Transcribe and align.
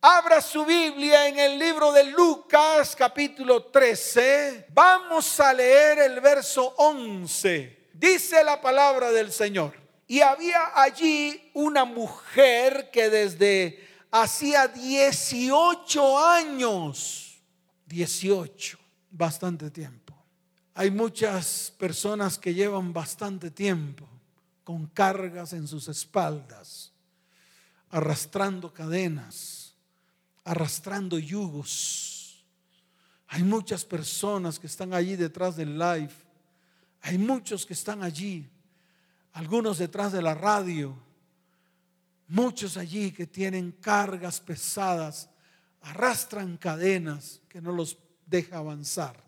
Abra 0.00 0.40
su 0.40 0.64
Biblia 0.64 1.26
en 1.26 1.40
el 1.40 1.58
libro 1.58 1.90
de 1.90 2.04
Lucas 2.04 2.94
capítulo 2.94 3.64
13. 3.64 4.68
Vamos 4.72 5.40
a 5.40 5.52
leer 5.52 5.98
el 5.98 6.20
verso 6.20 6.72
11. 6.76 7.88
Dice 7.94 8.44
la 8.44 8.60
palabra 8.60 9.10
del 9.10 9.32
Señor. 9.32 9.74
Y 10.06 10.20
había 10.20 10.70
allí 10.80 11.50
una 11.52 11.84
mujer 11.84 12.92
que 12.92 13.10
desde 13.10 13.88
hacía 14.12 14.68
18 14.68 16.18
años, 16.24 17.40
18, 17.86 18.78
bastante 19.10 19.68
tiempo. 19.68 20.14
Hay 20.74 20.92
muchas 20.92 21.74
personas 21.76 22.38
que 22.38 22.54
llevan 22.54 22.92
bastante 22.92 23.50
tiempo 23.50 24.08
con 24.62 24.86
cargas 24.86 25.54
en 25.54 25.66
sus 25.66 25.88
espaldas, 25.88 26.92
arrastrando 27.90 28.72
cadenas, 28.72 29.57
arrastrando 30.48 31.18
yugos. 31.18 32.42
Hay 33.26 33.42
muchas 33.42 33.84
personas 33.84 34.58
que 34.58 34.66
están 34.66 34.94
allí 34.94 35.14
detrás 35.14 35.56
del 35.56 35.78
live. 35.78 36.12
Hay 37.02 37.18
muchos 37.18 37.66
que 37.66 37.74
están 37.74 38.02
allí, 38.02 38.48
algunos 39.32 39.78
detrás 39.78 40.10
de 40.10 40.22
la 40.22 40.34
radio, 40.34 40.96
muchos 42.26 42.76
allí 42.78 43.12
que 43.12 43.26
tienen 43.26 43.72
cargas 43.72 44.40
pesadas, 44.40 45.28
arrastran 45.82 46.56
cadenas 46.56 47.42
que 47.48 47.60
no 47.60 47.70
los 47.70 47.98
deja 48.26 48.56
avanzar. 48.56 49.22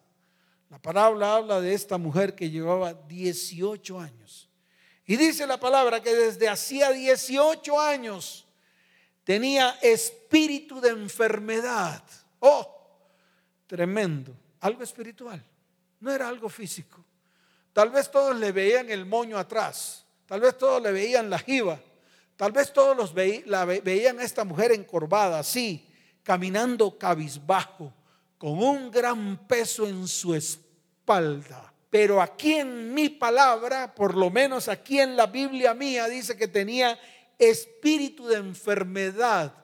La 0.70 0.80
palabra 0.80 1.34
habla 1.34 1.61
de 1.61 1.75
esta 1.75 1.98
mujer 1.98 2.34
que 2.34 2.50
llevaba 2.50 2.95
18 2.95 4.00
años 4.00 4.48
y 5.05 5.16
dice 5.16 5.47
la 5.47 5.61
palabra 5.61 6.00
que 6.00 6.14
desde 6.14 6.48
hacía 6.48 6.92
18 6.92 7.78
años 7.78 8.47
tenía 9.30 9.79
espíritu 9.80 10.80
de 10.80 10.89
enfermedad. 10.89 12.02
Oh, 12.41 12.66
tremendo. 13.65 14.34
Algo 14.59 14.83
espiritual. 14.83 15.41
No 16.00 16.11
era 16.11 16.27
algo 16.27 16.48
físico. 16.48 17.05
Tal 17.72 17.91
vez 17.91 18.11
todos 18.11 18.34
le 18.34 18.50
veían 18.50 18.91
el 18.91 19.06
moño 19.06 19.39
atrás. 19.39 20.05
Tal 20.27 20.41
vez 20.41 20.59
todos 20.59 20.83
le 20.83 20.91
veían 20.91 21.31
la 21.31 21.39
jiba. 21.39 21.78
Tal 22.34 22.50
vez 22.50 22.72
todos 22.72 22.97
los 22.97 23.14
veían 23.14 24.19
a 24.19 24.25
esta 24.25 24.42
mujer 24.42 24.72
encorvada, 24.72 25.39
así, 25.39 25.87
caminando 26.25 26.98
cabizbajo, 26.98 27.92
con 28.37 28.61
un 28.61 28.91
gran 28.91 29.47
peso 29.47 29.87
en 29.87 30.09
su 30.09 30.34
espalda. 30.34 31.72
Pero 31.89 32.20
aquí 32.20 32.55
en 32.55 32.92
mi 32.92 33.09
palabra, 33.09 33.94
por 33.94 34.17
lo 34.17 34.28
menos 34.28 34.67
aquí 34.67 34.98
en 34.98 35.15
la 35.15 35.27
Biblia 35.27 35.72
mía, 35.72 36.09
dice 36.09 36.37
que 36.37 36.48
tenía 36.48 36.98
espíritu 37.41 38.28
de 38.28 38.36
enfermedad. 38.36 39.55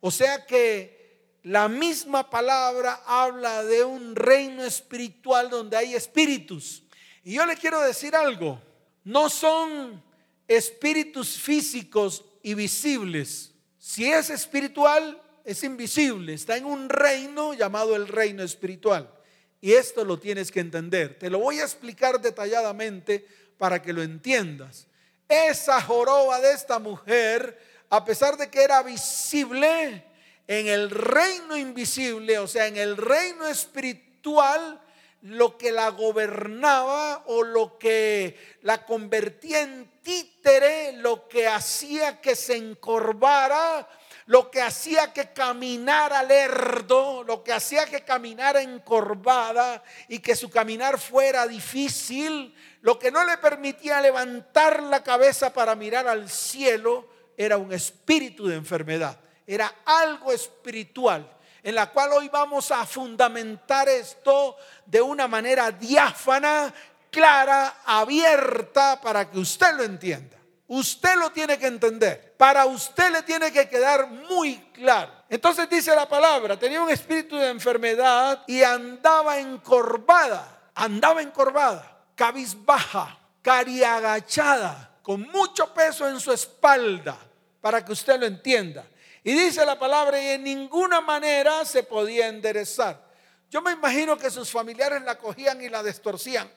O 0.00 0.10
sea 0.10 0.46
que 0.46 0.96
la 1.42 1.68
misma 1.68 2.30
palabra 2.30 3.02
habla 3.06 3.62
de 3.64 3.84
un 3.84 4.16
reino 4.16 4.64
espiritual 4.64 5.50
donde 5.50 5.76
hay 5.76 5.94
espíritus. 5.94 6.82
Y 7.22 7.34
yo 7.34 7.44
le 7.44 7.56
quiero 7.56 7.80
decir 7.82 8.16
algo, 8.16 8.60
no 9.04 9.28
son 9.28 10.02
espíritus 10.48 11.36
físicos 11.36 12.24
y 12.42 12.54
visibles. 12.54 13.52
Si 13.78 14.10
es 14.10 14.30
espiritual, 14.30 15.20
es 15.44 15.62
invisible, 15.62 16.34
está 16.34 16.56
en 16.56 16.64
un 16.64 16.88
reino 16.88 17.54
llamado 17.54 17.94
el 17.94 18.08
reino 18.08 18.42
espiritual. 18.42 19.12
Y 19.60 19.72
esto 19.72 20.04
lo 20.04 20.18
tienes 20.18 20.50
que 20.50 20.60
entender. 20.60 21.18
Te 21.18 21.30
lo 21.30 21.38
voy 21.38 21.58
a 21.60 21.64
explicar 21.64 22.20
detalladamente 22.20 23.26
para 23.58 23.82
que 23.82 23.92
lo 23.92 24.02
entiendas. 24.02 24.86
Esa 25.28 25.80
joroba 25.80 26.40
de 26.40 26.52
esta 26.52 26.78
mujer, 26.78 27.58
a 27.90 28.04
pesar 28.04 28.36
de 28.36 28.48
que 28.48 28.62
era 28.62 28.82
visible, 28.82 30.04
en 30.46 30.68
el 30.68 30.90
reino 30.90 31.56
invisible, 31.56 32.38
o 32.38 32.46
sea, 32.46 32.66
en 32.66 32.76
el 32.76 32.96
reino 32.96 33.46
espiritual, 33.46 34.80
lo 35.22 35.58
que 35.58 35.72
la 35.72 35.88
gobernaba 35.88 37.24
o 37.26 37.42
lo 37.42 37.78
que 37.78 38.38
la 38.62 38.84
convertía 38.86 39.62
en 39.62 39.90
títere, 40.02 40.92
lo 40.92 41.26
que 41.26 41.48
hacía 41.48 42.20
que 42.20 42.36
se 42.36 42.56
encorvara, 42.56 43.88
lo 44.26 44.50
que 44.50 44.62
hacía 44.62 45.12
que 45.12 45.32
caminara 45.32 46.22
lerdo, 46.22 47.24
lo 47.24 47.42
que 47.42 47.52
hacía 47.52 47.86
que 47.86 48.04
caminara 48.04 48.62
encorvada 48.62 49.82
y 50.08 50.20
que 50.20 50.36
su 50.36 50.48
caminar 50.50 50.98
fuera 50.98 51.46
difícil, 51.46 52.54
lo 52.86 53.00
que 53.00 53.10
no 53.10 53.24
le 53.24 53.36
permitía 53.38 54.00
levantar 54.00 54.80
la 54.84 55.02
cabeza 55.02 55.52
para 55.52 55.74
mirar 55.74 56.06
al 56.06 56.30
cielo, 56.30 57.08
era 57.36 57.56
un 57.56 57.72
espíritu 57.72 58.46
de 58.46 58.54
enfermedad, 58.54 59.18
era 59.44 59.74
algo 59.84 60.32
espiritual 60.32 61.28
en 61.64 61.74
la 61.74 61.90
cual 61.90 62.12
hoy 62.12 62.28
vamos 62.28 62.70
a 62.70 62.86
fundamentar 62.86 63.88
esto 63.88 64.56
de 64.84 65.02
una 65.02 65.26
manera 65.26 65.72
diáfana, 65.72 66.72
clara, 67.10 67.78
abierta, 67.84 69.00
para 69.00 69.28
que 69.28 69.40
usted 69.40 69.74
lo 69.74 69.82
entienda. 69.82 70.36
Usted 70.68 71.16
lo 71.16 71.32
tiene 71.32 71.58
que 71.58 71.66
entender. 71.66 72.36
Para 72.36 72.66
usted 72.66 73.10
le 73.10 73.24
tiene 73.24 73.50
que 73.50 73.68
quedar 73.68 74.08
muy 74.08 74.58
claro. 74.72 75.10
Entonces 75.28 75.68
dice 75.68 75.92
la 75.92 76.08
palabra, 76.08 76.56
tenía 76.56 76.80
un 76.80 76.90
espíritu 76.90 77.36
de 77.36 77.48
enfermedad 77.48 78.44
y 78.46 78.62
andaba 78.62 79.40
encorvada, 79.40 80.70
andaba 80.72 81.20
encorvada, 81.20 81.95
cabizbaja, 82.16 83.16
cariagachada, 83.40 84.98
con 85.02 85.22
mucho 85.30 85.72
peso 85.72 86.08
en 86.08 86.18
su 86.18 86.32
espalda, 86.32 87.16
para 87.60 87.84
que 87.84 87.92
usted 87.92 88.18
lo 88.18 88.26
entienda. 88.26 88.84
Y 89.22 89.32
dice 89.32 89.64
la 89.64 89.78
palabra, 89.78 90.20
y 90.20 90.30
en 90.30 90.42
ninguna 90.42 91.00
manera 91.00 91.64
se 91.64 91.84
podía 91.84 92.26
enderezar. 92.26 93.00
Yo 93.48 93.62
me 93.62 93.70
imagino 93.70 94.18
que 94.18 94.28
sus 94.28 94.50
familiares 94.50 95.02
la 95.02 95.16
cogían 95.16 95.62
y 95.62 95.68
la 95.68 95.84
destorcían. 95.84 96.50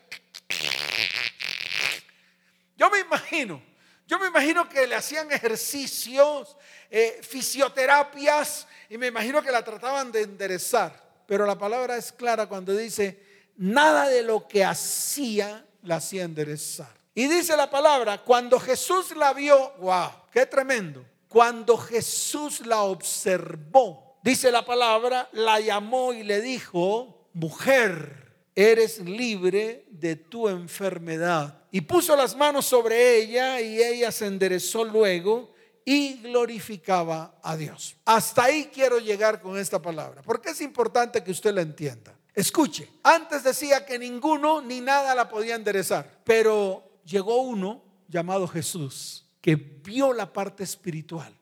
Yo 2.75 2.89
me 2.89 2.99
imagino 3.01 3.61
yo 4.09 4.17
me 4.17 4.25
imagino 4.25 4.67
que 4.67 4.87
le 4.87 4.95
hacían 4.95 5.31
ejercicios, 5.31 6.57
eh, 6.89 7.19
fisioterapias, 7.21 8.65
y 8.89 8.97
me 8.97 9.05
imagino 9.05 9.39
que 9.43 9.51
la 9.51 9.63
trataban 9.63 10.11
de 10.11 10.23
enderezar. 10.23 10.99
Pero 11.27 11.45
la 11.45 11.55
palabra 11.55 11.95
es 11.95 12.11
clara 12.11 12.47
cuando 12.47 12.75
dice, 12.75 13.23
nada 13.59 14.07
de 14.07 14.23
lo 14.23 14.47
que 14.47 14.63
hacía 14.63 15.65
la 15.83 15.97
hacía 15.97 16.23
enderezar. 16.23 16.91
Y 17.13 17.27
dice 17.27 17.55
la 17.57 17.69
palabra, 17.69 18.23
cuando 18.23 18.59
Jesús 18.59 19.15
la 19.15 19.33
vio, 19.33 19.73
wow, 19.79 20.09
qué 20.31 20.45
tremendo. 20.45 21.05
Cuando 21.27 21.77
Jesús 21.77 22.65
la 22.65 22.81
observó, 22.81 24.19
dice 24.23 24.49
la 24.51 24.65
palabra, 24.65 25.29
la 25.33 25.59
llamó 25.59 26.13
y 26.13 26.23
le 26.23 26.41
dijo, 26.41 27.27
mujer, 27.33 28.49
eres 28.55 28.99
libre 28.99 29.85
de 29.89 30.15
tu 30.15 30.47
enfermedad. 30.47 31.63
Y 31.71 31.81
puso 31.81 32.15
las 32.15 32.35
manos 32.35 32.65
sobre 32.65 33.17
ella 33.17 33.61
y 33.61 33.81
ella 33.83 34.11
se 34.11 34.25
enderezó 34.25 34.83
luego 34.85 35.53
y 35.83 36.21
glorificaba 36.21 37.39
a 37.43 37.57
Dios. 37.57 37.97
Hasta 38.05 38.45
ahí 38.45 38.69
quiero 38.73 38.99
llegar 38.99 39.41
con 39.41 39.57
esta 39.57 39.81
palabra, 39.81 40.21
porque 40.21 40.51
es 40.51 40.61
importante 40.61 41.23
que 41.23 41.31
usted 41.31 41.53
la 41.53 41.61
entienda. 41.61 42.18
Escuche, 42.33 42.89
antes 43.03 43.43
decía 43.43 43.85
que 43.85 43.99
ninguno 43.99 44.61
ni 44.61 44.81
nada 44.81 45.15
la 45.15 45.27
podía 45.29 45.55
enderezar, 45.55 46.21
pero 46.23 47.01
llegó 47.03 47.41
uno 47.41 47.83
llamado 48.07 48.47
Jesús 48.47 49.25
que 49.41 49.55
vio 49.55 50.13
la 50.13 50.31
parte 50.31 50.63
espiritual, 50.63 51.33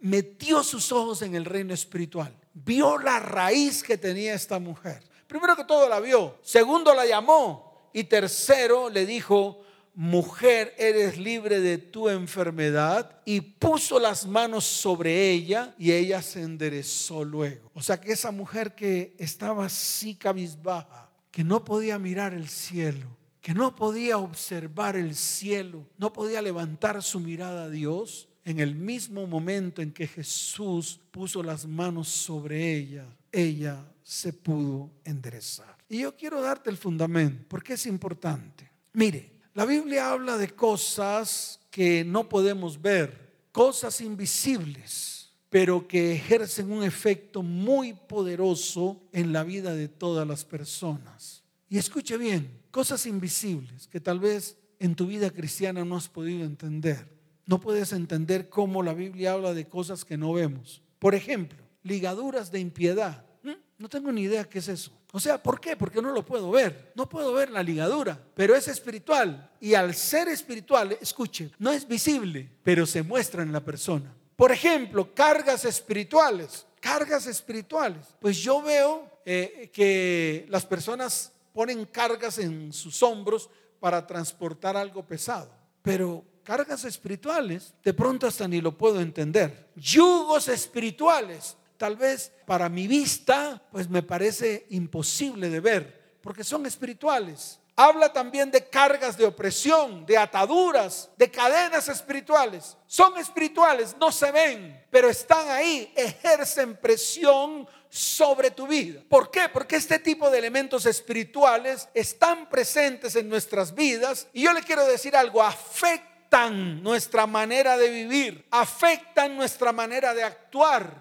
metió 0.00 0.62
sus 0.62 0.90
ojos 0.90 1.22
en 1.22 1.34
el 1.34 1.44
reino 1.44 1.74
espiritual, 1.74 2.34
vio 2.54 2.98
la 2.98 3.20
raíz 3.20 3.82
que 3.82 3.98
tenía 3.98 4.34
esta 4.34 4.58
mujer 4.58 5.02
Primero 5.32 5.56
que 5.56 5.64
todo 5.64 5.88
la 5.88 5.98
vio. 5.98 6.36
Segundo 6.42 6.92
la 6.94 7.06
llamó. 7.06 7.88
Y 7.94 8.04
tercero 8.04 8.90
le 8.90 9.06
dijo, 9.06 9.62
mujer, 9.94 10.74
eres 10.78 11.18
libre 11.18 11.60
de 11.60 11.78
tu 11.78 12.08
enfermedad. 12.08 13.20
Y 13.24 13.40
puso 13.40 13.98
las 13.98 14.26
manos 14.26 14.64
sobre 14.64 15.30
ella 15.30 15.74
y 15.78 15.92
ella 15.92 16.22
se 16.22 16.42
enderezó 16.42 17.24
luego. 17.24 17.70
O 17.74 17.82
sea 17.82 18.00
que 18.00 18.12
esa 18.12 18.30
mujer 18.30 18.74
que 18.74 19.14
estaba 19.18 19.66
así 19.66 20.14
cabizbaja, 20.14 21.10
que 21.30 21.44
no 21.44 21.64
podía 21.64 21.98
mirar 21.98 22.34
el 22.34 22.48
cielo, 22.48 23.16
que 23.40 23.54
no 23.54 23.74
podía 23.74 24.18
observar 24.18 24.96
el 24.96 25.14
cielo, 25.14 25.86
no 25.98 26.12
podía 26.12 26.42
levantar 26.42 27.02
su 27.02 27.20
mirada 27.20 27.64
a 27.64 27.70
Dios, 27.70 28.28
en 28.44 28.60
el 28.60 28.74
mismo 28.74 29.26
momento 29.26 29.82
en 29.82 29.92
que 29.92 30.06
Jesús 30.06 31.00
puso 31.10 31.42
las 31.42 31.66
manos 31.66 32.08
sobre 32.08 32.74
ella, 32.74 33.06
ella 33.30 33.84
se 34.02 34.32
pudo 34.32 34.90
enderezar. 35.04 35.76
Y 35.88 36.00
yo 36.00 36.16
quiero 36.16 36.40
darte 36.40 36.70
el 36.70 36.76
fundamento, 36.76 37.44
porque 37.48 37.74
es 37.74 37.86
importante. 37.86 38.70
Mire, 38.94 39.31
la 39.54 39.64
Biblia 39.66 40.10
habla 40.10 40.36
de 40.36 40.48
cosas 40.48 41.60
que 41.70 42.04
no 42.04 42.28
podemos 42.28 42.80
ver, 42.80 43.32
cosas 43.52 44.00
invisibles, 44.00 45.30
pero 45.50 45.86
que 45.86 46.12
ejercen 46.12 46.72
un 46.72 46.82
efecto 46.82 47.42
muy 47.42 47.92
poderoso 47.92 49.02
en 49.12 49.32
la 49.32 49.44
vida 49.44 49.74
de 49.74 49.88
todas 49.88 50.26
las 50.26 50.44
personas. 50.44 51.42
Y 51.68 51.78
escuche 51.78 52.16
bien, 52.16 52.62
cosas 52.70 53.06
invisibles 53.06 53.86
que 53.88 54.00
tal 54.00 54.18
vez 54.18 54.56
en 54.78 54.94
tu 54.94 55.06
vida 55.06 55.30
cristiana 55.30 55.84
no 55.84 55.96
has 55.96 56.08
podido 56.08 56.44
entender. 56.44 57.06
No 57.44 57.60
puedes 57.60 57.92
entender 57.92 58.48
cómo 58.48 58.82
la 58.82 58.94
Biblia 58.94 59.32
habla 59.32 59.52
de 59.52 59.68
cosas 59.68 60.04
que 60.04 60.16
no 60.16 60.32
vemos. 60.32 60.82
Por 60.98 61.14
ejemplo, 61.14 61.62
ligaduras 61.82 62.50
de 62.50 62.60
impiedad. 62.60 63.26
¿Mm? 63.42 63.52
No 63.78 63.88
tengo 63.88 64.10
ni 64.12 64.22
idea 64.22 64.44
qué 64.44 64.60
es 64.60 64.68
eso. 64.68 64.92
O 65.14 65.20
sea, 65.20 65.42
¿por 65.42 65.60
qué? 65.60 65.76
Porque 65.76 66.00
no 66.00 66.10
lo 66.10 66.24
puedo 66.24 66.50
ver. 66.50 66.92
No 66.94 67.06
puedo 67.06 67.34
ver 67.34 67.50
la 67.50 67.62
ligadura, 67.62 68.18
pero 68.34 68.56
es 68.56 68.66
espiritual. 68.66 69.50
Y 69.60 69.74
al 69.74 69.94
ser 69.94 70.28
espiritual, 70.28 70.96
escuche, 71.00 71.50
no 71.58 71.70
es 71.70 71.86
visible, 71.86 72.50
pero 72.62 72.86
se 72.86 73.02
muestra 73.02 73.42
en 73.42 73.52
la 73.52 73.60
persona. 73.60 74.14
Por 74.34 74.50
ejemplo, 74.50 75.14
cargas 75.14 75.66
espirituales. 75.66 76.66
Cargas 76.80 77.26
espirituales. 77.26 78.06
Pues 78.18 78.38
yo 78.38 78.62
veo 78.62 79.06
eh, 79.24 79.70
que 79.72 80.46
las 80.48 80.64
personas 80.64 81.30
ponen 81.52 81.84
cargas 81.84 82.38
en 82.38 82.72
sus 82.72 83.02
hombros 83.02 83.50
para 83.78 84.06
transportar 84.06 84.76
algo 84.76 85.06
pesado. 85.06 85.50
Pero 85.82 86.24
cargas 86.42 86.84
espirituales, 86.84 87.74
de 87.84 87.92
pronto 87.92 88.26
hasta 88.26 88.48
ni 88.48 88.60
lo 88.60 88.76
puedo 88.76 89.00
entender. 89.00 89.68
Yugos 89.76 90.48
espirituales, 90.48 91.56
tal 91.82 91.96
vez 91.96 92.30
para 92.46 92.68
mi 92.68 92.86
vista, 92.86 93.60
pues 93.72 93.90
me 93.90 94.04
parece 94.04 94.66
imposible 94.70 95.50
de 95.50 95.58
ver, 95.58 96.18
porque 96.22 96.44
son 96.44 96.64
espirituales. 96.64 97.58
Habla 97.74 98.12
también 98.12 98.52
de 98.52 98.68
cargas 98.68 99.16
de 99.16 99.26
opresión, 99.26 100.06
de 100.06 100.16
ataduras, 100.16 101.10
de 101.16 101.28
cadenas 101.28 101.88
espirituales. 101.88 102.76
Son 102.86 103.18
espirituales, 103.18 103.96
no 103.98 104.12
se 104.12 104.30
ven, 104.30 104.86
pero 104.92 105.10
están 105.10 105.50
ahí, 105.50 105.92
ejercen 105.96 106.76
presión 106.76 107.66
sobre 107.88 108.52
tu 108.52 108.68
vida. 108.68 109.02
¿Por 109.08 109.32
qué? 109.32 109.48
Porque 109.48 109.74
este 109.74 109.98
tipo 109.98 110.30
de 110.30 110.38
elementos 110.38 110.86
espirituales 110.86 111.88
están 111.94 112.48
presentes 112.48 113.16
en 113.16 113.28
nuestras 113.28 113.74
vidas 113.74 114.28
y 114.32 114.42
yo 114.42 114.52
le 114.52 114.62
quiero 114.62 114.86
decir 114.86 115.16
algo, 115.16 115.42
afecta 115.42 116.12
afectan 116.32 116.82
nuestra 116.82 117.26
manera 117.26 117.76
de 117.76 117.90
vivir, 117.90 118.46
afectan 118.50 119.36
nuestra 119.36 119.70
manera 119.70 120.14
de 120.14 120.24
actuar, 120.24 120.41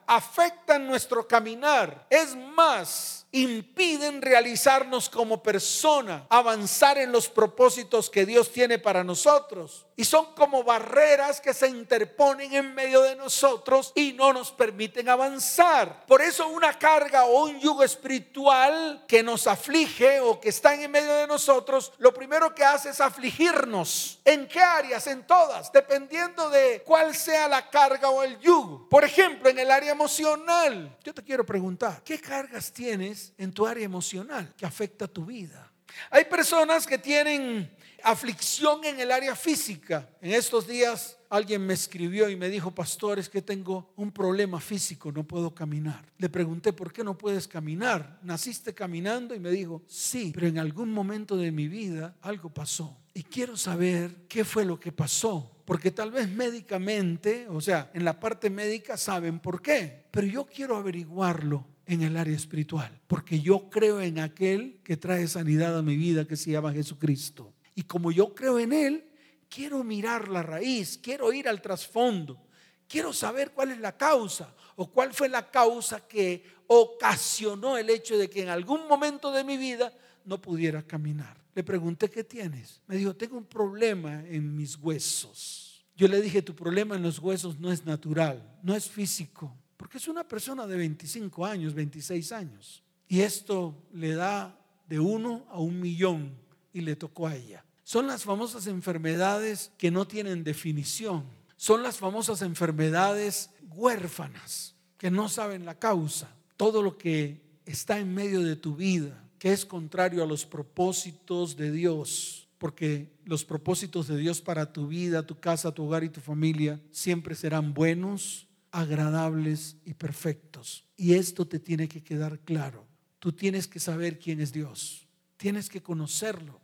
afectan 0.08 0.88
nuestro 0.88 1.28
caminar. 1.28 2.06
Es 2.10 2.36
más, 2.36 3.22
impiden 3.32 4.22
realizarnos 4.22 5.10
como 5.10 5.42
persona, 5.42 6.26
avanzar 6.30 6.98
en 6.98 7.12
los 7.12 7.30
propósitos 7.30 8.10
que 8.10 8.26
Dios 8.26 8.52
tiene 8.52 8.78
para 8.78 9.04
nosotros. 9.04 9.86
Y 9.96 10.04
son 10.04 10.34
como 10.34 10.64
barreras 10.64 11.40
que 11.40 11.54
se 11.54 11.68
interponen 11.68 12.54
en 12.54 12.74
medio 12.74 13.02
de 13.02 13.16
nosotros 13.16 13.92
y 13.96 14.14
no 14.14 14.34
nos 14.34 14.52
permiten 14.52 15.08
avanzar. 15.10 16.06
Por 16.08 16.22
eso 16.22 16.48
una 16.48 16.78
carga 16.78 17.26
o 17.26 17.46
un 17.46 17.60
yugo 17.60 17.84
espiritual 17.84 19.06
que 19.08 19.22
nos 19.22 19.48
aflige 19.48 20.20
o 20.20 20.40
que 20.40 20.50
está 20.50 20.74
en 20.74 20.90
medio 20.90 21.14
de 21.14 21.28
nosotros, 21.28 21.94
lo 22.00 22.14
primero 22.14 22.54
que 22.56 22.64
hace 22.64 22.90
es 22.90 23.00
afligirnos. 23.00 24.20
¿En 24.26 24.48
qué 24.48 24.60
áreas? 24.60 25.06
En 25.08 25.26
todas, 25.28 25.72
dependiendo 25.72 26.50
de 26.50 26.82
cuál 26.84 27.16
sea 27.16 27.48
la 27.48 27.70
carga 27.70 28.10
o 28.10 28.24
el 28.24 28.40
yugo. 28.40 28.90
Por 28.90 29.04
ejemplo, 29.04 29.41
en 29.50 29.60
el 29.60 29.72
área 29.72 29.92
emocional. 29.92 30.98
Yo 31.04 31.14
te 31.14 31.24
quiero 31.24 31.46
preguntar, 31.46 32.02
¿qué 32.04 32.20
cargas 32.20 32.72
tienes? 32.72 32.92
en 33.38 33.52
tu 33.52 33.66
área 33.66 33.84
emocional 33.84 34.54
que 34.56 34.66
afecta 34.66 35.08
tu 35.08 35.26
vida. 35.26 35.72
Hay 36.10 36.26
personas 36.26 36.88
que 36.88 36.98
tienen 36.98 37.70
aflicción 38.04 38.84
en 38.86 39.00
el 39.00 39.12
área 39.12 39.36
física. 39.36 40.10
En 40.22 40.32
estos 40.32 40.68
días 40.68 41.18
alguien 41.30 41.66
me 41.66 41.74
escribió 41.74 42.30
y 42.30 42.36
me 42.36 42.50
dijo, 42.50 42.72
pastor, 42.72 43.20
es 43.20 43.30
que 43.30 43.42
tengo 43.42 43.92
un 43.96 44.12
problema 44.12 44.60
físico, 44.60 45.12
no 45.12 45.24
puedo 45.24 45.54
caminar. 45.54 46.06
Le 46.18 46.30
pregunté, 46.30 46.74
¿por 46.74 46.92
qué 46.94 47.04
no 47.04 47.18
puedes 47.18 47.48
caminar? 47.48 48.20
¿Naciste 48.24 48.74
caminando? 48.74 49.36
Y 49.36 49.40
me 49.40 49.52
dijo, 49.52 49.82
sí, 49.88 50.32
pero 50.34 50.48
en 50.48 50.60
algún 50.60 50.92
momento 50.92 51.38
de 51.38 51.52
mi 51.52 51.68
vida 51.68 52.16
algo 52.22 52.50
pasó. 52.50 52.98
Y 53.14 53.24
quiero 53.24 53.58
saber 53.58 54.28
qué 54.30 54.46
fue 54.46 54.66
lo 54.66 54.80
que 54.80 54.92
pasó. 54.92 55.61
Porque 55.72 55.90
tal 55.90 56.12
vez 56.12 56.30
médicamente, 56.30 57.48
o 57.48 57.62
sea, 57.62 57.90
en 57.94 58.04
la 58.04 58.20
parte 58.20 58.50
médica 58.50 58.98
saben 58.98 59.40
por 59.40 59.62
qué. 59.62 60.04
Pero 60.12 60.28
yo 60.28 60.46
quiero 60.46 60.76
averiguarlo 60.76 61.66
en 61.86 62.02
el 62.02 62.18
área 62.18 62.36
espiritual, 62.36 63.00
porque 63.08 63.40
yo 63.40 63.70
creo 63.70 64.02
en 64.02 64.20
aquel 64.20 64.82
que 64.84 64.98
trae 64.98 65.30
sanidad 65.30 65.78
a 65.78 65.82
mi 65.82 65.96
vida, 65.96 66.28
que 66.28 66.36
se 66.36 66.52
llama 66.52 66.74
Jesucristo. 66.74 67.54
Y 67.74 67.84
como 67.84 68.12
yo 68.12 68.36
creo 68.36 68.60
en 68.60 68.74
Él, 68.74 69.06
quiero 69.48 69.82
mirar 69.86 70.28
la 70.28 70.44
raíz, 70.44 71.00
quiero 71.02 71.32
ir 71.32 71.48
al 71.48 71.62
trasfondo, 71.62 72.50
quiero 72.86 73.14
saber 73.14 73.52
cuál 73.52 73.72
es 73.72 73.80
la 73.80 73.96
causa 73.96 74.54
o 74.76 74.92
cuál 74.92 75.14
fue 75.14 75.30
la 75.30 75.50
causa 75.50 76.06
que 76.06 76.44
ocasionó 76.68 77.78
el 77.78 77.90
hecho 77.90 78.18
de 78.18 78.30
que 78.30 78.42
en 78.42 78.50
algún 78.50 78.90
momento 78.90 79.32
de 79.32 79.46
mi 79.46 79.56
vida 79.56 79.94
no 80.26 80.42
pudiera 80.42 80.84
caminar. 80.84 81.41
Le 81.54 81.64
pregunté, 81.64 82.10
¿qué 82.10 82.24
tienes? 82.24 82.82
Me 82.88 82.96
dijo, 82.96 83.16
tengo 83.16 83.38
un 83.38 83.46
problema 83.46 84.26
en 84.28 84.56
mis 84.56 84.78
huesos. 84.78 85.86
Yo 85.96 86.08
le 86.08 86.22
dije, 86.22 86.42
tu 86.42 86.56
problema 86.56 86.96
en 86.96 87.04
los 87.04 87.20
huesos 87.20 87.60
no 87.60 87.72
es 87.72 87.86
natural, 87.86 88.60
no 88.64 88.76
es 88.76 88.90
físico, 88.90 89.56
porque 89.78 89.98
es 89.98 90.08
una 90.08 90.28
persona 90.28 90.66
de 90.66 90.78
25 90.78 91.46
años, 91.46 91.74
26 91.74 92.32
años. 92.32 92.84
Y 93.08 93.22
esto 93.22 93.76
le 93.94 94.14
da 94.14 94.58
de 94.88 95.00
uno 95.00 95.46
a 95.50 95.60
un 95.60 95.80
millón 95.80 96.34
y 96.74 96.82
le 96.82 96.96
tocó 96.96 97.28
a 97.28 97.36
ella. 97.36 97.66
Son 97.84 98.08
las 98.08 98.24
famosas 98.24 98.68
enfermedades 98.68 99.72
que 99.78 99.92
no 99.92 100.08
tienen 100.08 100.44
definición. 100.44 101.26
Son 101.58 101.84
las 101.84 101.98
famosas 101.98 102.42
enfermedades 102.42 103.50
huérfanas 103.76 104.76
que 104.98 105.12
no 105.12 105.30
saben 105.30 105.66
la 105.66 105.78
causa. 105.78 106.34
Todo 106.58 106.82
lo 106.82 106.98
que 106.98 107.42
está 107.66 108.00
en 108.00 108.14
medio 108.14 108.42
de 108.42 108.56
tu 108.56 108.76
vida, 108.76 109.22
que 109.42 109.52
es 109.52 109.66
contrario 109.66 110.22
a 110.22 110.28
los 110.28 110.46
propósitos 110.46 111.58
de 111.58 111.72
Dios, 111.72 112.48
porque 112.60 113.12
los 113.26 113.44
propósitos 113.44 114.08
de 114.08 114.16
Dios 114.16 114.40
para 114.40 114.72
tu 114.72 114.88
vida, 114.88 115.26
tu 115.26 115.40
casa, 115.40 115.74
tu 115.74 115.84
hogar 115.84 116.04
y 116.04 116.10
tu 116.10 116.22
familia 116.22 116.80
siempre 116.92 117.34
serán 117.34 117.74
buenos, 117.74 118.48
agradables 118.70 119.78
y 119.84 119.96
perfectos. 119.96 120.86
Y 120.96 121.16
esto 121.16 121.48
te 121.48 121.58
tiene 121.60 121.88
que 121.88 122.04
quedar 122.04 122.38
claro. 122.42 122.86
Tú 123.18 123.32
tienes 123.32 123.68
que 123.68 123.80
saber 123.80 124.20
quién 124.20 124.42
es 124.42 124.54
Dios. 124.54 125.08
Tienes 125.38 125.70
que 125.70 125.82
conocerlo. 125.82 126.62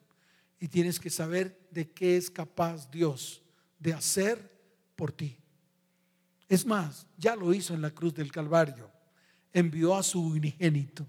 Y 0.59 0.67
tienes 0.67 0.99
que 0.99 1.09
saber 1.09 1.59
de 1.71 1.89
qué 1.89 2.15
es 2.15 2.29
capaz 2.29 2.91
Dios 2.91 3.41
de 3.79 3.93
hacer 3.93 4.51
por 4.95 5.11
ti. 5.11 5.35
Es 6.47 6.63
más, 6.63 7.07
ya 7.17 7.35
lo 7.35 7.55
hizo 7.55 7.73
en 7.73 7.81
la 7.81 7.89
cruz 7.89 8.13
del 8.13 8.31
Calvario. 8.31 8.91
Envió 9.51 9.95
a 9.95 10.03
su 10.03 10.21
unigénito, 10.21 11.07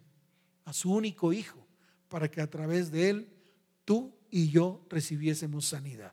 a 0.69 0.73
su 0.75 0.93
único 0.93 1.33
hijo, 1.33 1.67
para 2.09 2.31
que 2.31 2.43
a 2.43 2.51
través 2.51 2.91
de 2.91 3.09
él 3.09 3.29
tú 3.87 4.15
y 4.31 4.51
yo 4.51 4.85
recibiésemos 4.91 5.65
sanidad. 5.65 6.13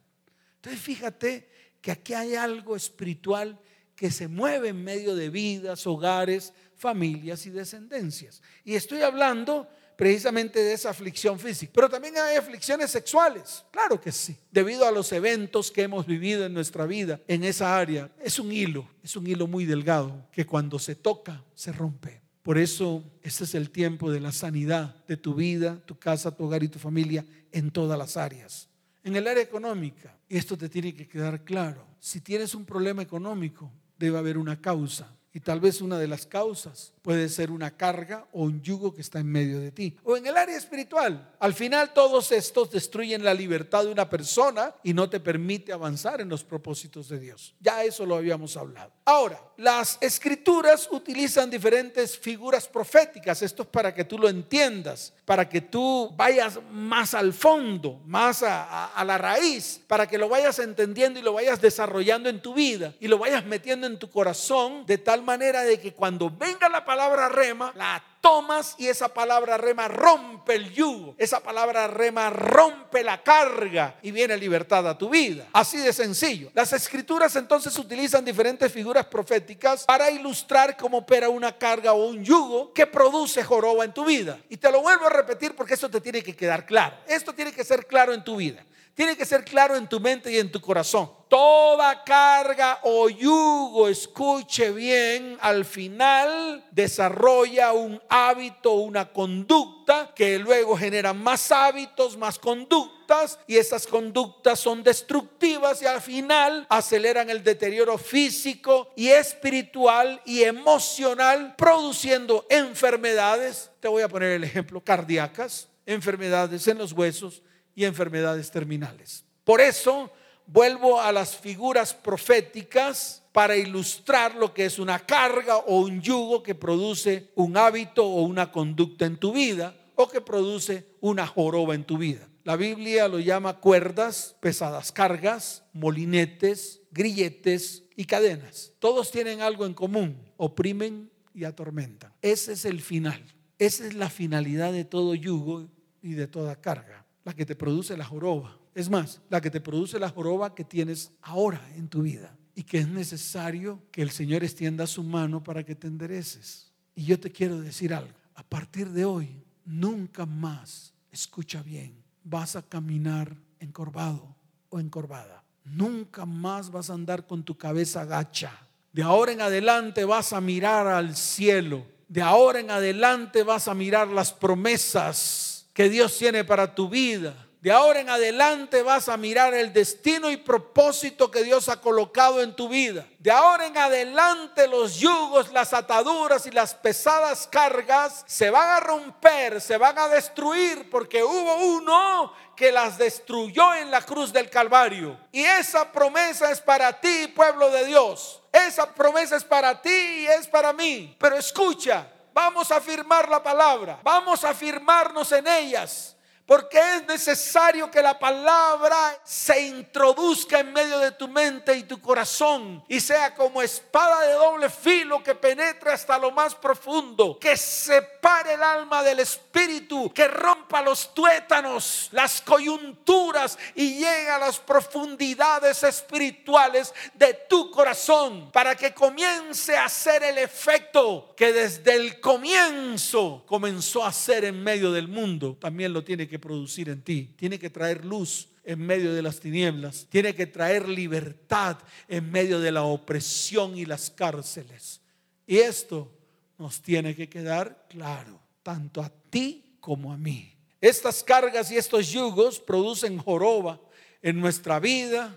Entonces 0.56 0.82
fíjate 0.82 1.50
que 1.82 1.92
aquí 1.92 2.14
hay 2.14 2.36
algo 2.36 2.76
espiritual 2.78 3.60
que 3.98 4.10
se 4.10 4.30
mueve 4.30 4.70
en 4.70 4.82
medio 4.82 5.14
de 5.14 5.30
vidas, 5.30 5.86
hogares, 5.86 6.54
familias 6.78 7.46
y 7.46 7.50
descendencias. 7.50 8.42
Y 8.64 8.76
estoy 8.76 9.02
hablando 9.02 9.68
precisamente 9.98 10.60
de 10.60 10.74
esa 10.74 10.90
aflicción 10.90 11.38
física. 11.38 11.74
Pero 11.76 11.90
también 11.90 12.18
hay 12.18 12.38
aflicciones 12.38 12.92
sexuales, 12.92 13.66
claro 13.72 14.00
que 14.00 14.14
sí, 14.14 14.38
debido 14.52 14.86
a 14.86 14.92
los 14.92 15.12
eventos 15.12 15.70
que 15.70 15.84
hemos 15.84 16.06
vivido 16.06 16.46
en 16.46 16.54
nuestra 16.54 16.86
vida 16.86 17.20
en 17.28 17.44
esa 17.44 17.78
área. 17.78 18.10
Es 18.22 18.40
un 18.40 18.54
hilo, 18.54 18.90
es 19.04 19.18
un 19.18 19.28
hilo 19.28 19.48
muy 19.48 19.66
delgado 19.66 20.30
que 20.32 20.46
cuando 20.46 20.80
se 20.80 20.96
toca 20.96 21.44
se 21.54 21.74
rompe. 21.74 22.25
Por 22.46 22.60
eso 22.60 23.04
este 23.24 23.44
es 23.44 23.56
el 23.56 23.72
tiempo 23.72 24.12
de 24.12 24.20
la 24.20 24.32
sanidad 24.32 25.04
de 25.08 25.18
tu 25.18 25.34
vida, 25.34 25.82
tu 25.88 25.98
casa, 25.98 26.30
tu 26.30 26.44
hogar 26.44 26.62
y 26.62 26.68
tu 26.68 26.78
familia 26.78 27.26
en 27.52 27.72
todas 27.72 27.98
las 27.98 28.18
áreas. 28.18 28.70
En 29.04 29.16
el 29.16 29.26
área 29.26 29.42
económica, 29.42 30.16
esto 30.30 30.56
te 30.56 30.70
tiene 30.70 30.94
que 30.94 31.08
quedar 31.08 31.44
claro, 31.44 31.88
si 32.00 32.22
tienes 32.22 32.54
un 32.54 32.64
problema 32.64 33.02
económico, 33.02 33.72
debe 33.98 34.20
haber 34.20 34.38
una 34.38 34.62
causa. 34.62 35.12
Y 35.36 35.42
tal 35.42 35.60
vez 35.60 35.82
una 35.82 36.00
de 36.00 36.08
las 36.08 36.26
causas 36.26 36.94
puede 37.02 37.28
ser 37.28 37.52
una 37.52 37.70
carga 37.70 38.26
o 38.32 38.44
un 38.44 38.62
yugo 38.62 38.96
que 38.96 39.02
está 39.02 39.20
en 39.20 39.28
medio 39.28 39.60
de 39.60 39.70
ti. 39.70 39.94
O 40.06 40.16
en 40.16 40.26
el 40.26 40.38
área 40.38 40.58
espiritual. 40.58 41.36
Al 41.40 41.54
final 41.54 41.94
todos 41.94 42.32
estos 42.32 42.72
destruyen 42.72 43.22
la 43.22 43.34
libertad 43.34 43.84
de 43.84 43.92
una 43.92 44.10
persona 44.10 44.74
y 44.82 44.94
no 44.94 45.10
te 45.10 45.20
permite 45.20 45.74
avanzar 45.74 46.22
en 46.22 46.30
los 46.30 46.46
propósitos 46.46 47.10
de 47.10 47.20
Dios. 47.20 47.54
Ya 47.60 47.84
eso 47.84 48.06
lo 48.06 48.16
habíamos 48.16 48.56
hablado. 48.56 48.94
Ahora, 49.04 49.40
las 49.58 49.98
escrituras 50.02 50.88
utilizan 50.90 51.50
diferentes 51.50 52.18
figuras 52.18 52.68
proféticas. 52.68 53.42
Esto 53.42 53.64
es 53.64 53.70
para 53.70 53.94
que 53.94 54.06
tú 54.06 54.18
lo 54.18 54.30
entiendas, 54.30 55.14
para 55.26 55.48
que 55.48 55.62
tú 55.62 56.14
vayas 56.16 56.60
más 56.72 57.14
al 57.14 57.34
fondo, 57.34 58.02
más 58.06 58.42
a, 58.42 59.04
la 59.06 59.18
raíz, 59.18 59.82
para 59.86 60.08
que 60.08 60.18
lo 60.18 60.30
vayas 60.30 60.60
entendiendo 60.60 61.20
y 61.20 61.24
lo 61.24 61.34
vayas 61.34 61.62
desarrollando 61.62 62.30
en 62.30 62.42
tu 62.42 62.54
vida 62.54 62.94
y 63.00 63.08
lo 63.08 63.18
vayas 63.18 63.46
metiendo 63.46 63.86
en 63.86 64.00
tu 64.00 64.10
corazón 64.10 64.86
de 64.86 64.98
tal 64.98 65.25
manera 65.26 65.64
de 65.64 65.80
que 65.80 65.94
cuando 65.94 66.30
venga 66.30 66.70
la 66.70 66.86
palabra, 66.86 67.28
rema, 67.28 67.74
la 67.76 68.02
tomas 68.22 68.76
y 68.80 68.88
esa 68.88 69.10
palabra 69.10 69.58
rema 69.58 69.88
rompe 69.88 70.56
el 70.56 70.74
yugo. 70.74 71.16
Esa 71.18 71.42
palabra 71.42 71.88
rema 71.88 72.30
rompe 72.30 73.04
la 73.04 73.22
carga 73.22 74.00
y 74.02 74.12
viene 74.12 74.36
libertad 74.38 74.88
a 74.88 74.98
tu 74.98 75.10
vida. 75.10 75.46
Así 75.54 75.78
de 75.78 75.94
sencillo. 75.94 76.50
Las 76.56 76.74
escrituras 76.74 77.36
entonces 77.36 77.78
utilizan 77.78 78.26
diferentes 78.26 78.72
figuras 78.72 79.06
proféticas 79.06 79.86
para 79.86 80.10
ilustrar 80.10 80.76
cómo 80.76 81.00
opera 81.00 81.30
una 81.30 81.56
carga 81.56 81.94
o 81.94 82.08
un 82.08 82.24
yugo 82.24 82.74
que 82.74 82.88
produce 82.88 83.44
joroba 83.44 83.86
en 83.86 83.94
tu 83.94 84.06
vida. 84.06 84.40
Y 84.50 84.58
te 84.58 84.72
lo 84.72 84.82
vuelvo 84.82 85.06
a 85.06 85.10
repetir 85.10 85.56
porque 85.56 85.76
esto 85.76 85.90
te 85.90 86.02
tiene 86.02 86.24
que 86.24 86.36
quedar 86.36 86.66
claro. 86.66 86.96
Esto 87.08 87.34
tiene 87.34 87.52
que 87.52 87.64
ser 87.64 87.86
claro 87.86 88.14
en 88.14 88.24
tu 88.24 88.38
vida. 88.38 88.66
Tiene 88.96 89.18
que 89.18 89.26
ser 89.26 89.44
claro 89.44 89.76
en 89.76 89.90
tu 89.90 90.00
mente 90.00 90.32
y 90.32 90.38
en 90.38 90.50
tu 90.50 90.62
corazón. 90.62 91.12
Toda 91.28 92.02
carga 92.06 92.80
o 92.84 93.10
yugo, 93.10 93.90
escuche 93.90 94.72
bien, 94.72 95.38
al 95.42 95.66
final 95.66 96.66
desarrolla 96.72 97.74
un 97.74 98.02
hábito, 98.08 98.72
una 98.76 99.12
conducta 99.12 100.14
que 100.16 100.40
luego 100.40 100.78
genera 100.78 101.12
más 101.12 101.52
hábitos, 101.52 102.16
más 102.16 102.40
conductas 102.40 103.38
y 103.48 103.58
esas 103.58 103.86
conductas 103.86 104.62
son 104.62 104.82
destructivas 104.82 105.82
y 105.82 105.88
al 105.88 106.00
final 106.00 106.66
aceleran 106.70 107.30
el 107.30 107.44
deterioro 107.44 107.98
físico 107.98 108.94
y 108.96 109.10
espiritual 109.10 110.22
y 110.24 110.44
emocional 110.44 111.54
produciendo 111.58 112.46
enfermedades. 112.50 113.72
Te 113.82 113.90
voy 113.90 114.04
a 114.04 114.08
poner 114.08 114.32
el 114.32 114.46
ejemplo, 114.46 114.80
cardíacas, 114.80 115.68
enfermedades 115.86 116.66
en 116.70 116.78
los 116.78 116.94
huesos 116.94 117.42
y 117.76 117.86
enfermedades 117.86 118.50
terminales. 118.50 119.26
Por 119.44 119.62
eso 119.62 120.12
vuelvo 120.48 121.00
a 121.00 121.12
las 121.12 121.36
figuras 121.36 121.94
proféticas 121.94 123.24
para 123.32 123.56
ilustrar 123.58 124.36
lo 124.36 124.54
que 124.54 124.66
es 124.66 124.80
una 124.80 125.00
carga 125.00 125.58
o 125.58 125.82
un 125.82 126.02
yugo 126.02 126.42
que 126.42 126.56
produce 126.56 127.32
un 127.36 127.58
hábito 127.58 128.06
o 128.06 128.22
una 128.22 128.52
conducta 128.52 129.06
en 129.06 129.18
tu 129.18 129.34
vida 129.34 129.76
o 129.96 130.08
que 130.08 130.22
produce 130.22 130.86
una 131.02 131.28
joroba 131.28 131.76
en 131.76 131.84
tu 131.84 131.98
vida. 131.98 132.28
La 132.44 132.56
Biblia 132.56 133.08
lo 133.08 133.20
llama 133.20 133.60
cuerdas, 133.60 134.36
pesadas 134.40 134.92
cargas, 134.92 135.64
molinetes, 135.74 136.82
grilletes 136.92 137.84
y 137.96 138.06
cadenas. 138.06 138.74
Todos 138.80 139.10
tienen 139.10 139.42
algo 139.42 139.66
en 139.66 139.74
común, 139.74 140.22
oprimen 140.38 141.10
y 141.34 141.44
atormentan. 141.44 142.14
Ese 142.22 142.54
es 142.54 142.66
el 142.66 142.82
final. 142.82 143.22
Esa 143.58 143.88
es 143.88 143.94
la 143.96 144.10
finalidad 144.10 144.74
de 144.74 144.86
todo 144.86 145.16
yugo 145.16 145.70
y 146.02 146.14
de 146.14 146.28
toda 146.28 146.56
carga, 146.62 147.05
la 147.26 147.34
que 147.34 147.46
te 147.46 147.56
produce 147.56 147.98
la 147.98 148.06
joroba. 148.06 148.58
Es 148.74 148.90
más, 148.90 149.20
la 149.30 149.42
que 149.42 149.50
te 149.50 149.60
produce 149.60 150.00
la 150.00 150.10
joroba 150.10 150.54
que 150.56 150.64
tienes 150.64 151.12
ahora 151.22 151.60
en 151.76 151.90
tu 151.90 152.04
vida 152.04 152.38
y 152.54 152.64
que 152.64 152.78
es 152.78 152.88
necesario 152.88 153.82
que 153.92 154.04
el 154.04 154.12
Señor 154.12 154.44
extienda 154.44 154.88
su 154.88 155.04
mano 155.04 155.44
para 155.44 155.64
que 155.64 155.76
te 155.76 155.88
endereces. 155.88 156.72
Y 156.94 157.04
yo 157.06 157.20
te 157.20 157.32
quiero 157.32 157.60
decir 157.60 157.94
algo, 157.94 158.14
a 158.36 158.44
partir 158.44 158.90
de 158.92 159.06
hoy, 159.06 159.44
nunca 159.66 160.26
más, 160.26 160.94
escucha 161.12 161.64
bien, 161.64 161.96
vas 162.24 162.56
a 162.56 162.62
caminar 162.62 163.36
encorvado 163.60 164.36
o 164.70 164.80
encorvada. 164.80 165.44
Nunca 165.64 166.26
más 166.26 166.70
vas 166.70 166.92
a 166.92 166.94
andar 166.94 167.26
con 167.26 167.44
tu 167.44 167.58
cabeza 167.58 168.06
gacha. 168.06 168.68
De 168.94 169.02
ahora 169.02 169.32
en 169.32 169.42
adelante 169.42 170.06
vas 170.06 170.32
a 170.32 170.40
mirar 170.40 170.86
al 170.86 171.16
cielo. 171.16 171.88
De 172.08 172.22
ahora 172.22 172.60
en 172.60 172.70
adelante 172.70 173.42
vas 173.42 173.68
a 173.68 173.74
mirar 173.74 174.10
las 174.10 174.32
promesas 174.32 175.55
que 175.76 175.90
Dios 175.90 176.18
tiene 176.18 176.46
para 176.46 176.74
tu 176.74 176.88
vida. 176.88 177.36
De 177.60 177.72
ahora 177.72 178.00
en 178.00 178.10
adelante 178.10 178.82
vas 178.82 179.10
a 179.10 179.18
mirar 179.18 179.54
el 179.54 179.74
destino 179.74 180.32
y 180.32 180.38
propósito 180.38 181.30
que 181.30 181.44
Dios 181.44 181.68
ha 181.68 181.82
colocado 181.82 182.42
en 182.42 182.56
tu 182.56 182.70
vida. 182.70 183.06
De 183.20 183.30
ahora 183.30 183.66
en 183.66 183.78
adelante 183.78 184.68
los 184.68 184.98
yugos, 184.98 185.52
las 185.52 185.74
ataduras 185.74 186.46
y 186.46 186.52
las 186.52 186.76
pesadas 186.76 187.48
cargas 187.52 188.24
se 188.26 188.50
van 188.52 188.70
a 188.70 188.80
romper, 188.80 189.60
se 189.60 189.78
van 189.78 189.98
a 189.98 190.08
destruir 190.08 190.90
porque 190.90 191.24
hubo 191.24 191.56
uno 191.76 192.32
que 192.56 192.72
las 192.72 192.98
destruyó 192.98 193.74
en 193.76 193.92
la 193.92 194.02
cruz 194.02 194.32
del 194.32 194.50
Calvario. 194.50 195.18
Y 195.34 195.44
esa 195.44 195.92
promesa 195.92 196.52
es 196.52 196.62
para 196.62 197.02
ti, 197.02 197.28
pueblo 197.36 197.70
de 197.70 197.86
Dios. 197.86 198.42
Esa 198.54 198.94
promesa 198.94 199.36
es 199.36 199.44
para 199.44 199.82
ti 199.82 199.90
y 199.90 200.28
es 200.28 200.48
para 200.48 200.72
mí. 200.72 201.18
Pero 201.20 201.36
escucha, 201.36 202.08
Vamos 202.36 202.70
a 202.70 202.76
afirmar 202.76 203.30
la 203.30 203.42
palabra. 203.42 203.98
Vamos 204.04 204.44
a 204.44 204.50
afirmarnos 204.50 205.32
en 205.32 205.48
ellas. 205.48 206.18
Porque 206.46 206.78
es 206.78 207.08
necesario 207.08 207.90
que 207.90 208.04
la 208.04 208.20
palabra 208.20 209.20
se 209.24 209.62
introduzca 209.62 210.60
en 210.60 210.74
medio 210.74 211.00
de 211.00 211.12
tu 211.12 211.28
mente 211.28 211.76
y 211.76 211.84
tu 211.84 212.00
corazón 212.00 212.84
y 212.88 213.00
sea 213.00 213.34
como 213.34 213.64
espada 213.64 214.22
de 214.28 214.34
doble 214.34 214.70
filo 214.70 215.24
que 215.24 215.34
penetre 215.34 215.94
hasta 215.94 216.20
lo 216.20 216.30
más 216.30 216.54
profundo, 216.54 217.40
que 217.40 217.58
separe 217.58 218.54
el 218.54 218.62
alma 218.62 219.02
del 219.02 219.22
espíritu, 219.22 220.14
que 220.14 220.28
rompa 220.28 220.55
los 220.82 221.14
tuétanos, 221.14 222.10
las 222.12 222.42
coyunturas 222.42 223.58
y 223.76 223.96
llegue 223.96 224.30
a 224.30 224.40
las 224.40 224.60
profundidades 224.60 225.84
espirituales 225.84 226.94
de 227.14 227.38
tu 227.50 227.72
corazón 227.72 228.52
para 228.52 228.76
que 228.76 228.94
comience 228.94 229.76
a 229.76 229.86
hacer 229.86 230.24
el 230.24 230.38
efecto 230.38 231.34
que 231.36 231.54
desde 231.54 231.96
el 231.96 232.20
comienzo 232.20 233.44
comenzó 233.46 234.04
a 234.04 234.10
hacer 234.10 234.46
en 234.46 234.64
medio 234.64 234.92
del 234.92 235.08
mundo. 235.08 235.58
También 235.60 235.94
lo 235.94 236.04
tiene 236.04 236.28
que 236.28 236.40
producir 236.40 236.90
en 236.90 237.02
ti. 237.02 237.34
Tiene 237.38 237.60
que 237.60 237.70
traer 237.70 238.06
luz 238.06 238.50
en 238.64 238.80
medio 238.80 239.14
de 239.14 239.22
las 239.22 239.40
tinieblas. 239.40 240.08
Tiene 240.10 240.34
que 240.36 240.48
traer 240.48 240.90
libertad 240.90 241.78
en 242.08 242.32
medio 242.32 242.60
de 242.60 242.72
la 242.72 242.84
opresión 242.84 243.78
y 243.78 243.86
las 243.86 244.10
cárceles. 244.10 245.02
Y 245.48 245.58
esto 245.58 246.12
nos 246.58 246.82
tiene 246.82 247.16
que 247.16 247.30
quedar 247.30 247.86
claro, 247.90 248.40
tanto 248.64 249.02
a 249.02 249.10
ti 249.30 249.78
como 249.80 250.12
a 250.12 250.18
mí. 250.18 250.55
Estas 250.86 251.24
cargas 251.24 251.72
y 251.72 251.78
estos 251.78 252.12
yugos 252.12 252.60
producen 252.60 253.18
joroba 253.18 253.82
en 254.22 254.40
nuestra 254.40 254.80
vida, 254.80 255.36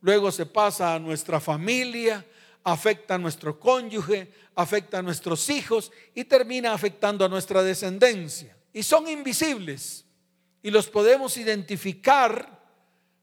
luego 0.00 0.32
se 0.32 0.46
pasa 0.46 0.94
a 0.94 0.98
nuestra 0.98 1.38
familia, 1.38 2.24
afecta 2.64 3.16
a 3.16 3.18
nuestro 3.18 3.60
cónyuge, 3.60 4.32
afecta 4.54 5.00
a 5.00 5.02
nuestros 5.02 5.50
hijos 5.50 5.92
y 6.14 6.24
termina 6.24 6.72
afectando 6.72 7.26
a 7.26 7.28
nuestra 7.28 7.62
descendencia. 7.62 8.56
Y 8.72 8.82
son 8.82 9.06
invisibles, 9.06 10.06
y 10.62 10.70
los 10.70 10.88
podemos 10.88 11.36
identificar 11.36 12.58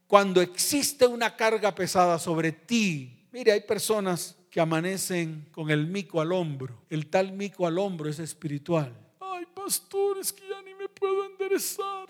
cuando 0.05 0.41
existe 0.41 1.07
una 1.07 1.35
carga 1.35 1.73
pesada 1.73 2.19
sobre 2.19 2.51
ti. 2.51 3.25
Mire, 3.31 3.51
hay 3.51 3.61
personas 3.61 4.35
que 4.51 4.61
amanecen 4.61 5.49
con 5.51 5.71
el 5.71 5.87
mico 5.87 6.21
al 6.21 6.33
hombro. 6.33 6.83
El 6.91 7.07
tal 7.07 7.31
mico 7.31 7.65
al 7.65 7.79
hombro 7.79 8.11
es 8.11 8.19
espiritual. 8.19 8.95
Ay, 9.19 9.47
pastor, 9.55 10.19
es 10.19 10.31
que 10.31 10.52
puedo 11.03 11.25
enderezar. 11.25 12.07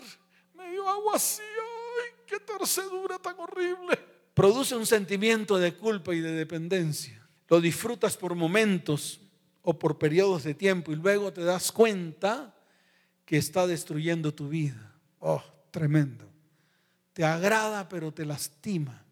Me 0.54 0.70
dio 0.70 0.88
agua 0.88 1.16
así. 1.16 1.42
Ay, 1.42 2.12
qué 2.28 2.40
torcedura 2.40 3.18
tan 3.18 3.40
horrible. 3.40 3.98
Produce 4.36 4.76
un 4.76 4.86
sentimiento 4.86 5.58
de 5.58 5.74
culpa 5.74 6.14
y 6.14 6.20
de 6.20 6.32
dependencia. 6.32 7.28
Lo 7.50 7.60
disfrutas 7.60 8.16
por 8.16 8.36
momentos 8.36 9.20
o 9.64 9.80
por 9.80 9.98
periodos 9.98 10.44
de 10.44 10.54
tiempo 10.54 10.92
y 10.92 10.96
luego 10.96 11.34
te 11.34 11.44
das 11.44 11.72
cuenta 11.72 12.56
que 13.26 13.38
está 13.38 13.66
destruyendo 13.66 14.32
tu 14.32 14.50
vida. 14.50 14.96
Oh, 15.20 15.44
tremendo. 15.72 16.30
Te 17.14 17.24
agrada 17.24 17.90
pero 17.90 18.12
te 18.12 18.26
lastima. 18.26 19.04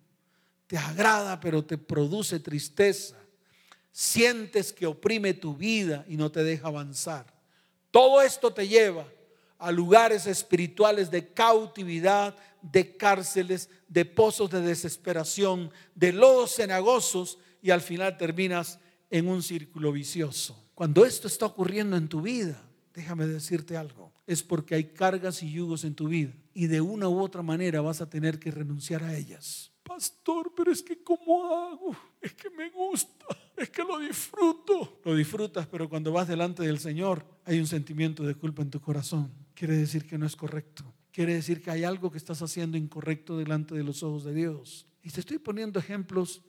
Te 0.67 0.77
agrada 0.77 1.39
pero 1.39 1.65
te 1.65 1.79
produce 1.79 2.39
tristeza. 2.39 3.15
Sientes 3.91 4.71
que 4.71 4.85
oprime 4.85 5.33
tu 5.33 5.55
vida 5.55 6.05
y 6.07 6.17
no 6.17 6.31
te 6.31 6.43
deja 6.43 6.67
avanzar. 6.67 7.25
Todo 7.89 8.21
esto 8.21 8.53
te 8.53 8.67
lleva 8.67 9.05
a 9.61 9.71
lugares 9.71 10.27
espirituales 10.27 11.09
de 11.09 11.33
cautividad, 11.33 12.35
de 12.61 12.97
cárceles, 12.97 13.69
de 13.87 14.03
pozos 14.05 14.49
de 14.49 14.61
desesperación, 14.61 15.71
de 15.95 16.11
lodos 16.11 16.55
cenagosos 16.55 17.37
y 17.61 17.71
al 17.71 17.81
final 17.81 18.17
terminas 18.17 18.79
en 19.09 19.27
un 19.27 19.41
círculo 19.41 19.91
vicioso. 19.91 20.61
Cuando 20.75 21.05
esto 21.05 21.27
está 21.27 21.45
ocurriendo 21.45 21.95
en 21.95 22.09
tu 22.09 22.21
vida, 22.21 22.61
déjame 22.93 23.27
decirte 23.27 23.77
algo 23.77 24.11
es 24.31 24.43
porque 24.43 24.75
hay 24.75 24.85
cargas 24.85 25.43
y 25.43 25.51
yugos 25.51 25.83
en 25.83 25.93
tu 25.93 26.07
vida 26.07 26.31
y 26.53 26.67
de 26.67 26.79
una 26.79 27.09
u 27.09 27.19
otra 27.19 27.41
manera 27.41 27.81
vas 27.81 27.99
a 28.01 28.09
tener 28.09 28.39
que 28.39 28.49
renunciar 28.49 29.03
a 29.03 29.15
ellas. 29.15 29.71
Pastor, 29.83 30.53
pero 30.55 30.71
es 30.71 30.81
que 30.81 31.03
¿cómo 31.03 31.53
hago? 31.53 31.95
Es 32.21 32.33
que 32.33 32.49
me 32.49 32.69
gusta, 32.69 33.25
es 33.57 33.69
que 33.69 33.83
lo 33.83 33.99
disfruto. 33.99 35.01
Lo 35.03 35.15
disfrutas, 35.15 35.67
pero 35.67 35.89
cuando 35.89 36.13
vas 36.13 36.27
delante 36.27 36.63
del 36.63 36.79
Señor 36.79 37.25
hay 37.43 37.59
un 37.59 37.67
sentimiento 37.67 38.23
de 38.23 38.35
culpa 38.35 38.61
en 38.61 38.69
tu 38.69 38.79
corazón. 38.79 39.29
Quiere 39.61 39.77
decir 39.77 40.07
que 40.07 40.17
no 40.17 40.25
es 40.25 40.35
correcto. 40.35 40.83
Quiere 41.11 41.35
decir 41.35 41.61
que 41.61 41.69
hay 41.69 41.83
algo 41.83 42.09
que 42.09 42.17
estás 42.17 42.41
haciendo 42.41 42.77
incorrecto 42.77 43.37
delante 43.37 43.75
de 43.75 43.83
los 43.83 44.01
ojos 44.01 44.23
de 44.23 44.33
Dios. 44.33 44.87
Y 45.03 45.11
te 45.11 45.19
estoy 45.19 45.37
poniendo 45.37 45.77
ejemplos 45.77 46.41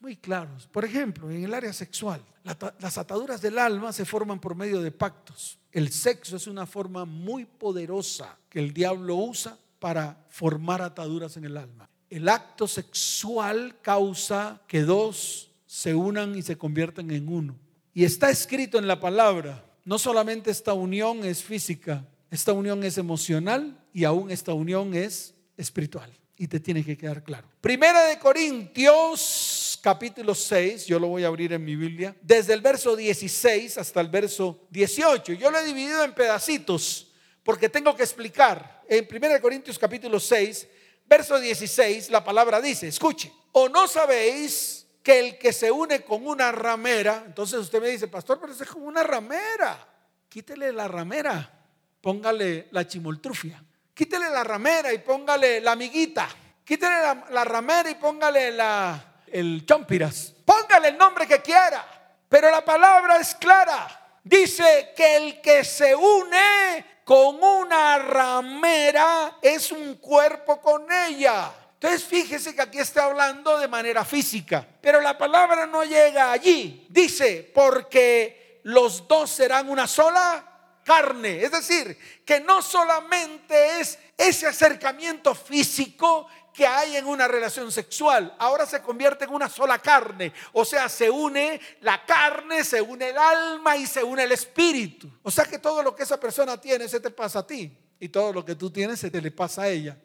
muy 0.00 0.16
claros. 0.16 0.66
Por 0.66 0.84
ejemplo, 0.84 1.30
en 1.30 1.44
el 1.44 1.54
área 1.54 1.72
sexual, 1.72 2.20
las 2.42 2.98
ataduras 2.98 3.40
del 3.40 3.60
alma 3.60 3.92
se 3.92 4.04
forman 4.04 4.40
por 4.40 4.56
medio 4.56 4.82
de 4.82 4.90
pactos. 4.90 5.60
El 5.70 5.92
sexo 5.92 6.34
es 6.34 6.48
una 6.48 6.66
forma 6.66 7.04
muy 7.04 7.44
poderosa 7.44 8.36
que 8.48 8.58
el 8.58 8.72
diablo 8.72 9.14
usa 9.14 9.56
para 9.78 10.26
formar 10.28 10.82
ataduras 10.82 11.36
en 11.36 11.44
el 11.44 11.56
alma. 11.56 11.88
El 12.10 12.28
acto 12.28 12.66
sexual 12.66 13.76
causa 13.82 14.62
que 14.66 14.82
dos 14.82 15.52
se 15.64 15.94
unan 15.94 16.34
y 16.34 16.42
se 16.42 16.58
conviertan 16.58 17.12
en 17.12 17.28
uno. 17.28 17.54
Y 17.94 18.02
está 18.02 18.30
escrito 18.30 18.80
en 18.80 18.88
la 18.88 18.98
palabra, 18.98 19.64
no 19.84 19.96
solamente 19.96 20.50
esta 20.50 20.72
unión 20.72 21.24
es 21.24 21.40
física, 21.40 22.04
esta 22.30 22.52
unión 22.52 22.82
es 22.84 22.98
emocional 22.98 23.78
y 23.92 24.04
aún 24.04 24.30
esta 24.30 24.52
unión 24.52 24.94
es 24.94 25.34
espiritual. 25.56 26.12
Y 26.36 26.46
te 26.46 26.60
tiene 26.60 26.84
que 26.84 26.96
quedar 26.96 27.24
claro. 27.24 27.48
Primera 27.60 28.04
de 28.04 28.18
Corintios 28.18 29.78
capítulo 29.82 30.34
6, 30.34 30.86
yo 30.86 31.00
lo 31.00 31.08
voy 31.08 31.24
a 31.24 31.28
abrir 31.28 31.52
en 31.52 31.64
mi 31.64 31.74
Biblia, 31.74 32.14
desde 32.22 32.52
el 32.52 32.60
verso 32.60 32.94
16 32.94 33.78
hasta 33.78 34.00
el 34.00 34.08
verso 34.08 34.66
18. 34.70 35.32
Yo 35.32 35.50
lo 35.50 35.58
he 35.58 35.64
dividido 35.64 36.04
en 36.04 36.14
pedacitos 36.14 37.12
porque 37.42 37.68
tengo 37.68 37.96
que 37.96 38.02
explicar. 38.04 38.82
En 38.88 39.06
1 39.10 39.40
Corintios 39.40 39.78
capítulo 39.78 40.20
6, 40.20 40.68
Verso 41.08 41.40
16, 41.40 42.10
la 42.10 42.22
palabra 42.22 42.60
dice, 42.60 42.88
escuche, 42.88 43.32
o 43.52 43.68
no 43.70 43.88
sabéis 43.88 44.86
que 45.02 45.18
el 45.20 45.38
que 45.38 45.54
se 45.54 45.70
une 45.70 46.02
con 46.02 46.26
una 46.26 46.52
ramera, 46.52 47.22
entonces 47.24 47.60
usted 47.60 47.80
me 47.80 47.88
dice, 47.88 48.08
pastor, 48.08 48.38
pero 48.38 48.52
es 48.52 48.68
como 48.68 48.84
una 48.84 49.02
ramera, 49.02 49.88
quítele 50.28 50.70
la 50.70 50.86
ramera, 50.86 51.57
póngale 52.00 52.68
la 52.70 52.86
chimoltrufia, 52.86 53.62
quítele 53.94 54.30
la 54.30 54.44
ramera 54.44 54.92
y 54.92 54.98
póngale 54.98 55.60
la 55.60 55.72
amiguita, 55.72 56.28
quítele 56.64 56.96
la, 57.30 57.44
ramera 57.44 57.90
y 57.90 57.96
póngale 57.96 58.52
la, 58.52 59.22
el 59.26 59.64
chompiras, 59.66 60.34
póngale 60.44 60.88
el 60.88 60.98
nombre 60.98 61.26
que 61.26 61.40
quiera, 61.40 61.84
pero 62.28 62.50
la 62.50 62.64
palabra 62.64 63.18
es 63.18 63.34
clara, 63.34 64.18
dice 64.22 64.92
que 64.96 65.16
el 65.16 65.40
que 65.40 65.64
se 65.64 65.94
une 65.94 67.00
con 67.04 67.42
una 67.42 67.98
ramera 67.98 69.38
es 69.40 69.72
un 69.72 69.94
cuerpo 69.96 70.60
con 70.60 70.86
ella. 70.92 71.50
Entonces 71.72 72.04
fíjese 72.04 72.54
que 72.54 72.60
aquí 72.60 72.78
está 72.78 73.04
hablando 73.04 73.56
de 73.56 73.68
manera 73.68 74.04
física, 74.04 74.66
pero 74.80 75.00
la 75.00 75.16
palabra 75.16 75.64
no 75.64 75.84
llega 75.84 76.32
allí. 76.32 76.86
Dice, 76.90 77.50
porque 77.54 78.60
los 78.64 79.06
dos 79.08 79.30
serán 79.30 79.70
una 79.70 79.86
sola 79.86 80.57
carne. 80.88 81.42
Es 81.42 81.52
decir, 81.52 81.98
que 82.24 82.40
no 82.40 82.62
solamente 82.62 83.78
es 83.78 83.98
ese 84.16 84.46
acercamiento 84.46 85.34
físico 85.34 86.26
que 86.54 86.66
hay 86.66 86.96
en 86.96 87.04
una 87.06 87.28
relación 87.28 87.70
sexual, 87.70 88.34
ahora 88.38 88.64
se 88.64 88.80
convierte 88.80 89.26
en 89.26 89.34
una 89.34 89.50
sola 89.50 89.78
carne. 89.80 90.32
O 90.54 90.64
sea, 90.64 90.88
se 90.88 91.10
une 91.10 91.60
la 91.82 92.06
carne, 92.06 92.64
se 92.64 92.80
une 92.80 93.10
el 93.10 93.18
alma 93.18 93.76
y 93.76 93.86
se 93.86 94.02
une 94.02 94.24
el 94.24 94.32
espíritu. 94.32 95.10
O 95.22 95.30
sea 95.30 95.44
que 95.44 95.58
todo 95.58 95.82
lo 95.82 95.94
que 95.94 96.04
esa 96.04 96.18
persona 96.18 96.58
tiene 96.58 96.88
se 96.88 97.00
te 97.00 97.10
pasa 97.10 97.40
a 97.40 97.46
ti 97.46 97.70
y 98.00 98.08
todo 98.08 98.32
lo 98.32 98.42
que 98.42 98.54
tú 98.54 98.70
tienes 98.70 98.98
se 98.98 99.10
te 99.10 99.20
le 99.20 99.30
pasa 99.30 99.64
a 99.64 99.68
ella. 99.68 99.98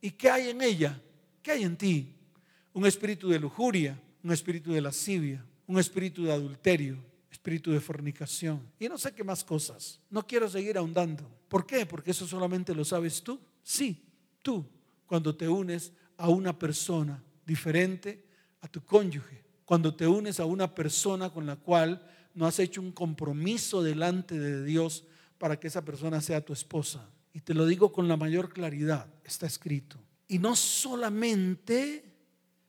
¿Y 0.00 0.12
qué 0.12 0.30
hay 0.30 0.48
en 0.48 0.62
ella? 0.62 0.98
¿Qué 1.42 1.52
hay 1.52 1.62
en 1.62 1.76
ti? 1.76 2.16
Un 2.72 2.86
espíritu 2.86 3.28
de 3.28 3.38
lujuria, 3.38 4.00
un 4.24 4.32
espíritu 4.32 4.72
de 4.72 4.80
lascivia, 4.80 5.44
un 5.66 5.78
espíritu 5.78 6.24
de 6.24 6.32
adulterio, 6.32 6.96
espíritu 7.42 7.72
de 7.72 7.80
fornicación 7.80 8.62
y 8.78 8.88
no 8.88 8.96
sé 8.96 9.12
qué 9.12 9.24
más 9.24 9.42
cosas. 9.42 9.98
No 10.10 10.24
quiero 10.24 10.48
seguir 10.48 10.78
ahondando. 10.78 11.28
¿Por 11.48 11.66
qué? 11.66 11.84
Porque 11.84 12.12
eso 12.12 12.24
solamente 12.24 12.72
lo 12.72 12.84
sabes 12.84 13.20
tú. 13.20 13.40
Sí, 13.64 14.00
tú, 14.42 14.64
cuando 15.06 15.34
te 15.34 15.48
unes 15.48 15.92
a 16.18 16.28
una 16.28 16.56
persona 16.56 17.20
diferente 17.44 18.24
a 18.60 18.68
tu 18.68 18.84
cónyuge, 18.84 19.42
cuando 19.64 19.92
te 19.92 20.06
unes 20.06 20.38
a 20.38 20.44
una 20.44 20.72
persona 20.72 21.30
con 21.30 21.44
la 21.44 21.56
cual 21.56 22.08
no 22.32 22.46
has 22.46 22.60
hecho 22.60 22.80
un 22.80 22.92
compromiso 22.92 23.82
delante 23.82 24.38
de 24.38 24.62
Dios 24.62 25.04
para 25.36 25.58
que 25.58 25.66
esa 25.66 25.84
persona 25.84 26.20
sea 26.20 26.44
tu 26.44 26.52
esposa. 26.52 27.10
Y 27.34 27.40
te 27.40 27.54
lo 27.54 27.66
digo 27.66 27.90
con 27.90 28.06
la 28.06 28.16
mayor 28.16 28.52
claridad, 28.52 29.12
está 29.24 29.46
escrito. 29.46 29.98
Y 30.28 30.38
no 30.38 30.54
solamente, 30.54 32.04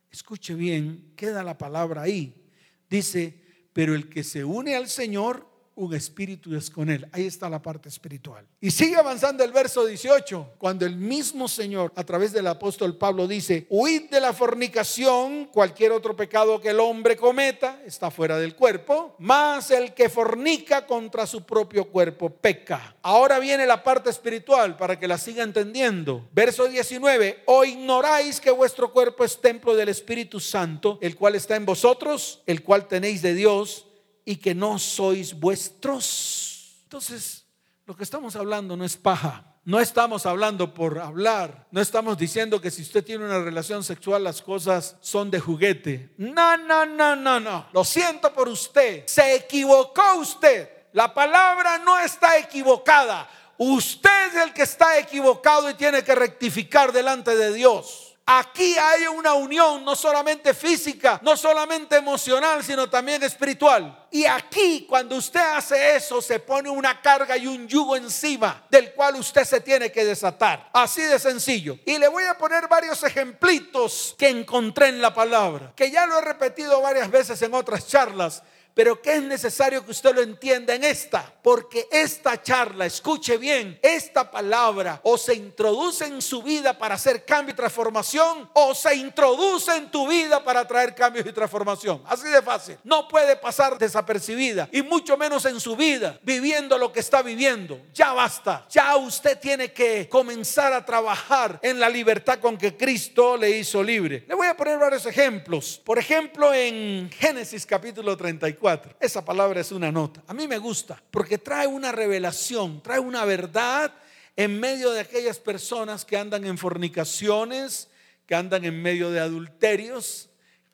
escuche 0.09 0.55
bien, 0.55 1.13
queda 1.15 1.43
la 1.43 1.59
palabra 1.59 2.01
ahí. 2.01 2.43
Dice, 2.89 3.42
pero 3.73 3.95
el 3.95 4.09
que 4.09 4.23
se 4.23 4.43
une 4.43 4.75
al 4.75 4.87
Señor 4.87 5.52
un 5.75 5.93
espíritu 5.93 6.55
es 6.55 6.69
con 6.69 6.89
él. 6.89 7.07
Ahí 7.11 7.25
está 7.25 7.49
la 7.49 7.61
parte 7.61 7.89
espiritual. 7.89 8.45
Y 8.61 8.71
sigue 8.71 8.95
avanzando 8.95 9.43
el 9.43 9.51
verso 9.51 9.85
18, 9.85 10.53
cuando 10.57 10.85
el 10.85 10.95
mismo 10.95 11.47
Señor, 11.47 11.91
a 11.95 12.03
través 12.03 12.31
del 12.31 12.47
apóstol 12.47 12.97
Pablo, 12.97 13.27
dice, 13.27 13.65
huid 13.69 14.09
de 14.09 14.19
la 14.19 14.33
fornicación, 14.33 15.45
cualquier 15.45 15.91
otro 15.91 16.15
pecado 16.15 16.61
que 16.61 16.69
el 16.69 16.79
hombre 16.79 17.17
cometa 17.17 17.81
está 17.85 18.11
fuera 18.11 18.37
del 18.37 18.55
cuerpo, 18.55 19.15
más 19.19 19.71
el 19.71 19.93
que 19.93 20.09
fornica 20.09 20.85
contra 20.85 21.25
su 21.25 21.43
propio 21.43 21.85
cuerpo 21.85 22.29
peca. 22.29 22.95
Ahora 23.01 23.39
viene 23.39 23.65
la 23.65 23.83
parte 23.83 24.09
espiritual 24.09 24.77
para 24.77 24.99
que 24.99 25.07
la 25.07 25.17
siga 25.17 25.43
entendiendo. 25.43 26.27
Verso 26.31 26.67
19, 26.67 27.43
o 27.45 27.63
ignoráis 27.63 28.39
que 28.39 28.51
vuestro 28.51 28.91
cuerpo 28.91 29.23
es 29.23 29.41
templo 29.41 29.75
del 29.75 29.89
Espíritu 29.89 30.39
Santo, 30.39 30.97
el 31.01 31.15
cual 31.15 31.35
está 31.35 31.55
en 31.55 31.65
vosotros, 31.65 32.41
el 32.45 32.63
cual 32.63 32.87
tenéis 32.87 33.21
de 33.21 33.33
Dios 33.33 33.87
y 34.25 34.37
que 34.37 34.55
no 34.55 34.79
sois 34.79 35.37
vuestros. 35.37 36.81
Entonces, 36.83 37.45
lo 37.85 37.95
que 37.95 38.03
estamos 38.03 38.35
hablando 38.35 38.77
no 38.77 38.85
es 38.85 38.95
paja. 38.95 39.53
No 39.65 39.79
estamos 39.79 40.25
hablando 40.25 40.73
por 40.73 40.99
hablar. 40.99 41.67
No 41.71 41.79
estamos 41.79 42.17
diciendo 42.17 42.59
que 42.59 42.69
si 42.69 42.81
usted 42.81 43.03
tiene 43.03 43.25
una 43.25 43.39
relación 43.39 43.83
sexual 43.83 44.23
las 44.23 44.41
cosas 44.41 44.97
son 44.99 45.31
de 45.31 45.39
juguete. 45.39 46.13
No, 46.17 46.57
no, 46.57 46.85
no, 46.85 47.15
no, 47.15 47.39
no. 47.39 47.67
Lo 47.71 47.85
siento 47.85 48.33
por 48.33 48.49
usted. 48.49 49.03
Se 49.07 49.35
equivocó 49.35 50.15
usted. 50.19 50.69
La 50.91 51.13
palabra 51.13 51.77
no 51.77 51.97
está 51.97 52.37
equivocada. 52.37 53.29
Usted 53.57 54.27
es 54.27 54.35
el 54.43 54.53
que 54.53 54.63
está 54.63 54.99
equivocado 54.99 55.69
y 55.69 55.75
tiene 55.75 56.03
que 56.03 56.13
rectificar 56.13 56.91
delante 56.91 57.35
de 57.35 57.53
Dios. 57.53 58.02
Aquí 58.25 58.77
hay 58.77 59.05
una 59.07 59.33
unión 59.33 59.83
no 59.83 59.97
solamente 59.97 60.53
física, 60.53 61.19
no 61.23 61.35
solamente 61.35 61.97
emocional, 61.97 62.63
sino 62.63 62.89
también 62.89 63.21
espiritual. 63.21 64.07
Y 64.11 64.25
aquí 64.25 64.85
cuando 64.87 65.17
usted 65.17 65.41
hace 65.41 65.97
eso 65.97 66.21
se 66.21 66.39
pone 66.39 66.69
una 66.69 67.01
carga 67.01 67.35
y 67.35 67.47
un 67.47 67.67
yugo 67.67 67.97
encima 67.97 68.63
del 68.69 68.93
cual 68.93 69.15
usted 69.15 69.43
se 69.43 69.59
tiene 69.59 69.91
que 69.91 70.05
desatar. 70.05 70.69
Así 70.71 71.01
de 71.01 71.19
sencillo. 71.19 71.77
Y 71.85 71.97
le 71.97 72.07
voy 72.07 72.23
a 72.23 72.37
poner 72.37 72.69
varios 72.69 73.03
ejemplitos 73.03 74.15
que 74.17 74.29
encontré 74.29 74.87
en 74.87 75.01
la 75.01 75.13
palabra, 75.13 75.73
que 75.75 75.91
ya 75.91 76.05
lo 76.05 76.17
he 76.17 76.21
repetido 76.21 76.81
varias 76.81 77.11
veces 77.11 77.41
en 77.41 77.53
otras 77.53 77.87
charlas 77.87 78.41
pero 78.73 79.01
que 79.01 79.15
es 79.15 79.23
necesario 79.23 79.83
que 79.85 79.91
usted 79.91 80.13
lo 80.15 80.21
entienda 80.21 80.73
en 80.73 80.83
esta, 80.83 81.33
porque 81.41 81.87
esta 81.91 82.41
charla, 82.41 82.85
escuche 82.85 83.37
bien, 83.37 83.77
esta 83.81 84.29
palabra 84.29 84.99
o 85.03 85.17
se 85.17 85.35
introduce 85.35 86.05
en 86.05 86.21
su 86.21 86.41
vida 86.41 86.77
para 86.77 86.95
hacer 86.95 87.25
cambio 87.25 87.53
y 87.53 87.55
transformación 87.55 88.49
o 88.53 88.73
se 88.73 88.95
introduce 88.95 89.75
en 89.75 89.91
tu 89.91 90.07
vida 90.07 90.43
para 90.43 90.67
traer 90.67 90.95
cambios 90.95 91.25
y 91.25 91.31
transformación. 91.31 92.01
Así 92.05 92.27
de 92.29 92.41
fácil. 92.41 92.77
No 92.83 93.07
puede 93.07 93.35
pasar 93.35 93.77
desapercibida 93.77 94.69
y 94.71 94.81
mucho 94.81 95.17
menos 95.17 95.45
en 95.45 95.59
su 95.59 95.75
vida 95.75 96.19
viviendo 96.23 96.77
lo 96.77 96.91
que 96.91 96.99
está 96.99 97.21
viviendo. 97.21 97.79
Ya 97.93 98.13
basta. 98.13 98.65
Ya 98.69 98.95
usted 98.95 99.39
tiene 99.39 99.71
que 99.71 100.07
comenzar 100.09 100.73
a 100.73 100.85
trabajar 100.85 101.59
en 101.61 101.79
la 101.79 101.89
libertad 101.89 102.39
con 102.39 102.57
que 102.57 102.75
Cristo 102.75 103.37
le 103.37 103.51
hizo 103.51 103.83
libre. 103.83 104.23
Le 104.27 104.35
voy 104.35 104.47
a 104.47 104.57
poner 104.57 104.79
varios 104.79 105.05
ejemplos. 105.05 105.81
Por 105.83 105.99
ejemplo, 105.99 106.53
en 106.53 107.09
Génesis 107.11 107.65
capítulo 107.65 108.15
34 108.17 108.62
esa 108.99 109.25
palabra 109.25 109.61
es 109.61 109.71
una 109.71 109.91
nota. 109.91 110.23
A 110.27 110.33
mí 110.33 110.47
me 110.47 110.57
gusta 110.57 111.01
porque 111.11 111.37
trae 111.37 111.67
una 111.67 111.91
revelación, 111.91 112.81
trae 112.81 112.99
una 112.99 113.25
verdad 113.25 113.93
en 114.35 114.59
medio 114.59 114.91
de 114.91 115.01
aquellas 115.01 115.39
personas 115.39 116.05
que 116.05 116.17
andan 116.17 116.45
en 116.45 116.57
fornicaciones, 116.57 117.89
que 118.25 118.35
andan 118.35 118.65
en 118.65 118.81
medio 118.81 119.11
de 119.11 119.19
adulterios, 119.19 120.29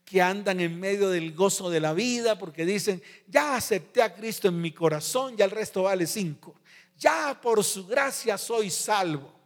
que 0.05 0.21
andan 0.21 0.59
en 0.59 0.79
medio 0.79 1.09
del 1.09 1.33
gozo 1.33 1.69
de 1.69 1.79
la 1.79 1.93
vida, 1.93 2.37
porque 2.37 2.65
dicen, 2.65 3.01
ya 3.27 3.55
acepté 3.55 4.01
a 4.01 4.13
Cristo 4.13 4.47
en 4.47 4.59
mi 4.59 4.71
corazón, 4.71 5.35
ya 5.35 5.45
el 5.45 5.51
resto 5.51 5.83
vale 5.83 6.07
cinco. 6.07 6.55
Ya 6.97 7.39
por 7.39 7.63
su 7.63 7.85
gracia 7.85 8.37
soy 8.37 8.69
salvo. 8.69 9.39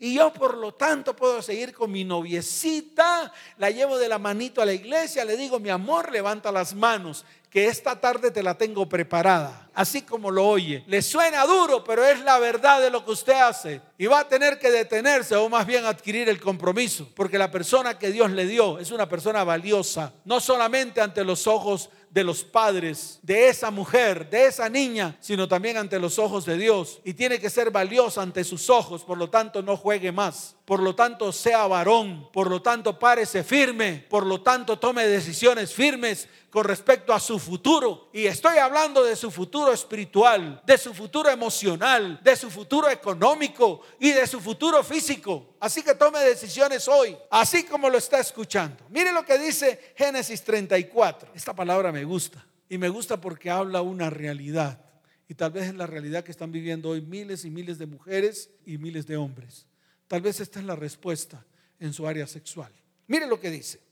Y 0.00 0.14
yo 0.14 0.32
por 0.32 0.56
lo 0.56 0.74
tanto 0.74 1.14
puedo 1.14 1.42
seguir 1.42 1.74
con 1.74 1.90
mi 1.90 2.04
noviecita, 2.04 3.32
la 3.56 3.70
llevo 3.70 3.98
de 3.98 4.08
la 4.08 4.18
manito 4.18 4.62
a 4.62 4.66
la 4.66 4.72
iglesia, 4.72 5.24
le 5.24 5.36
digo, 5.36 5.58
mi 5.58 5.70
amor, 5.70 6.12
levanta 6.12 6.52
las 6.52 6.72
manos 6.74 7.24
que 7.50 7.66
esta 7.66 7.98
tarde 7.98 8.30
te 8.30 8.42
la 8.42 8.54
tengo 8.54 8.88
preparada, 8.88 9.70
así 9.74 10.02
como 10.02 10.30
lo 10.30 10.46
oye. 10.46 10.84
Le 10.86 11.00
suena 11.00 11.46
duro, 11.46 11.82
pero 11.82 12.04
es 12.04 12.20
la 12.20 12.38
verdad 12.38 12.80
de 12.80 12.90
lo 12.90 13.04
que 13.04 13.12
usted 13.12 13.32
hace. 13.32 13.80
Y 13.96 14.06
va 14.06 14.20
a 14.20 14.28
tener 14.28 14.58
que 14.58 14.70
detenerse 14.70 15.34
o 15.34 15.48
más 15.48 15.66
bien 15.66 15.86
adquirir 15.86 16.28
el 16.28 16.40
compromiso, 16.40 17.08
porque 17.14 17.38
la 17.38 17.50
persona 17.50 17.98
que 17.98 18.12
Dios 18.12 18.30
le 18.30 18.46
dio 18.46 18.78
es 18.78 18.90
una 18.90 19.08
persona 19.08 19.44
valiosa, 19.44 20.12
no 20.24 20.40
solamente 20.40 21.00
ante 21.00 21.24
los 21.24 21.46
ojos 21.46 21.88
de 22.10 22.24
los 22.24 22.42
padres, 22.42 23.18
de 23.22 23.48
esa 23.48 23.70
mujer, 23.70 24.28
de 24.30 24.46
esa 24.46 24.68
niña, 24.68 25.16
sino 25.20 25.46
también 25.46 25.76
ante 25.76 25.98
los 25.98 26.18
ojos 26.18 26.44
de 26.44 26.56
Dios. 26.56 27.00
Y 27.04 27.14
tiene 27.14 27.38
que 27.38 27.50
ser 27.50 27.70
valiosa 27.70 28.22
ante 28.22 28.44
sus 28.44 28.70
ojos, 28.70 29.04
por 29.04 29.18
lo 29.18 29.28
tanto 29.30 29.62
no 29.62 29.76
juegue 29.76 30.12
más. 30.12 30.56
Por 30.64 30.80
lo 30.80 30.94
tanto, 30.94 31.32
sea 31.32 31.66
varón, 31.66 32.28
por 32.32 32.50
lo 32.50 32.60
tanto, 32.60 32.98
párese 32.98 33.42
firme, 33.42 34.04
por 34.08 34.26
lo 34.26 34.42
tanto, 34.42 34.78
tome 34.78 35.06
decisiones 35.06 35.72
firmes 35.72 36.28
con 36.50 36.64
respecto 36.64 37.12
a 37.12 37.20
su 37.20 37.38
futuro. 37.38 38.10
Y 38.12 38.26
estoy 38.26 38.58
hablando 38.58 39.04
de 39.04 39.16
su 39.16 39.30
futuro 39.30 39.72
espiritual, 39.72 40.62
de 40.64 40.78
su 40.78 40.94
futuro 40.94 41.28
emocional, 41.28 42.20
de 42.22 42.36
su 42.36 42.50
futuro 42.50 42.88
económico 42.90 43.82
y 43.98 44.12
de 44.12 44.26
su 44.26 44.40
futuro 44.40 44.82
físico. 44.82 45.56
Así 45.60 45.82
que 45.82 45.94
tome 45.94 46.20
decisiones 46.20 46.88
hoy, 46.88 47.16
así 47.30 47.64
como 47.64 47.90
lo 47.90 47.98
está 47.98 48.18
escuchando. 48.20 48.84
Mire 48.90 49.12
lo 49.12 49.24
que 49.24 49.38
dice 49.38 49.92
Génesis 49.96 50.42
34. 50.42 51.32
Esta 51.34 51.54
palabra 51.54 51.92
me 51.92 52.04
gusta 52.04 52.44
y 52.68 52.78
me 52.78 52.88
gusta 52.88 53.20
porque 53.20 53.50
habla 53.50 53.82
una 53.82 54.10
realidad. 54.10 54.84
Y 55.28 55.34
tal 55.34 55.50
vez 55.50 55.68
es 55.68 55.74
la 55.74 55.86
realidad 55.86 56.24
que 56.24 56.30
están 56.30 56.50
viviendo 56.50 56.88
hoy 56.88 57.02
miles 57.02 57.44
y 57.44 57.50
miles 57.50 57.78
de 57.78 57.86
mujeres 57.86 58.50
y 58.64 58.78
miles 58.78 59.06
de 59.06 59.18
hombres. 59.18 59.66
Tal 60.06 60.22
vez 60.22 60.40
esta 60.40 60.58
es 60.58 60.64
la 60.64 60.74
respuesta 60.74 61.44
en 61.78 61.92
su 61.92 62.06
área 62.06 62.26
sexual. 62.26 62.72
Mire 63.06 63.26
lo 63.26 63.38
que 63.38 63.50
dice. 63.50 63.87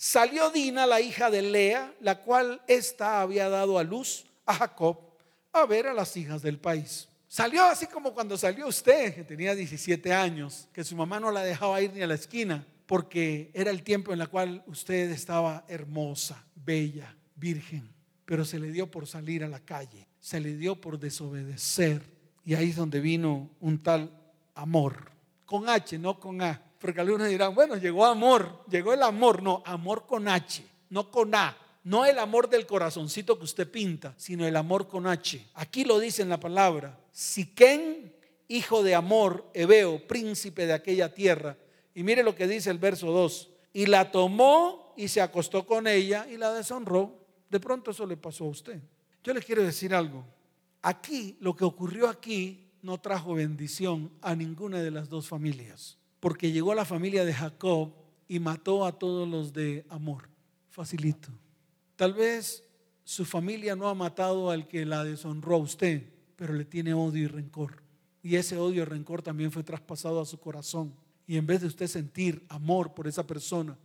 Salió 0.00 0.50
Dina, 0.50 0.86
la 0.86 1.00
hija 1.00 1.28
de 1.28 1.42
Lea, 1.42 1.92
la 2.00 2.20
cual 2.20 2.62
ésta 2.68 3.20
había 3.20 3.48
dado 3.48 3.80
a 3.80 3.82
luz 3.82 4.26
a 4.46 4.54
Jacob 4.54 4.96
a 5.52 5.66
ver 5.66 5.88
a 5.88 5.92
las 5.92 6.16
hijas 6.16 6.40
del 6.40 6.60
país. 6.60 7.08
Salió 7.26 7.64
así 7.64 7.88
como 7.88 8.14
cuando 8.14 8.38
salió 8.38 8.68
usted, 8.68 9.12
que 9.12 9.24
tenía 9.24 9.56
17 9.56 10.12
años, 10.12 10.68
que 10.72 10.84
su 10.84 10.94
mamá 10.94 11.18
no 11.18 11.32
la 11.32 11.42
dejaba 11.42 11.82
ir 11.82 11.92
ni 11.92 12.00
a 12.02 12.06
la 12.06 12.14
esquina, 12.14 12.64
porque 12.86 13.50
era 13.52 13.72
el 13.72 13.82
tiempo 13.82 14.12
en 14.12 14.20
el 14.20 14.28
cual 14.28 14.62
usted 14.68 15.10
estaba 15.10 15.64
hermosa, 15.66 16.46
bella, 16.54 17.12
virgen, 17.34 17.92
pero 18.24 18.44
se 18.44 18.60
le 18.60 18.70
dio 18.70 18.88
por 18.88 19.08
salir 19.08 19.42
a 19.42 19.48
la 19.48 19.58
calle, 19.58 20.06
se 20.20 20.38
le 20.38 20.54
dio 20.54 20.80
por 20.80 21.00
desobedecer. 21.00 22.02
Y 22.44 22.54
ahí 22.54 22.70
es 22.70 22.76
donde 22.76 23.00
vino 23.00 23.50
un 23.58 23.82
tal 23.82 24.12
amor, 24.54 25.10
con 25.44 25.68
H, 25.68 25.98
no 25.98 26.20
con 26.20 26.40
A, 26.40 26.67
porque 26.78 27.00
algunos 27.00 27.28
dirán, 27.28 27.54
bueno, 27.54 27.76
llegó 27.76 28.06
amor, 28.06 28.64
llegó 28.70 28.92
el 28.92 29.02
amor, 29.02 29.42
no, 29.42 29.62
amor 29.66 30.06
con 30.06 30.28
H, 30.28 30.64
no 30.90 31.10
con 31.10 31.34
A. 31.34 31.56
No 31.84 32.04
el 32.04 32.18
amor 32.18 32.50
del 32.50 32.66
corazoncito 32.66 33.38
que 33.38 33.44
usted 33.44 33.70
pinta, 33.70 34.12
sino 34.18 34.46
el 34.46 34.56
amor 34.56 34.88
con 34.88 35.06
H. 35.06 35.42
Aquí 35.54 35.84
lo 35.84 35.98
dice 35.98 36.20
en 36.20 36.28
la 36.28 36.38
palabra. 36.38 37.00
Siquén, 37.12 38.14
hijo 38.46 38.82
de 38.82 38.94
amor, 38.94 39.48
Ebeo, 39.54 40.06
príncipe 40.06 40.66
de 40.66 40.74
aquella 40.74 41.14
tierra. 41.14 41.56
Y 41.94 42.02
mire 42.02 42.22
lo 42.22 42.34
que 42.34 42.46
dice 42.46 42.70
el 42.70 42.78
verso 42.78 43.10
2. 43.10 43.48
Y 43.72 43.86
la 43.86 44.10
tomó 44.10 44.92
y 44.98 45.08
se 45.08 45.22
acostó 45.22 45.66
con 45.66 45.86
ella 45.86 46.26
y 46.30 46.36
la 46.36 46.52
deshonró. 46.52 47.14
De 47.48 47.58
pronto 47.58 47.92
eso 47.92 48.04
le 48.04 48.18
pasó 48.18 48.44
a 48.44 48.48
usted. 48.48 48.80
Yo 49.24 49.32
le 49.32 49.40
quiero 49.40 49.62
decir 49.62 49.94
algo. 49.94 50.24
Aquí, 50.82 51.36
lo 51.40 51.56
que 51.56 51.64
ocurrió 51.64 52.08
aquí 52.08 52.70
no 52.82 52.98
trajo 52.98 53.34
bendición 53.34 54.10
a 54.20 54.34
ninguna 54.34 54.82
de 54.82 54.90
las 54.90 55.08
dos 55.08 55.26
familias. 55.26 55.96
Porque 56.20 56.52
llegó 56.52 56.72
a 56.72 56.76
la 56.76 56.84
familia 56.84 57.24
de 57.24 57.32
Jacob 57.32 57.92
y 58.26 58.38
mató 58.38 58.84
a 58.84 58.98
todos 58.98 59.28
los 59.28 59.52
de 59.52 59.84
amor. 59.88 60.28
Facilito. 60.68 61.30
Tal 61.96 62.12
vez 62.12 62.64
su 63.04 63.24
familia 63.24 63.74
no 63.74 63.88
ha 63.88 63.94
matado 63.94 64.50
al 64.50 64.68
que 64.68 64.84
la 64.84 65.02
deshonró 65.02 65.54
a 65.54 65.58
usted, 65.58 66.12
pero 66.36 66.52
le 66.52 66.64
tiene 66.64 66.94
odio 66.94 67.24
y 67.24 67.26
rencor. 67.26 67.82
Y 68.22 68.36
ese 68.36 68.56
odio 68.56 68.82
y 68.82 68.84
rencor 68.84 69.22
también 69.22 69.50
fue 69.50 69.64
traspasado 69.64 70.20
a 70.20 70.26
su 70.26 70.38
corazón. 70.38 70.94
Y 71.26 71.36
en 71.36 71.46
vez 71.46 71.60
de 71.60 71.66
usted 71.66 71.86
sentir 71.86 72.44
amor 72.48 72.94
por 72.94 73.08
esa 73.08 73.26
persona 73.26 73.78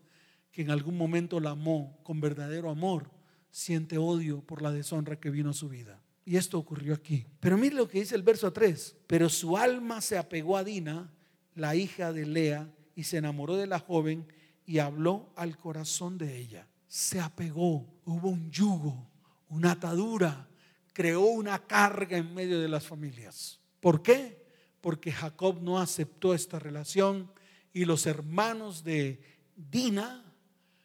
que 0.52 0.62
en 0.62 0.72
algún 0.72 0.98
momento 0.98 1.40
la 1.40 1.52
amó 1.52 1.98
con 2.04 2.22
verdadero 2.22 2.70
amor, 2.70 3.10
siente 3.50 3.98
odio 3.98 4.42
por 4.42 4.62
la 4.62 4.72
deshonra 4.72 5.20
que 5.20 5.30
vino 5.30 5.50
a 5.50 5.54
su 5.54 5.70
vida. 5.70 6.02
Y 6.26 6.38
esto 6.38 6.58
ocurrió 6.58 6.94
aquí. 6.94 7.26
Pero 7.40 7.58
mire 7.58 7.76
lo 7.76 7.88
que 7.88 8.00
dice 8.00 8.16
el 8.16 8.24
verso 8.24 8.54
3. 8.54 8.96
Pero 9.08 9.30
su 9.30 9.58
alma 9.58 10.00
se 10.00 10.18
apegó 10.18 10.56
a 10.56 10.64
Dina, 10.64 11.12
la 11.56 11.76
hija 11.76 12.14
de 12.14 12.26
Lea, 12.26 12.70
y 12.96 13.04
se 13.04 13.18
enamoró 13.18 13.56
de 13.56 13.68
la 13.68 13.80
joven 13.80 14.28
y 14.66 14.80
habló 14.80 15.34
al 15.36 15.58
corazón 15.58 16.18
de 16.18 16.38
ella 16.38 16.68
se 16.94 17.20
apegó, 17.20 17.92
hubo 18.06 18.30
un 18.30 18.52
yugo, 18.52 19.10
una 19.50 19.72
atadura, 19.72 20.48
creó 20.94 21.22
una 21.22 21.58
carga 21.66 22.18
en 22.18 22.36
medio 22.36 22.62
de 22.62 22.68
las 22.68 22.86
familias. 22.86 23.60
¿Por 23.80 24.04
qué? 24.04 24.46
Porque 24.80 25.12
Jacob 25.12 25.60
no 25.60 25.80
aceptó 25.80 26.36
esta 26.36 26.60
relación 26.60 27.32
y 27.74 27.86
los 27.86 28.06
hermanos 28.06 28.84
de 28.84 29.24
Dina 29.56 30.24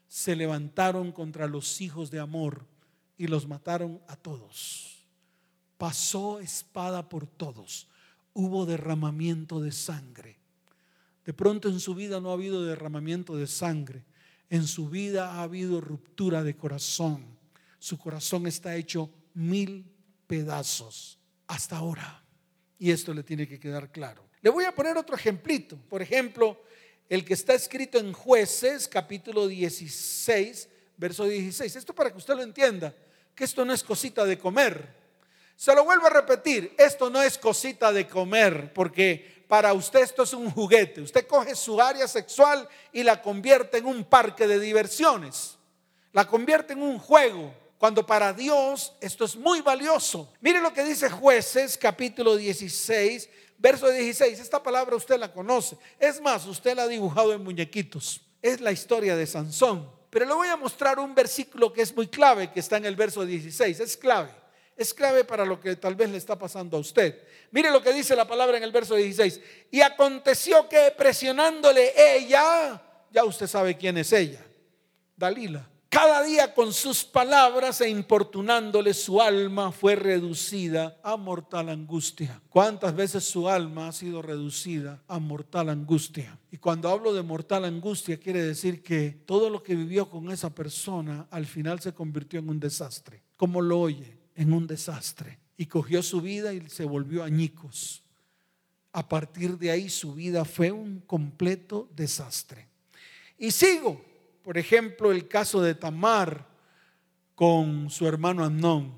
se 0.07 0.35
levantaron 0.35 1.13
contra 1.13 1.47
los 1.47 1.79
hijos 1.83 2.11
de 2.11 2.21
Amor 2.21 2.67
y 3.19 3.27
los 3.27 3.47
mataron 3.47 4.01
a 4.09 4.17
todos. 4.17 5.07
Pasó 5.77 6.41
espada 6.41 7.11
por 7.11 7.27
todos. 7.27 7.87
Hubo 8.33 8.65
derramamiento 8.65 9.61
de 9.61 9.73
sangre. 9.73 10.38
De 11.29 11.35
pronto 11.35 11.69
en 11.69 11.79
su 11.79 11.95
vida 11.95 12.23
no 12.23 12.31
ha 12.31 12.33
habido 12.33 12.65
derramamiento 12.65 13.37
de 13.37 13.47
sangre, 13.47 14.03
en 14.49 14.67
su 14.67 14.89
vida 14.89 15.33
ha 15.33 15.43
habido 15.43 15.79
ruptura 15.79 16.43
de 16.43 16.57
corazón. 16.57 17.23
Su 17.79 17.99
corazón 17.99 18.47
está 18.47 18.75
hecho 18.77 19.11
mil 19.35 19.85
pedazos 20.27 21.19
hasta 21.47 21.77
ahora. 21.77 22.25
Y 22.79 22.93
esto 22.93 23.13
le 23.13 23.23
tiene 23.25 23.47
que 23.47 23.61
quedar 23.61 23.93
claro. 23.93 24.27
Le 24.41 24.49
voy 24.49 24.65
a 24.65 24.75
poner 24.75 24.97
otro 24.97 25.17
ejemplito. 25.17 25.77
Por 25.77 26.01
ejemplo, 26.01 26.63
el 27.11 27.27
que 27.27 27.35
está 27.35 27.53
escrito 27.53 27.99
en 27.99 28.15
jueces 28.15 28.89
capítulo 28.89 29.47
16, 29.47 30.67
verso 30.97 31.27
16. 31.27 31.77
Esto 31.77 31.95
para 31.95 32.11
que 32.11 32.17
usted 32.17 32.37
lo 32.37 32.43
entienda, 32.43 32.95
que 33.35 33.45
esto 33.45 33.67
no 33.67 33.75
es 33.75 33.83
cosita 33.83 34.25
de 34.25 34.39
comer. 34.39 34.97
Se 35.57 35.75
lo 35.75 35.85
vuelvo 35.85 36.07
a 36.07 36.11
repetir, 36.11 36.73
esto 36.79 37.11
no 37.11 37.21
es 37.21 37.37
cosita 37.37 37.93
de 37.93 38.07
comer, 38.07 38.73
porque 38.73 39.38
para 39.49 39.73
usted 39.73 40.01
esto 40.01 40.23
es 40.23 40.35
un 40.35 40.51
juguete. 40.51 41.01
Usted 41.01 41.27
coge 41.27 41.57
su 41.57 41.81
área 41.81 42.07
sexual 42.07 42.69
y 42.93 43.03
la 43.03 43.21
convierte 43.21 43.79
en 43.79 43.87
un 43.87 44.05
parque 44.05 44.47
de 44.47 44.61
diversiones. 44.61 45.57
La 46.13 46.27
convierte 46.27 46.75
en 46.75 46.83
un 46.83 46.99
juego. 46.99 47.55
Cuando 47.79 48.05
para 48.05 48.33
Dios 48.33 48.93
esto 49.01 49.25
es 49.25 49.37
muy 49.37 49.63
valioso. 49.63 50.31
Mire 50.41 50.61
lo 50.61 50.73
que 50.75 50.85
dice 50.85 51.09
jueces 51.09 51.79
capítulo 51.79 52.37
16, 52.37 53.31
verso 53.57 53.89
16. 53.89 54.39
Esta 54.39 54.63
palabra 54.63 54.97
usted 54.97 55.19
la 55.19 55.33
conoce. 55.33 55.79
Es 55.99 56.21
más, 56.21 56.45
usted 56.45 56.77
la 56.77 56.83
ha 56.83 56.89
dibujado 56.89 57.33
en 57.33 57.43
muñequitos. 57.43 58.21
Es 58.43 58.61
la 58.61 58.73
historia 58.73 59.17
de 59.17 59.27
Sansón. 59.27 59.91
Pero 60.11 60.27
le 60.27 60.35
voy 60.35 60.49
a 60.49 60.57
mostrar 60.57 60.99
un 60.99 61.15
versículo 61.15 61.73
que 61.73 61.83
es 61.83 61.95
muy 61.97 62.09
clave, 62.09 62.51
que 62.53 62.61
está 62.61 62.77
en 62.77 62.85
el 62.85 62.97
verso 62.97 63.25
16. 63.25 63.81
Es 63.81 63.97
clave 63.97 64.31
es 64.79 64.95
clave 64.95 65.25
para 65.25 65.45
lo 65.45 65.61
que 65.61 65.77
tal 65.77 65.97
vez 65.97 66.09
le 66.09 66.17
está 66.17 66.39
pasando 66.39 66.77
a 66.77 66.81
usted. 66.81 67.21
Mire 67.51 67.71
lo 67.71 67.83
que 67.83 67.93
dice 67.93 68.15
la 68.15 68.29
palabra 68.29 68.57
en 68.57 68.63
el 68.63 68.73
verso 68.73 68.95
16. 68.95 69.41
Y 69.73 69.81
aconteció 69.81 70.69
que 70.69 70.95
presionándole 70.97 71.93
ella, 72.17 72.81
ya 73.11 73.25
usted 73.25 73.49
sabe 73.49 73.77
quién 73.77 73.99
es 73.99 74.13
ella, 74.13 74.41
Dalila. 75.17 75.69
Cada 75.91 76.23
día 76.23 76.53
con 76.53 76.75
sus 76.75 77.03
palabras 77.03 77.81
e 77.81 77.89
importunándole 77.89 78.93
su 78.93 79.23
alma 79.23 79.73
fue 79.73 79.97
reducida 79.97 80.99
a 81.03 81.17
mortal 81.17 81.71
angustia. 81.71 82.43
¿Cuántas 82.51 82.95
veces 82.95 83.25
su 83.25 83.49
alma 83.49 83.89
ha 83.89 83.93
sido 83.93 84.21
reducida 84.21 85.03
a 85.09 85.19
mortal 85.19 85.71
angustia? 85.71 86.39
Y 86.53 86.59
cuando 86.59 86.91
hablo 86.91 87.15
de 87.15 87.23
mortal 87.23 87.65
angustia 87.65 88.21
quiere 88.21 88.43
decir 88.43 88.83
que 88.83 89.23
todo 89.25 89.49
lo 89.49 89.63
que 89.63 89.75
vivió 89.75 90.11
con 90.11 90.31
esa 90.31 90.51
persona 90.51 91.27
al 91.31 91.47
final 91.47 91.81
se 91.81 91.95
convirtió 91.95 92.39
en 92.39 92.51
un 92.51 92.61
desastre. 92.61 93.23
Como 93.39 93.63
lo 93.63 93.81
oye? 93.81 94.18
En 94.39 94.53
un 94.53 94.69
desastre 94.69 95.37
y 95.57 95.67
cogió 95.67 96.01
su 96.01 96.21
vida 96.21 96.55
y 96.55 96.71
se 96.71 96.85
volvió 96.85 97.25
añicos. 97.25 98.05
A 98.93 99.07
partir 99.09 99.59
de 99.59 99.73
ahí 99.73 99.91
su 99.91 100.15
vida 100.15 100.45
fue 100.45 100.71
un 100.71 101.01
completo 101.01 101.89
desastre. 101.95 102.69
Y 103.37 103.51
sigo, 103.51 104.01
por 104.45 104.57
ejemplo, 104.57 105.11
el 105.11 105.27
caso 105.27 105.61
de 105.61 105.75
Tamar 105.75 106.47
con 107.35 107.91
su 107.91 108.07
hermano 108.07 108.45
Amnón. 108.45 108.95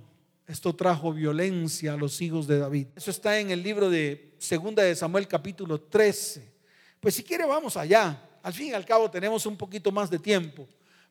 Esto 0.46 0.76
trajo 0.76 1.14
violencia 1.14 1.94
a 1.94 1.96
los 1.96 2.20
hijos 2.20 2.46
de 2.46 2.58
David. 2.58 2.88
Eso 2.94 3.10
está 3.10 3.38
en 3.40 3.50
el 3.50 3.62
libro 3.62 3.88
de 3.88 4.34
Segunda 4.38 4.82
de 4.82 4.94
Samuel 4.94 5.26
capítulo 5.26 5.80
13. 5.80 6.52
Pues 7.00 7.14
si 7.14 7.22
quiere 7.22 7.46
vamos 7.46 7.78
allá. 7.78 8.28
Al 8.42 8.52
fin 8.52 8.68
y 8.68 8.72
al 8.72 8.84
cabo 8.84 9.10
tenemos 9.10 9.46
un 9.46 9.56
poquito 9.56 9.90
más 9.90 10.10
de 10.10 10.18
tiempo 10.18 10.68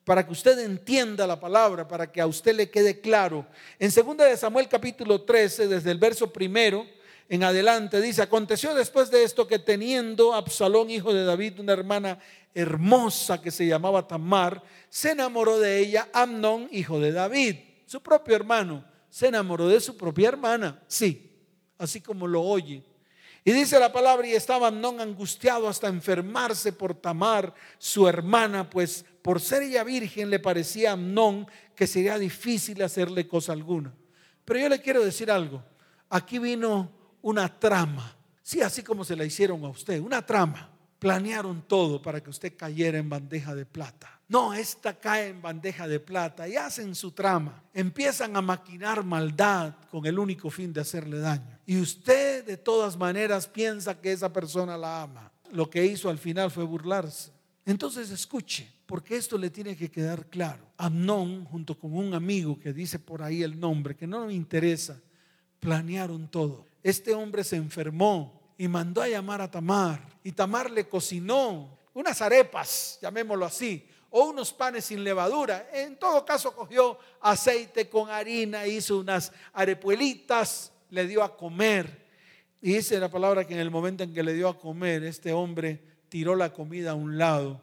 para 0.10 0.26
que 0.26 0.32
usted 0.32 0.58
entienda 0.58 1.28
la 1.28 1.39
palabra, 1.39 1.88
para 1.88 2.12
que 2.12 2.19
a 2.19 2.26
usted 2.26 2.56
le 2.56 2.72
quede 2.72 3.00
claro. 3.00 3.45
En 3.78 3.91
2 3.93 4.17
de 4.17 4.38
Samuel 4.38 4.67
capítulo 4.67 5.22
13, 5.22 5.67
desde 5.67 5.91
el 5.91 6.00
verso 6.00 6.34
primero 6.34 6.84
en 7.30 7.43
adelante, 7.43 8.02
dice, 8.02 8.24
aconteció 8.24 8.74
después 8.74 9.12
de 9.12 9.22
esto 9.22 9.48
que 9.48 9.60
teniendo 9.60 10.34
Absalón, 10.34 10.89
hijo 10.89 11.13
de 11.13 11.26
David, 11.26 11.60
una 11.60 11.74
hermana 11.74 12.17
hermosa 12.56 13.39
que 13.39 13.52
se 13.52 13.67
llamaba 13.67 14.08
Tamar, 14.08 14.63
se 14.89 15.12
enamoró 15.12 15.60
de 15.60 15.78
ella 15.78 16.10
Amnón, 16.12 16.69
hijo 16.72 17.00
de 17.00 17.12
David, 17.12 17.58
su 17.86 18.02
propio 18.02 18.36
hermano, 18.36 18.84
se 19.12 19.28
enamoró 19.28 19.67
de 19.67 19.80
su 19.80 19.95
propia 19.95 20.30
hermana, 20.30 20.82
sí, 20.88 21.39
así 21.78 22.02
como 22.02 22.26
lo 22.26 22.41
oye. 22.41 22.84
Y 23.45 23.52
dice 23.52 23.80
la 23.80 23.91
palabra, 23.91 24.28
y 24.28 24.34
estaba 24.34 24.69
Amnón 24.69 25.02
angustiado 25.02 25.67
hasta 25.67 25.88
enfermarse 25.88 26.74
por 26.74 26.95
Tamar, 26.95 27.54
su 27.78 28.08
hermana, 28.08 28.69
pues 28.69 29.06
por 29.21 29.41
ser 29.41 29.63
ella 29.63 29.84
virgen 29.84 30.29
le 30.29 30.39
parecía 30.39 30.91
a 30.91 30.93
Amnón 30.93 31.47
que 31.75 31.88
sería 31.88 32.17
difícil 32.17 32.82
hacerle 32.82 33.27
cosa 33.27 33.53
alguna. 33.53 33.93
Pero 34.45 34.60
yo 34.60 34.69
le 34.69 34.82
quiero 34.82 35.03
decir 35.03 35.29
algo, 35.29 35.63
aquí 36.10 36.39
vino 36.39 36.91
una 37.21 37.60
trama, 37.60 38.15
sí, 38.41 38.62
así 38.62 38.82
como 38.82 39.03
se 39.03 39.15
la 39.15 39.25
hicieron 39.25 39.63
a 39.65 39.69
usted, 39.69 39.99
una 39.99 40.25
trama. 40.25 40.75
Planearon 40.97 41.62
todo 41.65 42.01
para 42.01 42.21
que 42.21 42.29
usted 42.29 42.58
cayera 42.58 42.97
en 42.97 43.08
bandeja 43.08 43.55
de 43.55 43.65
plata. 43.65 44.19
No, 44.27 44.53
esta 44.53 44.93
cae 44.93 45.29
en 45.29 45.41
bandeja 45.41 45.88
de 45.88 45.99
plata 45.99 46.47
y 46.47 46.55
hacen 46.55 46.93
su 46.93 47.12
trama. 47.12 47.63
Empiezan 47.73 48.36
a 48.36 48.41
maquinar 48.41 49.03
maldad 49.03 49.73
con 49.89 50.05
el 50.05 50.19
único 50.19 50.51
fin 50.51 50.71
de 50.71 50.82
hacerle 50.82 51.19
daño. 51.19 51.58
Y 51.65 51.79
usted 51.79 52.45
de 52.45 52.58
todas 52.58 52.95
maneras 52.95 53.47
piensa 53.47 53.99
que 53.99 54.12
esa 54.12 54.32
persona 54.32 54.77
la 54.77 55.01
ama. 55.01 55.32
Lo 55.51 55.69
que 55.69 55.84
hizo 55.86 56.10
al 56.10 56.19
final 56.19 56.51
fue 56.51 56.63
burlarse. 56.63 57.32
Entonces 57.65 58.12
escuche, 58.12 58.71
porque 58.89 59.17
esto 59.17 59.38
le 59.38 59.52
tiene 59.52 59.78
que 59.78 59.91
quedar 59.91 60.25
claro. 60.32 60.65
Amnón, 60.75 61.45
junto 61.45 61.78
con 61.78 61.95
un 61.95 62.15
amigo 62.15 62.60
que 62.60 62.73
dice 62.73 62.97
por 62.97 63.21
ahí 63.21 63.43
el 63.43 63.60
nombre, 63.60 63.95
que 63.95 64.08
no 64.08 64.25
me 64.25 64.34
interesa, 64.34 64.99
planearon 65.60 66.28
todo. 66.28 66.65
Este 66.82 67.13
hombre 67.13 67.43
se 67.43 67.56
enfermó 67.56 68.52
y 68.58 68.67
mandó 68.67 69.04
a 69.04 69.08
llamar 69.08 69.41
a 69.41 69.52
Tamar. 69.52 70.02
Y 70.23 70.32
Tamar 70.32 70.71
le 70.71 70.88
cocinó 70.88 71.78
unas 71.93 72.19
arepas, 72.23 72.97
llamémoslo 72.99 73.45
así, 73.45 73.86
o 74.10 74.30
unos 74.30 74.52
panes 74.52 74.86
sin 74.86 75.04
levadura. 75.04 75.69
En 75.71 75.99
todo 75.99 76.25
caso 76.25 76.56
cogió 76.56 76.97
aceite 77.21 77.88
con 77.89 78.10
harina, 78.10 78.65
hizo 78.65 78.97
unas 78.97 79.32
arepuelitas, 79.54 80.71
le 80.89 81.06
dio 81.06 81.21
a 81.21 81.38
comer. 81.38 82.08
Y 82.60 82.73
dice 82.73 82.99
la 82.99 83.12
palabra 83.12 83.45
que 83.45 83.54
en 83.54 83.60
el 83.60 83.69
momento 83.69 84.04
en 84.04 84.15
que 84.15 84.23
le 84.23 84.34
dio 84.34 84.49
a 84.49 84.58
comer, 84.58 85.04
este 85.04 85.32
hombre 85.32 85.80
tiró 86.10 86.36
la 86.36 86.52
comida 86.52 86.89
a 86.89 86.95
un 86.95 87.19
lado, 87.19 87.62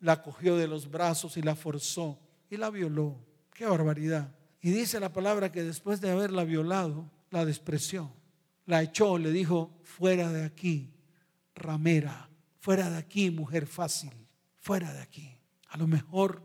la 0.00 0.22
cogió 0.22 0.56
de 0.56 0.68
los 0.68 0.90
brazos 0.90 1.36
y 1.36 1.42
la 1.42 1.54
forzó 1.54 2.18
y 2.50 2.56
la 2.56 2.70
violó. 2.70 3.18
Qué 3.52 3.66
barbaridad. 3.66 4.34
Y 4.60 4.70
dice 4.70 5.00
la 5.00 5.12
palabra 5.12 5.52
que 5.52 5.62
después 5.62 6.00
de 6.00 6.10
haberla 6.10 6.44
violado, 6.44 7.10
la 7.30 7.44
despreció, 7.44 8.12
la 8.66 8.82
echó, 8.82 9.18
le 9.18 9.30
dijo, 9.30 9.78
fuera 9.82 10.32
de 10.32 10.44
aquí, 10.44 10.92
ramera, 11.54 12.28
fuera 12.58 12.90
de 12.90 12.96
aquí, 12.96 13.30
mujer 13.30 13.66
fácil, 13.66 14.12
fuera 14.56 14.92
de 14.92 15.00
aquí. 15.00 15.36
A 15.68 15.76
lo 15.76 15.86
mejor 15.86 16.42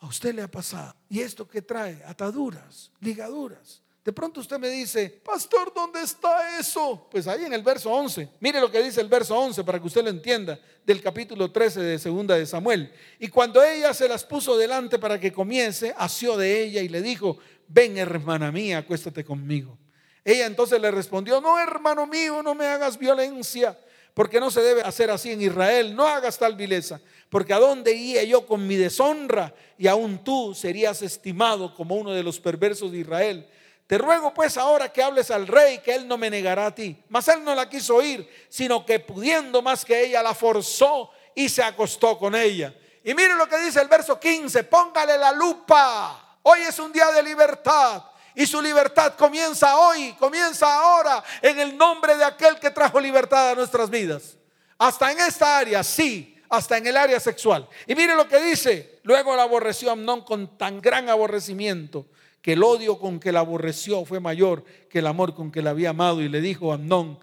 a 0.00 0.06
usted 0.06 0.34
le 0.34 0.42
ha 0.42 0.50
pasado. 0.50 0.94
¿Y 1.08 1.20
esto 1.20 1.48
que 1.48 1.62
trae? 1.62 2.02
Ataduras, 2.04 2.92
ligaduras. 3.00 3.82
De 4.08 4.12
pronto 4.14 4.40
usted 4.40 4.58
me 4.58 4.70
dice, 4.70 5.20
pastor, 5.22 5.70
¿dónde 5.74 6.00
está 6.00 6.58
eso? 6.58 7.06
Pues 7.10 7.28
ahí 7.28 7.44
en 7.44 7.52
el 7.52 7.62
verso 7.62 7.92
11. 7.92 8.26
Mire 8.40 8.58
lo 8.58 8.70
que 8.70 8.82
dice 8.82 9.02
el 9.02 9.06
verso 9.06 9.38
11 9.38 9.62
para 9.64 9.78
que 9.78 9.86
usted 9.86 10.02
lo 10.02 10.08
entienda 10.08 10.58
del 10.82 11.02
capítulo 11.02 11.52
13 11.52 11.82
de 11.82 11.98
segunda 11.98 12.34
de 12.34 12.46
Samuel. 12.46 12.90
Y 13.18 13.28
cuando 13.28 13.62
ella 13.62 13.92
se 13.92 14.08
las 14.08 14.24
puso 14.24 14.56
delante 14.56 14.98
para 14.98 15.20
que 15.20 15.30
comience, 15.30 15.94
asió 15.94 16.38
de 16.38 16.62
ella 16.62 16.80
y 16.80 16.88
le 16.88 17.02
dijo, 17.02 17.36
ven 17.66 17.98
hermana 17.98 18.50
mía, 18.50 18.78
acuéstate 18.78 19.22
conmigo. 19.26 19.76
Ella 20.24 20.46
entonces 20.46 20.80
le 20.80 20.90
respondió, 20.90 21.38
no 21.42 21.58
hermano 21.58 22.06
mío, 22.06 22.42
no 22.42 22.54
me 22.54 22.64
hagas 22.64 22.96
violencia, 22.96 23.78
porque 24.14 24.40
no 24.40 24.50
se 24.50 24.62
debe 24.62 24.80
hacer 24.80 25.10
así 25.10 25.32
en 25.32 25.42
Israel, 25.42 25.94
no 25.94 26.06
hagas 26.06 26.38
tal 26.38 26.56
vileza, 26.56 26.98
porque 27.28 27.52
a 27.52 27.58
dónde 27.58 27.92
iría 27.92 28.24
yo 28.24 28.46
con 28.46 28.66
mi 28.66 28.76
deshonra 28.76 29.54
y 29.76 29.86
aún 29.86 30.24
tú 30.24 30.54
serías 30.54 31.02
estimado 31.02 31.74
como 31.74 31.94
uno 31.94 32.12
de 32.12 32.22
los 32.22 32.40
perversos 32.40 32.90
de 32.90 33.00
Israel. 33.00 33.46
Te 33.88 33.96
ruego 33.96 34.34
pues 34.34 34.58
ahora 34.58 34.92
que 34.92 35.02
hables 35.02 35.30
al 35.30 35.46
rey, 35.46 35.78
que 35.78 35.94
él 35.94 36.06
no 36.06 36.18
me 36.18 36.28
negará 36.28 36.66
a 36.66 36.74
ti. 36.74 37.02
Mas 37.08 37.26
él 37.28 37.42
no 37.42 37.54
la 37.54 37.70
quiso 37.70 37.96
oír, 37.96 38.28
sino 38.50 38.84
que 38.84 39.00
pudiendo 39.00 39.62
más 39.62 39.82
que 39.82 40.04
ella, 40.04 40.22
la 40.22 40.34
forzó 40.34 41.10
y 41.34 41.48
se 41.48 41.62
acostó 41.62 42.18
con 42.18 42.34
ella. 42.34 42.74
Y 43.02 43.14
mire 43.14 43.34
lo 43.34 43.48
que 43.48 43.56
dice 43.56 43.80
el 43.80 43.88
verso 43.88 44.20
15, 44.20 44.64
póngale 44.64 45.16
la 45.16 45.32
lupa. 45.32 46.36
Hoy 46.42 46.60
es 46.68 46.78
un 46.78 46.92
día 46.92 47.10
de 47.12 47.22
libertad. 47.22 48.04
Y 48.34 48.46
su 48.46 48.60
libertad 48.60 49.14
comienza 49.16 49.78
hoy, 49.78 50.12
comienza 50.18 50.70
ahora, 50.70 51.24
en 51.40 51.58
el 51.58 51.74
nombre 51.74 52.14
de 52.14 52.24
aquel 52.24 52.58
que 52.58 52.70
trajo 52.70 53.00
libertad 53.00 53.52
a 53.52 53.54
nuestras 53.54 53.88
vidas. 53.88 54.36
Hasta 54.76 55.10
en 55.12 55.20
esta 55.20 55.56
área, 55.56 55.82
sí, 55.82 56.38
hasta 56.50 56.76
en 56.76 56.86
el 56.88 56.96
área 56.98 57.18
sexual. 57.18 57.66
Y 57.86 57.94
mire 57.94 58.14
lo 58.14 58.28
que 58.28 58.38
dice. 58.38 59.00
Luego 59.02 59.34
la 59.34 59.44
aborreció 59.44 59.90
Amnón 59.90 60.24
con 60.24 60.58
tan 60.58 60.82
gran 60.82 61.08
aborrecimiento 61.08 62.04
que 62.42 62.52
el 62.52 62.62
odio 62.62 62.98
con 62.98 63.18
que 63.18 63.32
la 63.32 63.40
aborreció 63.40 64.04
fue 64.04 64.20
mayor 64.20 64.64
que 64.88 65.00
el 65.00 65.06
amor 65.06 65.34
con 65.34 65.50
que 65.50 65.62
la 65.62 65.70
había 65.70 65.90
amado 65.90 66.22
y 66.22 66.28
le 66.28 66.40
dijo 66.40 66.72
a 66.72 66.76
Amnón, 66.76 67.18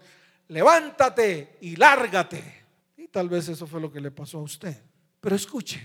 levántate 0.48 1.58
y 1.60 1.76
lárgate. 1.76 2.42
Y 2.96 3.08
tal 3.08 3.28
vez 3.28 3.48
eso 3.48 3.66
fue 3.66 3.80
lo 3.80 3.90
que 3.90 4.00
le 4.00 4.10
pasó 4.10 4.38
a 4.38 4.42
usted. 4.42 4.82
Pero 5.20 5.36
escuche, 5.36 5.80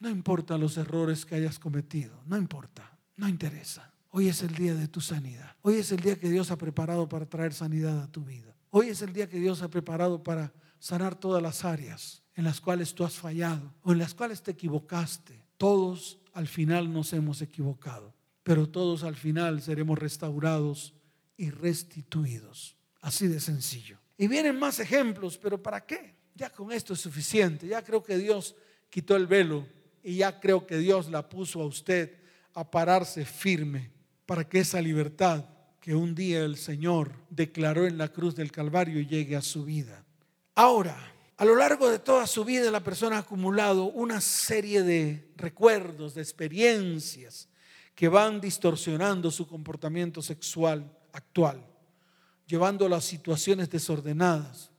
no 0.00 0.08
importa 0.08 0.58
los 0.58 0.76
errores 0.76 1.24
que 1.24 1.34
hayas 1.34 1.58
cometido, 1.58 2.12
no 2.26 2.36
importa, 2.36 2.96
no 3.16 3.28
interesa. 3.28 3.90
Hoy 4.10 4.28
es 4.28 4.42
el 4.42 4.54
día 4.54 4.74
de 4.74 4.86
tu 4.86 5.00
sanidad. 5.00 5.56
Hoy 5.62 5.76
es 5.76 5.90
el 5.90 6.00
día 6.00 6.16
que 6.16 6.30
Dios 6.30 6.50
ha 6.50 6.56
preparado 6.56 7.08
para 7.08 7.26
traer 7.26 7.52
sanidad 7.52 8.00
a 8.00 8.06
tu 8.06 8.22
vida. 8.22 8.54
Hoy 8.70 8.88
es 8.88 9.02
el 9.02 9.12
día 9.12 9.28
que 9.28 9.40
Dios 9.40 9.62
ha 9.62 9.68
preparado 9.68 10.22
para 10.22 10.52
sanar 10.78 11.16
todas 11.16 11.42
las 11.42 11.64
áreas 11.64 12.22
en 12.36 12.44
las 12.44 12.60
cuales 12.60 12.94
tú 12.94 13.04
has 13.04 13.14
fallado 13.14 13.72
o 13.82 13.92
en 13.92 13.98
las 13.98 14.14
cuales 14.14 14.42
te 14.42 14.52
equivocaste. 14.52 15.42
Todos 15.56 16.18
al 16.32 16.46
final 16.46 16.92
nos 16.92 17.12
hemos 17.12 17.42
equivocado 17.42 18.13
pero 18.44 18.68
todos 18.68 19.02
al 19.02 19.16
final 19.16 19.60
seremos 19.62 19.98
restaurados 19.98 20.94
y 21.36 21.50
restituidos. 21.50 22.76
Así 23.00 23.26
de 23.26 23.40
sencillo. 23.40 23.98
Y 24.16 24.28
vienen 24.28 24.58
más 24.58 24.78
ejemplos, 24.78 25.36
pero 25.36 25.60
¿para 25.60 25.84
qué? 25.84 26.14
Ya 26.34 26.50
con 26.50 26.70
esto 26.70 26.92
es 26.92 27.00
suficiente. 27.00 27.66
Ya 27.66 27.82
creo 27.82 28.02
que 28.02 28.16
Dios 28.16 28.54
quitó 28.90 29.16
el 29.16 29.26
velo 29.26 29.66
y 30.02 30.16
ya 30.16 30.38
creo 30.38 30.66
que 30.66 30.78
Dios 30.78 31.10
la 31.10 31.28
puso 31.28 31.60
a 31.62 31.66
usted 31.66 32.18
a 32.52 32.70
pararse 32.70 33.24
firme 33.24 33.90
para 34.26 34.48
que 34.48 34.60
esa 34.60 34.80
libertad 34.80 35.46
que 35.80 35.94
un 35.94 36.14
día 36.14 36.44
el 36.44 36.56
Señor 36.56 37.12
declaró 37.28 37.86
en 37.86 37.98
la 37.98 38.08
cruz 38.08 38.34
del 38.34 38.52
Calvario 38.52 39.00
llegue 39.00 39.36
a 39.36 39.42
su 39.42 39.64
vida. 39.64 40.04
Ahora, 40.54 40.96
a 41.36 41.44
lo 41.44 41.56
largo 41.56 41.90
de 41.90 41.98
toda 41.98 42.26
su 42.26 42.44
vida 42.44 42.70
la 42.70 42.84
persona 42.84 43.16
ha 43.16 43.20
acumulado 43.20 43.86
una 43.86 44.20
serie 44.20 44.82
de 44.82 45.32
recuerdos, 45.36 46.14
de 46.14 46.22
experiencias, 46.22 47.48
que 47.94 48.08
van 48.08 48.40
distorsionando 48.40 49.30
su 49.30 49.46
comportamiento 49.46 50.20
sexual 50.22 50.90
actual, 51.12 51.64
llevándolo 52.46 52.96
a 52.96 53.00
situaciones 53.00 53.70
desordenadas. 53.70 54.70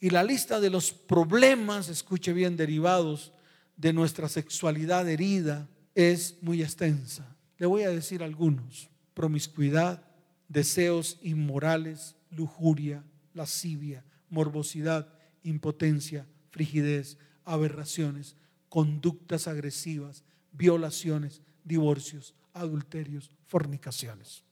Y 0.00 0.10
la 0.10 0.22
lista 0.22 0.60
de 0.60 0.70
los 0.70 0.92
problemas, 0.92 1.88
escuche 1.88 2.32
bien, 2.32 2.56
derivados 2.56 3.32
de 3.76 3.92
nuestra 3.92 4.28
sexualidad 4.28 5.08
herida 5.08 5.68
es 5.94 6.36
muy 6.42 6.62
extensa. 6.62 7.36
Le 7.58 7.66
voy 7.66 7.82
a 7.82 7.90
decir 7.90 8.22
algunos. 8.22 8.88
Promiscuidad, 9.14 10.02
deseos 10.48 11.18
inmorales, 11.22 12.16
lujuria, 12.30 13.04
lascivia, 13.34 14.04
morbosidad, 14.30 15.08
impotencia, 15.42 16.26
frigidez, 16.50 17.18
aberraciones, 17.44 18.36
conductas 18.68 19.48
agresivas, 19.48 20.24
violaciones, 20.52 21.42
divorcios, 21.68 22.34
adulterios, 22.54 23.30
fornicaciones. 23.46 24.42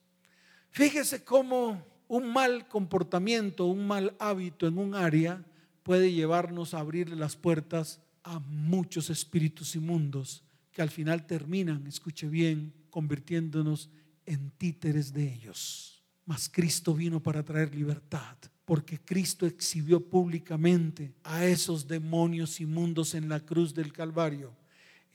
Fíjese 0.70 1.24
cómo 1.24 1.83
un 2.09 2.33
mal 2.33 2.68
comportamiento, 2.68 3.66
un 3.66 3.87
mal 3.87 4.14
hábito 4.18 4.66
en 4.66 4.79
un 4.79 4.94
área 4.94 5.44
puede 5.83 6.12
llevarnos 6.12 6.74
a 6.74 6.81
abrirle 6.81 7.16
las 7.16 7.37
puertas 7.37 8.00
a 8.22 8.38
muchos 8.40 9.09
espíritus 9.09 9.74
inmundos 9.74 10.44
que 10.72 10.83
al 10.83 10.90
final 10.90 11.26
terminan, 11.26 11.87
escuche 11.87 12.29
bien, 12.29 12.72
convirtiéndonos 12.90 13.88
en 14.26 14.50
títeres 14.50 15.12
de 15.12 15.33
ellos. 15.33 16.02
Mas 16.26 16.48
Cristo 16.48 16.92
vino 16.92 17.22
para 17.22 17.42
traer 17.42 17.74
libertad, 17.74 18.37
porque 18.64 18.98
Cristo 19.00 19.46
exhibió 19.46 20.00
públicamente 20.00 21.14
a 21.22 21.46
esos 21.46 21.87
demonios 21.87 22.61
inmundos 22.61 23.14
en 23.14 23.29
la 23.29 23.40
cruz 23.40 23.72
del 23.72 23.92
Calvario 23.92 24.52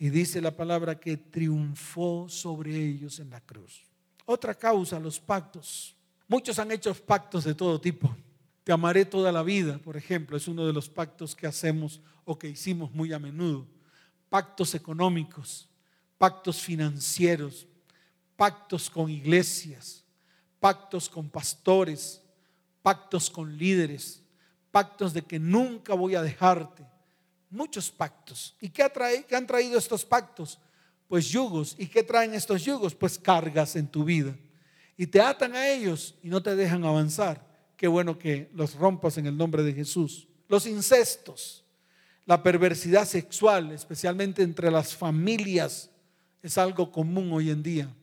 y 0.01 0.09
dice 0.09 0.41
la 0.41 0.49
palabra 0.49 0.99
que 0.99 1.15
triunfó 1.15 2.27
sobre 2.27 2.75
ellos 2.75 3.19
en 3.19 3.29
la 3.29 3.39
cruz. 3.39 3.83
Otra 4.25 4.55
causa, 4.55 4.99
los 4.99 5.19
pactos. 5.19 5.95
Muchos 6.27 6.57
han 6.57 6.71
hecho 6.71 6.91
pactos 6.95 7.43
de 7.43 7.53
todo 7.53 7.79
tipo. 7.79 8.17
Te 8.63 8.71
amaré 8.71 9.05
toda 9.05 9.31
la 9.31 9.43
vida, 9.43 9.77
por 9.77 9.95
ejemplo, 9.95 10.35
es 10.35 10.47
uno 10.47 10.65
de 10.65 10.73
los 10.73 10.89
pactos 10.89 11.35
que 11.35 11.45
hacemos 11.45 12.01
o 12.25 12.35
que 12.35 12.49
hicimos 12.49 12.91
muy 12.91 13.13
a 13.13 13.19
menudo. 13.19 13.67
Pactos 14.27 14.73
económicos, 14.73 15.69
pactos 16.17 16.59
financieros, 16.63 17.67
pactos 18.35 18.89
con 18.89 19.07
iglesias, 19.07 20.03
pactos 20.59 21.09
con 21.09 21.29
pastores, 21.29 22.23
pactos 22.81 23.29
con 23.29 23.55
líderes, 23.55 24.23
pactos 24.71 25.13
de 25.13 25.21
que 25.21 25.37
nunca 25.37 25.93
voy 25.93 26.15
a 26.15 26.23
dejarte, 26.23 26.87
muchos 27.51 27.91
pactos. 27.91 28.55
¿Y 28.59 28.69
qué, 28.69 28.89
han 29.31 29.45
traído 29.45 29.77
estos 29.77 30.05
pactos? 30.05 30.57
Pues 31.07 31.27
yugos. 31.27 31.75
¿Y 31.77 31.87
qué 31.87 32.01
traen 32.01 32.33
estos 32.33 32.63
yugos? 32.63 32.95
Pues 32.95 33.19
cargas 33.19 33.75
en 33.75 33.87
tu 33.87 34.03
vida. 34.03 34.35
Y 34.97 35.05
te 35.05 35.21
atan 35.21 35.55
a 35.55 35.67
ellos 35.67 36.15
y 36.23 36.29
no 36.29 36.41
te 36.41 36.55
dejan 36.55 36.83
avanzar. 36.85 37.45
Qué 37.75 37.87
bueno 37.87 38.17
que 38.17 38.49
los 38.53 38.75
rompas 38.75 39.17
en 39.17 39.27
el 39.27 39.37
nombre 39.37 39.63
de 39.63 39.73
Jesús. 39.73 40.27
Los 40.47 40.65
incestos, 40.65 41.63
la 42.25 42.41
perversidad 42.41 43.05
sexual, 43.05 43.71
especialmente 43.71 44.43
entre 44.43 44.71
las 44.71 44.95
familias, 44.95 45.89
es 46.41 46.57
algo 46.57 46.91
común 46.91 47.31
hoy 47.33 47.49
en 47.49 47.63
día. 47.63 47.93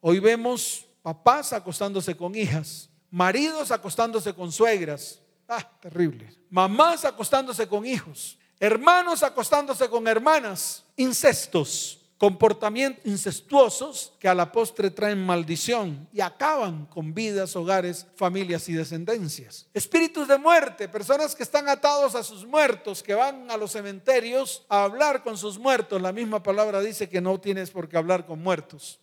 Hoy 0.00 0.20
vemos 0.20 0.86
papás 1.02 1.52
acostándose 1.52 2.16
con 2.16 2.34
hijas, 2.34 2.88
maridos 3.10 3.70
acostándose 3.70 4.34
con 4.34 4.52
suegras. 4.52 5.20
Ah, 5.48 5.68
terrible. 5.80 6.28
Mamás 6.50 7.04
acostándose 7.04 7.66
con 7.66 7.86
hijos 7.86 8.38
hermanos 8.60 9.22
acostándose 9.22 9.88
con 9.88 10.06
hermanas, 10.08 10.84
incestos, 10.96 11.98
comportamientos 12.18 13.06
incestuosos 13.06 14.12
que 14.18 14.28
a 14.28 14.34
la 14.34 14.50
postre 14.50 14.90
traen 14.90 15.24
maldición 15.24 16.08
y 16.12 16.20
acaban 16.20 16.86
con 16.86 17.14
vidas, 17.14 17.54
hogares, 17.54 18.06
familias 18.16 18.68
y 18.68 18.72
descendencias. 18.72 19.66
Espíritus 19.72 20.26
de 20.26 20.36
muerte, 20.36 20.88
personas 20.88 21.36
que 21.36 21.44
están 21.44 21.68
atados 21.68 22.16
a 22.16 22.24
sus 22.24 22.44
muertos, 22.44 23.04
que 23.04 23.14
van 23.14 23.48
a 23.50 23.56
los 23.56 23.70
cementerios 23.70 24.66
a 24.68 24.82
hablar 24.82 25.22
con 25.22 25.38
sus 25.38 25.58
muertos. 25.58 26.02
La 26.02 26.12
misma 26.12 26.42
palabra 26.42 26.80
dice 26.80 27.08
que 27.08 27.20
no 27.20 27.40
tienes 27.40 27.70
por 27.70 27.88
qué 27.88 27.96
hablar 27.96 28.26
con 28.26 28.42
muertos. 28.42 28.98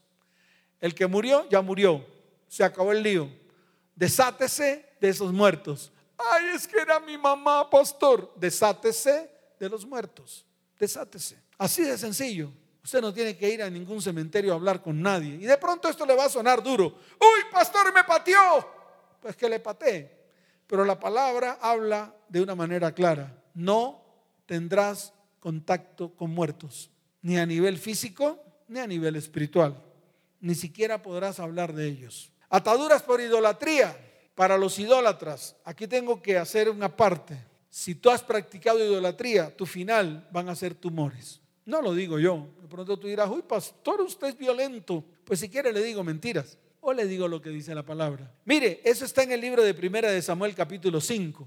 El 0.81 0.93
que 0.93 1.07
murió, 1.07 1.47
ya 1.49 1.61
murió. 1.61 2.05
Se 2.49 2.65
acabó 2.65 2.91
el 2.91 3.01
lío. 3.01 3.29
Desátese 3.95 4.85
de 4.99 5.09
esos 5.09 5.31
muertos. 5.31 5.91
Ay, 6.17 6.47
es 6.53 6.67
que 6.67 6.79
era 6.79 6.99
mi 6.99 7.17
mamá, 7.17 7.69
pastor. 7.69 8.33
Desátese 8.35 9.34
de 9.59 9.69
los 9.69 9.85
muertos. 9.85 10.45
Desátese. 10.79 11.37
Así 11.57 11.83
de 11.83 11.97
sencillo. 11.97 12.51
Usted 12.83 13.01
no 13.01 13.13
tiene 13.13 13.35
que 13.35 13.49
ir 13.49 13.63
a 13.63 13.69
ningún 13.69 14.01
cementerio 14.01 14.51
a 14.51 14.55
hablar 14.55 14.81
con 14.81 15.01
nadie. 15.01 15.35
Y 15.35 15.45
de 15.45 15.57
pronto 15.57 15.89
esto 15.89 16.05
le 16.05 16.15
va 16.15 16.25
a 16.25 16.29
sonar 16.29 16.61
duro. 16.61 16.99
Uy, 17.19 17.51
pastor, 17.51 17.91
me 17.93 18.03
pateó. 18.03 18.37
Pues 19.21 19.35
que 19.35 19.49
le 19.49 19.59
patee. 19.59 20.11
Pero 20.67 20.85
la 20.85 20.99
palabra 20.99 21.57
habla 21.61 22.15
de 22.29 22.41
una 22.41 22.55
manera 22.55 22.93
clara. 22.93 23.43
No 23.53 24.03
tendrás 24.45 25.13
contacto 25.39 26.15
con 26.15 26.31
muertos, 26.31 26.91
ni 27.21 27.37
a 27.37 27.45
nivel 27.45 27.77
físico, 27.77 28.43
ni 28.67 28.79
a 28.79 28.87
nivel 28.87 29.15
espiritual. 29.15 29.81
Ni 30.39 30.55
siquiera 30.55 31.01
podrás 31.01 31.39
hablar 31.39 31.73
de 31.73 31.87
ellos. 31.87 32.31
Ataduras 32.49 33.03
por 33.03 33.21
idolatría 33.21 33.97
para 34.35 34.57
los 34.57 34.77
idólatras. 34.79 35.55
Aquí 35.63 35.87
tengo 35.87 36.21
que 36.21 36.37
hacer 36.37 36.69
una 36.69 36.95
parte. 36.95 37.37
Si 37.77 37.93
tú 37.93 38.09
has 38.09 38.23
practicado 38.23 38.79
idolatría, 38.81 39.53
tu 39.53 39.65
final 39.65 40.25
van 40.31 40.47
a 40.47 40.55
ser 40.55 40.75
tumores. 40.75 41.41
No 41.65 41.81
lo 41.81 41.93
digo 41.93 42.17
yo. 42.17 42.47
De 42.61 42.69
pronto 42.69 42.95
tú 42.95 43.05
dirás, 43.05 43.29
uy, 43.29 43.41
pastor, 43.41 43.99
usted 43.99 44.27
es 44.27 44.37
violento. 44.37 45.03
Pues 45.25 45.41
si 45.41 45.49
quiere 45.49 45.73
le 45.73 45.83
digo 45.83 46.01
mentiras. 46.01 46.57
O 46.79 46.93
le 46.93 47.05
digo 47.05 47.27
lo 47.27 47.41
que 47.41 47.49
dice 47.49 47.75
la 47.75 47.83
palabra. 47.83 48.33
Mire, 48.45 48.79
eso 48.85 49.03
está 49.03 49.23
en 49.23 49.33
el 49.33 49.41
libro 49.41 49.61
de 49.61 49.73
Primera 49.73 50.09
de 50.09 50.21
Samuel 50.21 50.55
capítulo 50.55 51.01
5. 51.01 51.45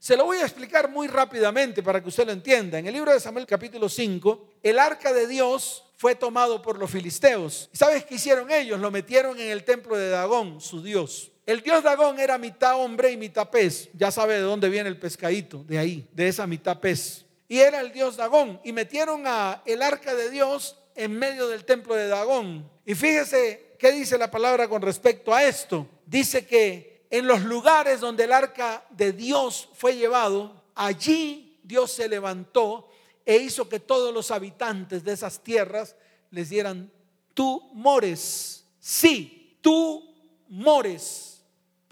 Se 0.00 0.16
lo 0.16 0.24
voy 0.24 0.38
a 0.38 0.42
explicar 0.46 0.90
muy 0.90 1.06
rápidamente 1.06 1.80
para 1.80 2.02
que 2.02 2.08
usted 2.08 2.26
lo 2.26 2.32
entienda. 2.32 2.80
En 2.80 2.88
el 2.88 2.94
libro 2.94 3.12
de 3.12 3.20
Samuel 3.20 3.46
capítulo 3.46 3.88
5, 3.88 4.54
el 4.64 4.80
arca 4.80 5.12
de 5.12 5.28
Dios 5.28 5.84
fue 5.96 6.16
tomado 6.16 6.60
por 6.60 6.76
los 6.76 6.90
filisteos. 6.90 7.70
¿Sabes 7.72 8.04
qué 8.04 8.16
hicieron 8.16 8.50
ellos? 8.50 8.80
Lo 8.80 8.90
metieron 8.90 9.38
en 9.38 9.50
el 9.50 9.62
templo 9.62 9.96
de 9.96 10.08
Dagón, 10.08 10.60
su 10.60 10.82
dios. 10.82 11.31
El 11.44 11.60
dios 11.60 11.82
Dagón 11.82 12.20
era 12.20 12.38
mitad 12.38 12.78
hombre 12.78 13.10
y 13.10 13.16
mitad 13.16 13.50
pez. 13.50 13.88
Ya 13.94 14.10
sabe 14.10 14.34
de 14.34 14.40
dónde 14.42 14.68
viene 14.68 14.88
el 14.88 14.98
pescadito, 14.98 15.64
de 15.64 15.78
ahí, 15.78 16.08
de 16.12 16.28
esa 16.28 16.46
mitad 16.46 16.78
pez. 16.78 17.24
Y 17.48 17.58
era 17.58 17.80
el 17.80 17.92
dios 17.92 18.16
Dagón. 18.16 18.60
Y 18.62 18.72
metieron 18.72 19.24
a 19.26 19.62
el 19.66 19.82
arca 19.82 20.14
de 20.14 20.30
Dios 20.30 20.78
en 20.94 21.18
medio 21.18 21.48
del 21.48 21.64
templo 21.64 21.94
de 21.94 22.06
Dagón. 22.06 22.70
Y 22.86 22.94
fíjese 22.94 23.74
qué 23.78 23.90
dice 23.90 24.16
la 24.18 24.30
palabra 24.30 24.68
con 24.68 24.82
respecto 24.82 25.34
a 25.34 25.44
esto. 25.44 25.88
Dice 26.06 26.46
que 26.46 27.06
en 27.10 27.26
los 27.26 27.42
lugares 27.42 28.00
donde 28.00 28.24
el 28.24 28.32
arca 28.32 28.84
de 28.90 29.12
Dios 29.12 29.68
fue 29.74 29.96
llevado, 29.96 30.62
allí 30.76 31.58
Dios 31.64 31.90
se 31.90 32.08
levantó 32.08 32.88
e 33.26 33.36
hizo 33.36 33.68
que 33.68 33.80
todos 33.80 34.14
los 34.14 34.30
habitantes 34.30 35.04
de 35.04 35.12
esas 35.12 35.42
tierras 35.42 35.96
les 36.30 36.50
dieran 36.50 36.90
tumores. 37.34 38.64
Sí, 38.78 39.58
tú 39.60 40.14
mores 40.48 41.31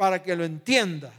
para 0.01 0.23
que 0.23 0.35
lo 0.35 0.45
entienda. 0.45 1.13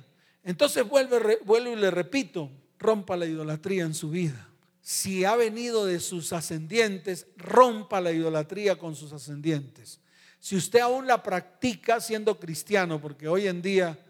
Entonces 0.43 0.89
vuelve, 0.89 1.37
vuelvo 1.45 1.73
y 1.73 1.75
le 1.75 1.91
repito, 1.91 2.49
rompa 2.79 3.15
la 3.15 3.27
idolatría 3.27 3.83
en 3.83 3.93
su 3.93 4.09
vida. 4.09 4.49
Si 4.81 5.23
ha 5.23 5.35
venido 5.35 5.85
de 5.85 5.99
sus 5.99 6.33
ascendientes, 6.33 7.27
rompa 7.37 8.01
la 8.01 8.11
idolatría 8.11 8.79
con 8.79 8.95
sus 8.95 9.13
ascendientes. 9.13 9.99
Si 10.39 10.55
usted 10.55 10.79
aún 10.79 11.05
la 11.05 11.21
practica 11.21 12.01
siendo 12.01 12.39
cristiano, 12.39 12.99
porque 12.99 13.27
hoy 13.27 13.45
en 13.45 13.61
día 13.61 14.03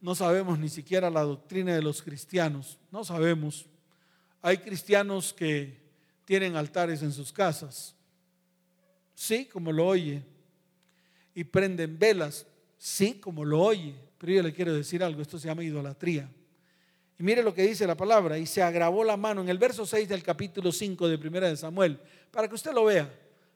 no 0.00 0.14
sabemos 0.14 0.58
ni 0.58 0.70
siquiera 0.70 1.10
la 1.10 1.20
doctrina 1.20 1.74
de 1.74 1.82
los 1.82 2.00
cristianos, 2.00 2.78
no 2.90 3.04
sabemos. 3.04 3.66
Hay 4.40 4.56
cristianos 4.56 5.34
que 5.34 5.82
tienen 6.24 6.56
altares 6.56 7.02
en 7.02 7.12
sus 7.12 7.30
casas, 7.30 7.94
sí, 9.14 9.44
como 9.44 9.70
lo 9.70 9.86
oye, 9.86 10.22
y 11.34 11.44
prenden 11.44 11.98
velas, 11.98 12.46
sí, 12.78 13.20
como 13.20 13.44
lo 13.44 13.60
oye, 13.60 13.94
pero 14.24 14.36
yo 14.36 14.42
le 14.42 14.54
quiero 14.54 14.72
decir 14.72 15.04
algo, 15.04 15.20
esto 15.20 15.38
se 15.38 15.48
llama 15.48 15.62
idolatría. 15.62 16.26
Y 17.18 17.22
mire 17.22 17.42
lo 17.42 17.52
que 17.52 17.60
dice 17.60 17.86
la 17.86 17.94
palabra, 17.94 18.38
y 18.38 18.46
se 18.46 18.62
agravó 18.62 19.04
la 19.04 19.18
mano 19.18 19.42
en 19.42 19.50
el 19.50 19.58
verso 19.58 19.84
6 19.84 20.08
del 20.08 20.22
capítulo 20.22 20.72
5 20.72 21.08
de 21.08 21.18
Primera 21.18 21.46
de 21.46 21.58
Samuel, 21.58 22.00
para 22.30 22.48
que 22.48 22.54
usted 22.54 22.72
lo 22.72 22.86
vea, 22.86 23.12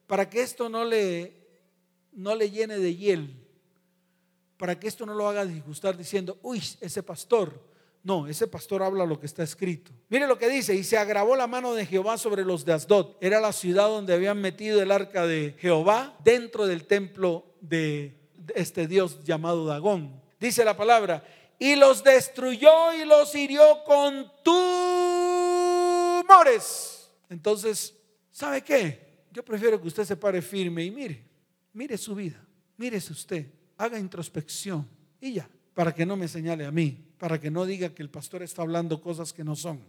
para 0.07 0.29
que 0.29 0.43
esto 0.43 0.69
no 0.69 0.85
le, 0.85 1.33
no 2.13 2.35
le 2.35 2.51
llene 2.51 2.77
de 2.77 2.95
hiel, 2.95 3.35
para 4.59 4.79
que 4.79 4.89
esto 4.89 5.07
no 5.07 5.15
lo 5.15 5.27
haga 5.27 5.47
disgustar 5.47 5.97
diciendo, 5.97 6.39
uy, 6.43 6.63
ese 6.83 7.03
pastor 7.03 7.59
no, 8.05 8.27
ese 8.27 8.47
pastor 8.47 8.83
habla 8.83 9.07
lo 9.07 9.19
que 9.19 9.25
está 9.25 9.43
escrito. 9.43 9.91
Mire 10.11 10.27
lo 10.27 10.37
que 10.37 10.51
dice, 10.51 10.75
y 10.75 10.85
se 10.85 10.99
agravó 10.99 11.35
la 11.35 11.47
mano 11.47 11.73
de 11.73 11.87
Jehová 11.87 12.19
sobre 12.19 12.45
los 12.45 12.67
de 12.67 12.75
Asdod. 12.75 13.17
Era 13.23 13.41
la 13.41 13.53
ciudad 13.53 13.89
donde 13.89 14.13
habían 14.13 14.39
metido 14.39 14.83
el 14.83 14.91
arca 14.91 15.27
de 15.27 15.57
Jehová 15.59 16.15
dentro 16.23 16.67
del 16.67 16.85
templo 16.85 17.47
de 17.63 18.19
este 18.55 18.87
Dios 18.87 19.25
llamado 19.25 19.65
Dagón. 19.65 20.28
Dice 20.39 20.65
la 20.65 20.77
palabra, 20.77 21.25
y 21.59 21.75
los 21.75 22.05
destruyó 22.05 22.93
y 22.95 23.05
los 23.05 23.35
hirió 23.35 23.83
con 23.85 24.31
tumores. 26.25 27.11
Entonces, 27.29 27.95
¿sabe 28.31 28.63
qué? 28.63 29.27
Yo 29.33 29.45
prefiero 29.45 29.81
que 29.81 29.89
usted 29.89 30.05
se 30.05 30.17
pare 30.17 30.41
firme 30.41 30.85
y 30.85 30.91
mire, 30.91 31.25
mire 31.73 31.99
su 31.99 32.15
vida, 32.15 32.41
mírese 32.77 33.13
usted, 33.13 33.47
haga 33.77 33.99
introspección 33.99 34.89
y 35.21 35.35
ya, 35.35 35.49
para 35.75 35.95
que 35.95 36.07
no 36.07 36.17
me 36.17 36.29
señale 36.29 36.65
a 36.65 36.71
mí 36.71 37.09
para 37.19 37.41
que 37.41 37.51
no 37.51 37.67
diga 37.67 37.91
que 37.91 38.03
el 38.03 38.11
pastor 38.11 38.43
está 38.43 38.63
hablando 38.63 39.01
cosas 39.01 39.33
que 39.33 39.45
no 39.45 39.57
son. 39.57 39.81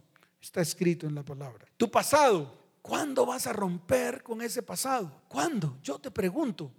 Está 0.42 0.60
escrito 0.60 1.06
en 1.06 1.14
la 1.14 1.22
palabra. 1.22 1.66
Tu 1.76 1.90
pasado, 1.90 2.52
¿cuándo 2.82 3.24
vas 3.24 3.46
a 3.46 3.52
romper 3.52 4.22
con 4.22 4.42
ese 4.42 4.62
pasado? 4.62 5.22
¿Cuándo? 5.28 5.78
Yo 5.82 5.98
te 5.98 6.10
pregunto, 6.10 6.72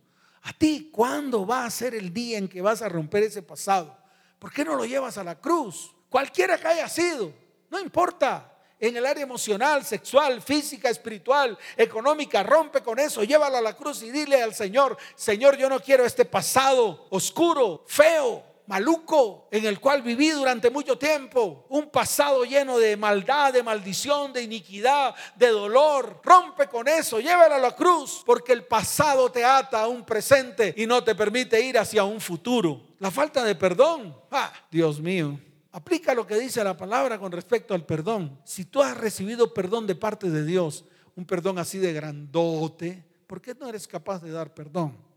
a 0.44 0.54
ti, 0.54 0.90
¿cuándo 0.92 1.46
va 1.46 1.66
a 1.66 1.70
ser 1.70 1.94
el 1.94 2.14
día 2.14 2.38
en 2.38 2.48
que 2.48 2.62
vas 2.62 2.82
a 2.82 2.90
romper 2.90 3.24
ese 3.24 3.44
pasado? 3.44 3.96
¿Por 4.40 4.52
qué 4.52 4.66
no 4.66 4.76
lo 4.76 4.86
llevas 4.86 5.18
a 5.18 5.24
la 5.24 5.40
cruz? 5.40 5.94
Cualquiera 6.10 6.58
que 6.58 6.68
haya 6.68 6.90
sido, 6.90 7.32
no 7.70 7.80
importa. 7.80 8.48
En 8.80 8.98
el 8.98 9.06
área 9.06 9.22
emocional, 9.22 9.86
sexual, 9.86 10.42
física, 10.42 10.90
espiritual, 10.90 11.56
económica, 11.78 12.42
rompe 12.42 12.82
con 12.82 12.98
eso, 12.98 13.24
llévalo 13.24 13.58
a 13.58 13.62
la 13.62 13.76
cruz 13.76 14.02
y 14.02 14.10
dile 14.10 14.42
al 14.42 14.56
Señor, 14.56 14.98
Señor, 15.14 15.56
yo 15.56 15.70
no 15.70 15.80
quiero 15.80 16.04
este 16.04 16.26
pasado 16.26 17.06
oscuro, 17.12 17.84
feo, 17.86 18.44
maluco 18.72 19.50
en 19.52 19.66
el 19.66 19.82
cual 19.82 20.02
viví 20.02 20.30
durante 20.30 20.70
mucho 20.70 20.98
tiempo, 20.98 21.66
un 21.68 21.90
pasado 21.90 22.46
lleno 22.46 22.78
de 22.78 22.96
maldad, 22.96 23.52
de 23.52 23.64
maldición, 23.64 24.32
de 24.32 24.44
iniquidad, 24.44 25.14
de 25.36 25.50
dolor. 25.50 26.22
Rompe 26.24 26.68
con 26.68 26.88
eso, 26.88 27.20
llévalo 27.20 27.56
a 27.56 27.60
la 27.60 27.76
cruz, 27.76 28.24
porque 28.26 28.54
el 28.54 28.64
pasado 28.64 29.30
te 29.30 29.44
ata 29.44 29.82
a 29.82 29.88
un 29.90 30.06
presente 30.06 30.74
y 30.78 30.86
no 30.88 31.04
te 31.04 31.16
permite 31.16 31.60
ir 31.60 31.78
hacia 31.78 32.06
un 32.06 32.22
futuro. 32.22 32.96
La 33.00 33.12
falta 33.12 33.44
de 33.44 33.56
perdón, 33.56 34.16
ah, 34.32 34.54
Dios 34.72 35.02
mío. 35.02 35.38
Aplica 35.74 36.14
lo 36.14 36.26
que 36.26 36.36
dice 36.36 36.64
la 36.64 36.78
palabra 36.78 37.20
con 37.20 37.34
respecto 37.34 37.74
al 37.74 37.86
perdón. 37.86 38.40
Si 38.46 38.64
tú 38.64 38.82
has 38.82 38.96
recibido 38.96 39.54
perdón 39.54 39.86
de 39.86 39.96
parte 39.96 40.30
de 40.30 40.46
Dios, 40.46 40.86
un 41.18 41.26
perdón 41.26 41.60
así 41.60 41.78
de 41.78 41.92
grandote, 41.92 43.04
¿por 43.28 43.42
qué 43.42 43.54
no 43.54 43.68
eres 43.68 43.86
capaz 43.86 44.22
de 44.22 44.32
dar 44.32 44.54
perdón? 44.54 45.11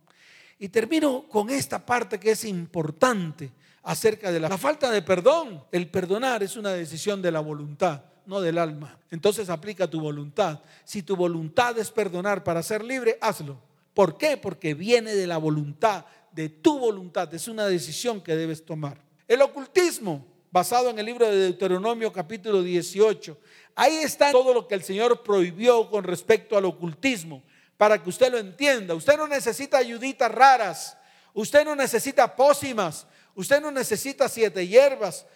Y 0.59 0.69
termino 0.69 1.29
con 1.29 1.51
esta 1.51 1.85
parte 1.85 2.19
que 2.19 2.31
es 2.31 2.45
importante 2.45 3.53
acerca 3.83 4.33
de 4.33 4.41
la, 4.41 4.57
falta 4.59 4.91
de 4.91 5.03
perdón. 5.03 5.63
El 5.71 5.89
perdonar 5.89 6.43
es 6.43 6.57
una 6.57 6.73
decisión 6.73 7.23
de 7.23 7.31
la 7.31 7.41
voluntad, 7.41 8.05
no 8.27 8.41
del 8.41 8.59
alma. 8.59 8.99
Entonces 9.11 9.49
aplica 9.51 9.89
tu 9.89 10.01
voluntad. 10.01 10.61
Si 10.85 11.03
tu 11.03 11.17
voluntad 11.17 11.79
es 11.79 11.91
perdonar 11.91 12.43
para 12.43 12.63
ser 12.63 12.85
libre, 12.85 13.19
hazlo. 13.21 13.61
¿Por 13.93 14.17
qué? 14.17 14.37
Porque 14.37 14.75
viene 14.75 15.15
de 15.15 15.27
la 15.27 15.39
voluntad, 15.39 16.05
de 16.33 16.49
tu 16.49 16.79
voluntad. 16.79 17.33
Es 17.33 17.47
una 17.47 17.67
decisión 17.67 18.21
que 18.21 18.35
debes 18.35 18.65
tomar. 18.65 19.01
El 19.29 19.43
ocultismo, 19.43 20.27
basado 20.51 20.91
en 20.91 20.99
el 20.99 21.07
libro 21.07 21.27
de 21.27 21.37
Deuteronomio 21.37 22.13
capítulo 22.13 22.63
18. 22.63 23.39
Ahí 23.77 23.97
está 23.97 24.31
todo 24.33 24.55
lo 24.55 24.67
que 24.67 24.75
el 24.75 24.83
Señor 24.83 25.23
prohibió 25.23 25.91
con 25.91 26.05
respecto 26.05 26.57
al 26.57 26.65
ocultismo 26.65 27.43
para 27.77 28.03
que 28.03 28.09
usted 28.09 28.31
lo 28.31 28.39
entienda. 28.39 28.95
Usted 28.95 29.17
no 29.17 29.27
necesita 29.27 29.79
ayuditas 29.79 30.31
raras. 30.31 30.97
Usted 31.33 31.65
no 31.65 31.75
necesita 31.75 32.35
pócimas. 32.37 33.07
Usted 33.35 33.61
no 33.61 33.71
necesita 33.71 34.29
siete 34.29 34.67
hierbas. 34.67 35.27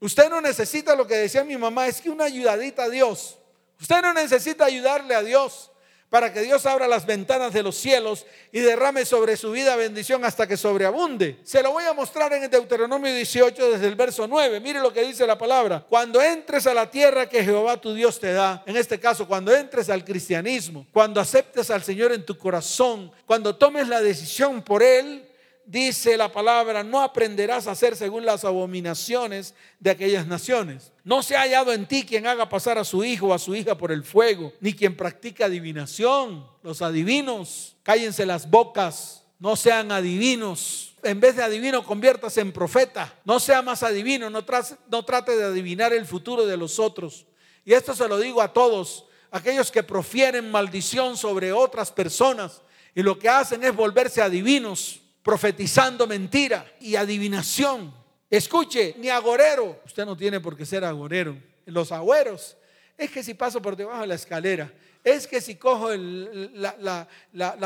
Usted 0.00 0.30
no 0.30 0.40
necesita 0.40 0.94
lo 0.96 1.06
que 1.06 1.16
decía 1.16 1.44
mi 1.44 1.58
mamá, 1.58 1.86
es 1.86 2.00
que 2.00 2.08
una 2.08 2.24
ayudadita 2.24 2.84
a 2.84 2.88
Dios. 2.88 3.38
Usted 3.78 4.00
no 4.00 4.14
necesita 4.14 4.64
ayudarle 4.64 5.14
a 5.14 5.22
Dios 5.22 5.70
para 6.10 6.32
que 6.32 6.42
Dios 6.42 6.66
abra 6.66 6.88
las 6.88 7.06
ventanas 7.06 7.52
de 7.52 7.62
los 7.62 7.76
cielos 7.76 8.26
y 8.50 8.58
derrame 8.58 9.04
sobre 9.04 9.36
su 9.36 9.52
vida 9.52 9.76
bendición 9.76 10.24
hasta 10.24 10.46
que 10.46 10.56
sobreabunde. 10.56 11.38
Se 11.44 11.62
lo 11.62 11.70
voy 11.70 11.84
a 11.84 11.94
mostrar 11.94 12.32
en 12.32 12.42
el 12.42 12.50
Deuteronomio 12.50 13.14
18 13.14 13.70
desde 13.70 13.86
el 13.86 13.94
verso 13.94 14.26
9. 14.26 14.58
Mire 14.58 14.80
lo 14.80 14.92
que 14.92 15.02
dice 15.02 15.24
la 15.24 15.38
palabra. 15.38 15.86
Cuando 15.88 16.20
entres 16.20 16.66
a 16.66 16.74
la 16.74 16.90
tierra 16.90 17.28
que 17.28 17.44
Jehová 17.44 17.80
tu 17.80 17.94
Dios 17.94 18.18
te 18.18 18.32
da, 18.32 18.62
en 18.66 18.76
este 18.76 18.98
caso, 18.98 19.26
cuando 19.28 19.54
entres 19.54 19.88
al 19.88 20.04
cristianismo, 20.04 20.84
cuando 20.92 21.20
aceptes 21.20 21.70
al 21.70 21.84
Señor 21.84 22.12
en 22.12 22.26
tu 22.26 22.36
corazón, 22.36 23.12
cuando 23.24 23.54
tomes 23.54 23.86
la 23.86 24.00
decisión 24.00 24.62
por 24.62 24.82
Él, 24.82 25.29
dice 25.70 26.16
la 26.16 26.32
palabra, 26.32 26.82
no 26.82 27.00
aprenderás 27.00 27.68
a 27.68 27.70
hacer 27.70 27.94
según 27.94 28.26
las 28.26 28.44
abominaciones 28.44 29.54
de 29.78 29.90
aquellas 29.90 30.26
naciones. 30.26 30.92
No 31.04 31.22
se 31.22 31.36
ha 31.36 31.42
hallado 31.42 31.72
en 31.72 31.86
ti 31.86 32.04
quien 32.04 32.26
haga 32.26 32.48
pasar 32.48 32.76
a 32.76 32.84
su 32.84 33.04
hijo 33.04 33.28
o 33.28 33.34
a 33.34 33.38
su 33.38 33.54
hija 33.54 33.78
por 33.78 33.92
el 33.92 34.02
fuego, 34.02 34.52
ni 34.60 34.72
quien 34.72 34.96
practique 34.96 35.44
adivinación. 35.44 36.44
Los 36.64 36.82
adivinos, 36.82 37.76
cállense 37.84 38.26
las 38.26 38.50
bocas, 38.50 39.22
no 39.38 39.54
sean 39.54 39.92
adivinos. 39.92 40.96
En 41.04 41.20
vez 41.20 41.36
de 41.36 41.44
adivino, 41.44 41.84
conviértase 41.84 42.40
en 42.40 42.52
profeta. 42.52 43.14
No 43.24 43.38
sea 43.38 43.62
más 43.62 43.84
adivino, 43.84 44.28
no 44.28 44.44
trate, 44.44 44.74
no 44.90 45.04
trate 45.04 45.36
de 45.36 45.44
adivinar 45.44 45.92
el 45.92 46.04
futuro 46.04 46.46
de 46.46 46.56
los 46.56 46.80
otros. 46.80 47.26
Y 47.64 47.74
esto 47.74 47.94
se 47.94 48.08
lo 48.08 48.18
digo 48.18 48.42
a 48.42 48.52
todos, 48.52 49.06
aquellos 49.30 49.70
que 49.70 49.84
profieren 49.84 50.50
maldición 50.50 51.16
sobre 51.16 51.52
otras 51.52 51.92
personas 51.92 52.60
y 52.92 53.02
lo 53.02 53.20
que 53.20 53.28
hacen 53.28 53.62
es 53.62 53.74
volverse 53.74 54.20
adivinos 54.20 55.00
profetizando 55.22 56.06
mentira 56.06 56.66
y 56.80 56.96
adivinación. 56.96 57.94
Escuche, 58.28 58.94
ni 58.98 59.08
agorero. 59.08 59.80
Usted 59.84 60.04
no 60.06 60.16
tiene 60.16 60.40
por 60.40 60.56
qué 60.56 60.64
ser 60.64 60.84
agorero. 60.84 61.36
Los 61.66 61.92
agüeros. 61.92 62.56
Es 62.96 63.10
que 63.10 63.22
si 63.22 63.34
paso 63.34 63.60
por 63.62 63.76
debajo 63.76 64.02
de 64.02 64.06
la 64.06 64.14
escalera, 64.14 64.72
es 65.02 65.26
que 65.26 65.40
si 65.40 65.56
cojo 65.56 65.90
la, 65.94 67.06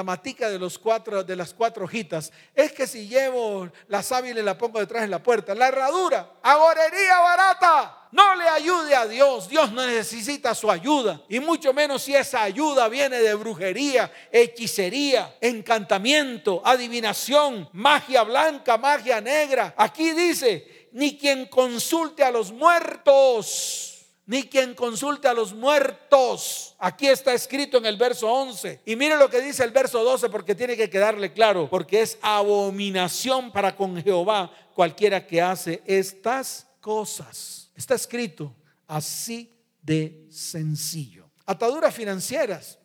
matica 0.04 0.48
de, 0.48 0.58
los 0.58 0.78
cuatro, 0.78 1.24
de 1.24 1.34
las 1.34 1.52
cuatro 1.52 1.84
hojitas, 1.84 2.32
es 2.54 2.72
que 2.72 2.86
si 2.86 3.08
llevo 3.08 3.68
la 3.88 4.02
sábila 4.02 4.40
y 4.40 4.42
la 4.44 4.56
pongo 4.56 4.78
detrás 4.78 5.02
de 5.02 5.08
la 5.08 5.22
puerta, 5.22 5.54
la 5.54 5.68
herradura, 5.68 6.34
agorería 6.42 7.18
barata, 7.18 8.08
no 8.12 8.36
le 8.36 8.48
ayude 8.48 8.94
a 8.94 9.08
Dios. 9.08 9.48
Dios 9.48 9.72
no 9.72 9.84
necesita 9.84 10.54
su 10.54 10.70
ayuda. 10.70 11.20
Y 11.28 11.40
mucho 11.40 11.72
menos 11.72 12.02
si 12.02 12.14
esa 12.14 12.44
ayuda 12.44 12.88
viene 12.88 13.18
de 13.18 13.34
brujería, 13.34 14.12
hechicería, 14.30 15.34
encantamiento, 15.40 16.62
adivinación, 16.64 17.68
magia 17.72 18.22
blanca, 18.22 18.78
magia 18.78 19.20
negra. 19.20 19.74
Aquí 19.76 20.12
dice, 20.12 20.88
ni 20.92 21.18
quien 21.18 21.46
consulte 21.46 22.22
a 22.22 22.30
los 22.30 22.52
muertos 22.52 23.93
ni 24.26 24.44
quien 24.44 24.74
consulte 24.74 25.28
a 25.28 25.34
los 25.34 25.52
muertos. 25.52 26.74
Aquí 26.78 27.06
está 27.06 27.34
escrito 27.34 27.78
en 27.78 27.86
el 27.86 27.96
verso 27.96 28.30
11. 28.30 28.80
Y 28.86 28.96
mire 28.96 29.16
lo 29.16 29.28
que 29.28 29.40
dice 29.40 29.64
el 29.64 29.70
verso 29.70 30.02
12 30.02 30.28
porque 30.30 30.54
tiene 30.54 30.76
que 30.76 30.88
quedarle 30.88 31.32
claro, 31.32 31.68
porque 31.68 32.02
es 32.02 32.18
abominación 32.22 33.52
para 33.52 33.76
con 33.76 34.02
Jehová 34.02 34.50
cualquiera 34.74 35.26
que 35.26 35.42
hace 35.42 35.82
estas 35.86 36.66
cosas. 36.80 37.70
Está 37.74 37.94
escrito 37.94 38.54
así 38.86 39.54
de 39.82 40.26
sencillo. 40.30 41.30
Ataduras 41.44 41.94
financieras. 41.94 42.78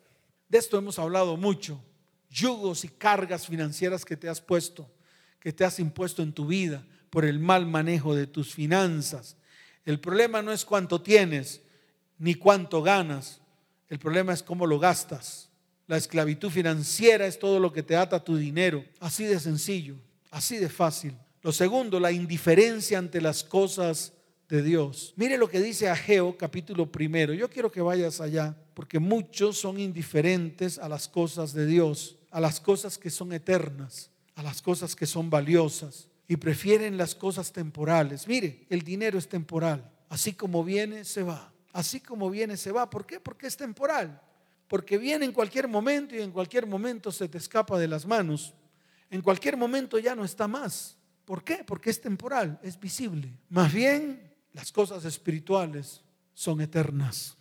De 0.48 0.58
esto 0.58 0.76
hemos 0.76 0.98
hablado 0.98 1.36
mucho. 1.36 1.82
Yugos 2.28 2.84
y 2.84 2.88
cargas 2.88 3.46
financieras 3.46 4.04
que 4.04 4.16
te 4.16 4.28
has 4.28 4.40
puesto, 4.40 4.88
que 5.40 5.52
te 5.52 5.64
has 5.64 5.78
impuesto 5.80 6.22
en 6.22 6.32
tu 6.32 6.46
vida 6.46 6.86
por 7.08 7.24
el 7.24 7.40
mal 7.40 7.66
manejo 7.66 8.14
de 8.14 8.26
tus 8.26 8.54
finanzas 8.54 9.36
el 9.84 10.00
problema 10.00 10.42
no 10.42 10.52
es 10.52 10.64
cuánto 10.64 11.00
tienes 11.00 11.62
ni 12.18 12.34
cuánto 12.34 12.82
ganas. 12.82 13.40
El 13.88 13.98
problema 13.98 14.32
es 14.32 14.42
cómo 14.42 14.66
lo 14.66 14.78
gastas. 14.78 15.48
La 15.86 15.96
esclavitud 15.96 16.50
financiera 16.50 17.26
es 17.26 17.38
todo 17.38 17.58
lo 17.58 17.72
que 17.72 17.82
te 17.82 17.96
ata 17.96 18.22
tu 18.22 18.36
dinero. 18.36 18.84
Así 19.00 19.24
de 19.24 19.40
sencillo, 19.40 19.96
así 20.30 20.58
de 20.58 20.68
fácil. 20.68 21.16
Lo 21.42 21.52
segundo, 21.52 21.98
la 21.98 22.12
indiferencia 22.12 22.98
ante 22.98 23.20
las 23.20 23.42
cosas 23.42 24.12
de 24.48 24.62
Dios. 24.62 25.14
Mire 25.16 25.38
lo 25.38 25.48
que 25.48 25.60
dice 25.60 25.88
Ageo 25.88 26.36
capítulo 26.36 26.92
primero. 26.92 27.32
Yo 27.32 27.48
quiero 27.48 27.72
que 27.72 27.80
vayas 27.80 28.20
allá 28.20 28.54
porque 28.74 28.98
muchos 28.98 29.58
son 29.58 29.80
indiferentes 29.80 30.78
a 30.78 30.88
las 30.88 31.08
cosas 31.08 31.52
de 31.52 31.66
Dios, 31.66 32.18
a 32.30 32.40
las 32.40 32.60
cosas 32.60 32.98
que 32.98 33.10
son 33.10 33.32
eternas, 33.32 34.10
a 34.34 34.42
las 34.42 34.60
cosas 34.60 34.94
que 34.94 35.06
son 35.06 35.30
valiosas 35.30 36.09
y 36.30 36.36
prefieren 36.36 36.96
las 36.96 37.16
cosas 37.16 37.52
temporales. 37.52 38.28
Mire, 38.28 38.64
el 38.70 38.82
dinero 38.82 39.18
es 39.18 39.28
temporal. 39.28 39.90
Así 40.08 40.32
como 40.32 40.62
viene, 40.62 41.04
se 41.04 41.24
va. 41.24 41.52
Así 41.72 41.98
como 41.98 42.30
viene, 42.30 42.56
se 42.56 42.70
va. 42.70 42.88
¿Por 42.88 43.04
qué? 43.04 43.18
Porque 43.18 43.48
es 43.48 43.56
temporal. 43.56 44.22
Porque 44.68 44.96
viene 44.96 45.24
en 45.24 45.32
cualquier 45.32 45.66
momento 45.66 46.14
y 46.14 46.20
en 46.20 46.30
cualquier 46.30 46.68
momento 46.68 47.10
se 47.10 47.28
te 47.28 47.36
escapa 47.36 47.80
de 47.80 47.88
las 47.88 48.06
manos. 48.06 48.54
En 49.10 49.22
cualquier 49.22 49.56
momento 49.56 49.98
ya 49.98 50.14
no 50.14 50.24
está 50.24 50.46
más. 50.46 50.96
¿Por 51.24 51.42
qué? 51.42 51.64
Porque 51.66 51.90
es 51.90 52.00
temporal, 52.00 52.60
es 52.62 52.78
visible. 52.78 53.36
Más 53.48 53.72
bien, 53.72 54.32
las 54.52 54.70
cosas 54.70 55.04
espirituales 55.04 56.00
son 56.32 56.60
eternas. 56.60 57.36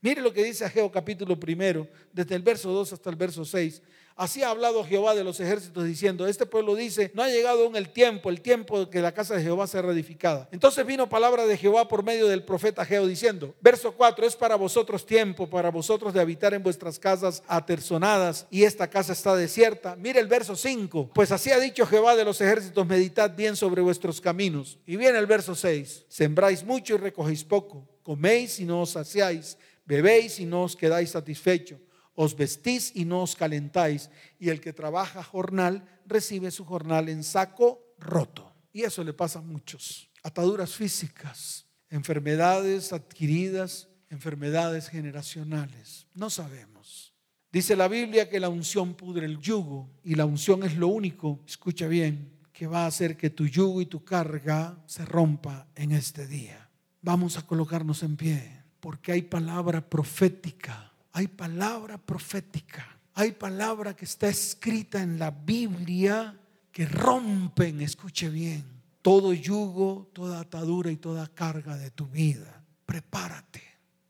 Mire 0.00 0.22
lo 0.22 0.32
que 0.32 0.42
dice 0.42 0.64
Ageo 0.64 0.90
capítulo 0.90 1.38
primero, 1.38 1.86
desde 2.10 2.34
el 2.34 2.42
verso 2.42 2.72
2 2.72 2.94
hasta 2.94 3.10
el 3.10 3.16
verso 3.16 3.44
6. 3.44 3.82
Así 4.16 4.42
ha 4.42 4.50
hablado 4.50 4.84
Jehová 4.84 5.14
de 5.14 5.24
los 5.24 5.40
ejércitos 5.40 5.84
diciendo, 5.84 6.26
este 6.26 6.46
pueblo 6.46 6.74
dice, 6.74 7.10
no 7.14 7.22
ha 7.22 7.28
llegado 7.28 7.64
aún 7.64 7.76
el 7.76 7.90
tiempo, 7.90 8.30
el 8.30 8.40
tiempo 8.40 8.88
que 8.90 9.00
la 9.00 9.12
casa 9.12 9.34
de 9.34 9.42
Jehová 9.42 9.66
sea 9.66 9.82
reedificada. 9.82 10.48
Entonces 10.52 10.84
vino 10.84 11.08
palabra 11.08 11.46
de 11.46 11.56
Jehová 11.56 11.88
por 11.88 12.02
medio 12.02 12.28
del 12.28 12.44
profeta 12.44 12.84
Geo 12.84 13.06
diciendo, 13.06 13.54
verso 13.60 13.92
4, 13.92 14.26
es 14.26 14.36
para 14.36 14.56
vosotros 14.56 15.06
tiempo, 15.06 15.48
para 15.48 15.70
vosotros 15.70 16.12
de 16.12 16.20
habitar 16.20 16.54
en 16.54 16.62
vuestras 16.62 16.98
casas 16.98 17.42
aterzonadas 17.46 18.46
y 18.50 18.64
esta 18.64 18.88
casa 18.88 19.12
está 19.12 19.34
desierta. 19.34 19.96
Mire 19.96 20.20
el 20.20 20.26
verso 20.26 20.56
5, 20.56 21.10
pues 21.14 21.32
así 21.32 21.50
ha 21.50 21.58
dicho 21.58 21.86
Jehová 21.86 22.14
de 22.16 22.24
los 22.24 22.40
ejércitos, 22.40 22.86
meditad 22.86 23.34
bien 23.34 23.56
sobre 23.56 23.82
vuestros 23.82 24.20
caminos. 24.20 24.78
Y 24.86 24.96
viene 24.96 25.18
el 25.18 25.26
verso 25.26 25.54
6, 25.54 26.04
sembráis 26.08 26.64
mucho 26.64 26.94
y 26.94 26.98
recogéis 26.98 27.44
poco, 27.44 27.88
coméis 28.02 28.60
y 28.60 28.64
no 28.64 28.82
os 28.82 28.90
saciáis, 28.90 29.56
bebéis 29.84 30.38
y 30.38 30.44
no 30.44 30.62
os 30.64 30.76
quedáis 30.76 31.10
satisfechos 31.10 31.78
os 32.14 32.36
vestís 32.36 32.92
y 32.94 33.04
no 33.04 33.22
os 33.22 33.36
calentáis, 33.36 34.10
y 34.38 34.50
el 34.50 34.60
que 34.60 34.72
trabaja 34.72 35.22
jornal 35.22 35.84
recibe 36.06 36.50
su 36.50 36.64
jornal 36.64 37.08
en 37.08 37.24
saco 37.24 37.94
roto. 37.98 38.52
Y 38.72 38.82
eso 38.82 39.04
le 39.04 39.12
pasa 39.12 39.38
a 39.38 39.42
muchos. 39.42 40.10
Ataduras 40.22 40.74
físicas, 40.74 41.66
enfermedades 41.90 42.92
adquiridas, 42.92 43.88
enfermedades 44.10 44.88
generacionales. 44.88 46.06
No 46.14 46.30
sabemos. 46.30 47.14
Dice 47.50 47.76
la 47.76 47.88
Biblia 47.88 48.30
que 48.30 48.40
la 48.40 48.48
unción 48.48 48.94
pudre 48.94 49.26
el 49.26 49.38
yugo 49.38 49.90
y 50.02 50.14
la 50.14 50.24
unción 50.24 50.62
es 50.62 50.76
lo 50.76 50.88
único, 50.88 51.40
escucha 51.46 51.86
bien, 51.86 52.38
que 52.52 52.66
va 52.66 52.84
a 52.84 52.86
hacer 52.86 53.16
que 53.16 53.30
tu 53.30 53.46
yugo 53.46 53.82
y 53.82 53.86
tu 53.86 54.04
carga 54.04 54.82
se 54.86 55.04
rompa 55.04 55.68
en 55.74 55.92
este 55.92 56.26
día. 56.26 56.70
Vamos 57.02 57.36
a 57.36 57.46
colocarnos 57.46 58.02
en 58.02 58.16
pie 58.16 58.62
porque 58.80 59.12
hay 59.12 59.22
palabra 59.22 59.86
profética 59.88 60.91
hay 61.12 61.28
palabra 61.28 61.98
profética, 61.98 62.86
hay 63.14 63.32
palabra 63.32 63.94
que 63.94 64.06
está 64.06 64.28
escrita 64.28 65.02
en 65.02 65.18
la 65.18 65.30
Biblia 65.30 66.38
que 66.70 66.86
rompen, 66.86 67.82
escuche 67.82 68.30
bien, 68.30 68.64
todo 69.02 69.34
yugo, 69.34 70.10
toda 70.14 70.40
atadura 70.40 70.90
y 70.90 70.96
toda 70.96 71.26
carga 71.28 71.76
de 71.76 71.90
tu 71.90 72.06
vida. 72.06 72.64
Prepárate. 72.86 73.62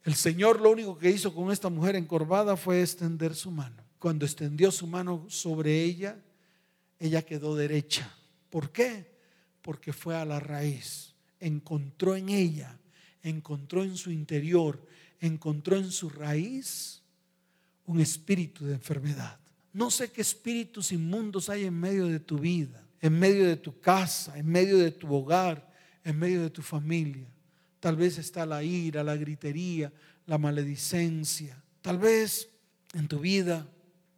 El 0.05 0.15
Señor 0.15 0.61
lo 0.61 0.71
único 0.71 0.97
que 0.97 1.11
hizo 1.11 1.35
con 1.35 1.51
esta 1.51 1.69
mujer 1.71 1.97
encorvada 1.97 2.57
fue 2.57 2.81
extender 2.81 3.35
su 3.35 3.51
mano. 3.51 3.83
Cuando 3.99 4.25
extendió 4.25 4.71
su 4.71 4.87
mano 4.87 5.27
sobre 5.29 5.83
ella, 5.83 6.21
ella 6.99 7.23
quedó 7.23 7.57
derecha. 7.57 8.13
¿Por 8.51 8.71
qué? 8.71 9.13
Porque 9.61 9.93
fue 9.93 10.17
a 10.17 10.25
la 10.25 10.41
raíz. 10.41 11.15
Encontró 11.41 12.15
en 12.15 12.29
ella, 12.29 12.79
encontró 13.23 13.83
en 13.83 13.97
su 13.97 14.11
interior 14.11 14.85
encontró 15.23 15.77
en 15.77 15.91
su 15.91 16.11
raíz 16.11 17.03
un 17.87 18.01
espíritu 18.01 18.67
de 18.67 18.75
enfermedad. 18.75 19.39
No 19.73 19.91
sé 19.91 20.11
qué 20.11 20.21
espíritus 20.21 20.93
inmundos 20.93 21.49
hay 21.49 21.65
en 21.65 21.79
medio 21.79 22.07
de 22.07 22.21
tu 22.21 22.39
vida, 22.39 22.87
en 23.01 23.19
medio 23.19 23.47
de 23.47 23.57
tu 23.57 23.79
casa, 23.81 24.37
en 24.37 24.47
medio 24.47 24.77
de 24.77 24.91
tu 24.91 25.13
hogar, 25.15 25.73
en 26.05 26.19
medio 26.19 26.43
de 26.43 26.51
tu 26.51 26.61
familia. 26.61 27.29
Tal 27.81 27.97
vez 27.97 28.19
está 28.19 28.45
la 28.45 28.63
ira, 28.63 29.03
la 29.03 29.17
gritería, 29.17 29.93
la 30.27 30.39
maledicencia. 30.39 31.63
Tal 31.81 31.99
vez 31.99 32.51
en 32.93 33.09
tu 33.09 33.21
vida 33.21 33.67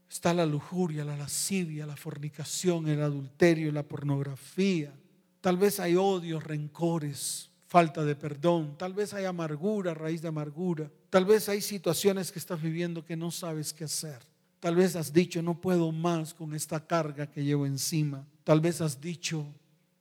está 0.08 0.32
la 0.32 0.46
lujuria, 0.46 1.04
la 1.04 1.16
lascivia, 1.16 1.86
la 1.86 1.96
fornicación, 1.96 2.88
el 2.88 3.02
adulterio, 3.02 3.70
la 3.72 3.82
pornografía. 3.82 4.92
Tal 5.40 5.58
vez 5.58 5.80
hay 5.80 5.96
odios, 5.96 6.42
rencores, 6.42 7.50
falta 7.66 8.04
de 8.04 8.14
perdón, 8.14 8.76
tal 8.78 8.92
vez 8.92 9.14
hay 9.14 9.24
amargura, 9.24 9.94
raíz 9.94 10.22
de 10.22 10.28
amargura, 10.28 10.90
tal 11.10 11.24
vez 11.24 11.48
hay 11.48 11.60
situaciones 11.60 12.30
que 12.30 12.38
estás 12.38 12.60
viviendo 12.60 13.04
que 13.04 13.16
no 13.16 13.30
sabes 13.30 13.72
qué 13.72 13.84
hacer. 13.84 14.18
Tal 14.64 14.76
vez 14.76 14.96
has 14.96 15.12
dicho, 15.12 15.42
no 15.42 15.60
puedo 15.60 15.92
más 15.92 16.32
con 16.32 16.54
esta 16.54 16.86
carga 16.86 17.30
que 17.30 17.44
llevo 17.44 17.66
encima. 17.66 18.26
Tal 18.44 18.62
vez 18.62 18.80
has 18.80 18.98
dicho, 18.98 19.46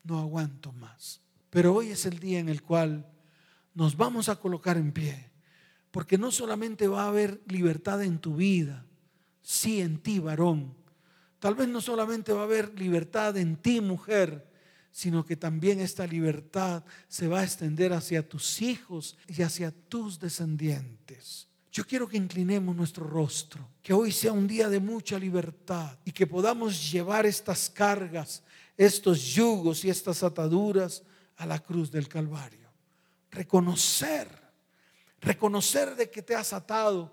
no 0.05 0.19
aguanto 0.19 0.71
más. 0.71 1.19
Pero 1.49 1.73
hoy 1.73 1.89
es 1.89 2.05
el 2.05 2.17
día 2.17 2.39
en 2.39 2.47
el 2.47 2.63
cual 2.63 3.05
nos 3.73 3.97
vamos 3.97 4.29
a 4.29 4.37
colocar 4.37 4.77
en 4.77 4.93
pie. 4.93 5.31
Porque 5.91 6.17
no 6.17 6.31
solamente 6.31 6.87
va 6.87 7.03
a 7.03 7.09
haber 7.09 7.41
libertad 7.45 8.01
en 8.03 8.19
tu 8.19 8.37
vida, 8.37 8.85
sí 9.41 9.81
en 9.81 9.97
ti, 9.99 10.19
varón. 10.19 10.73
Tal 11.39 11.55
vez 11.55 11.67
no 11.67 11.81
solamente 11.81 12.31
va 12.31 12.41
a 12.41 12.45
haber 12.45 12.79
libertad 12.79 13.35
en 13.35 13.57
ti, 13.57 13.81
mujer, 13.81 14.49
sino 14.93 15.25
que 15.25 15.35
también 15.35 15.79
esta 15.79 16.05
libertad 16.05 16.85
se 17.07 17.27
va 17.27 17.39
a 17.39 17.43
extender 17.43 17.91
hacia 17.93 18.29
tus 18.29 18.61
hijos 18.61 19.17
y 19.27 19.41
hacia 19.41 19.71
tus 19.71 20.19
descendientes. 20.19 21.47
Yo 21.71 21.83
quiero 21.83 22.07
que 22.07 22.15
inclinemos 22.15 22.75
nuestro 22.75 23.07
rostro, 23.07 23.67
que 23.81 23.91
hoy 23.91 24.11
sea 24.11 24.31
un 24.31 24.45
día 24.45 24.69
de 24.69 24.79
mucha 24.79 25.17
libertad 25.17 25.97
y 26.05 26.11
que 26.11 26.27
podamos 26.27 26.91
llevar 26.91 27.25
estas 27.25 27.71
cargas, 27.71 28.43
estos 28.77 29.19
yugos 29.33 29.83
y 29.83 29.89
estas 29.89 30.21
ataduras 30.21 31.01
a 31.37 31.47
la 31.47 31.57
cruz 31.57 31.91
del 31.91 32.07
Calvario. 32.07 32.69
Reconocer, 33.31 34.27
reconocer 35.19 35.95
de 35.95 36.11
que 36.11 36.21
te 36.21 36.35
has 36.35 36.53
atado 36.53 37.11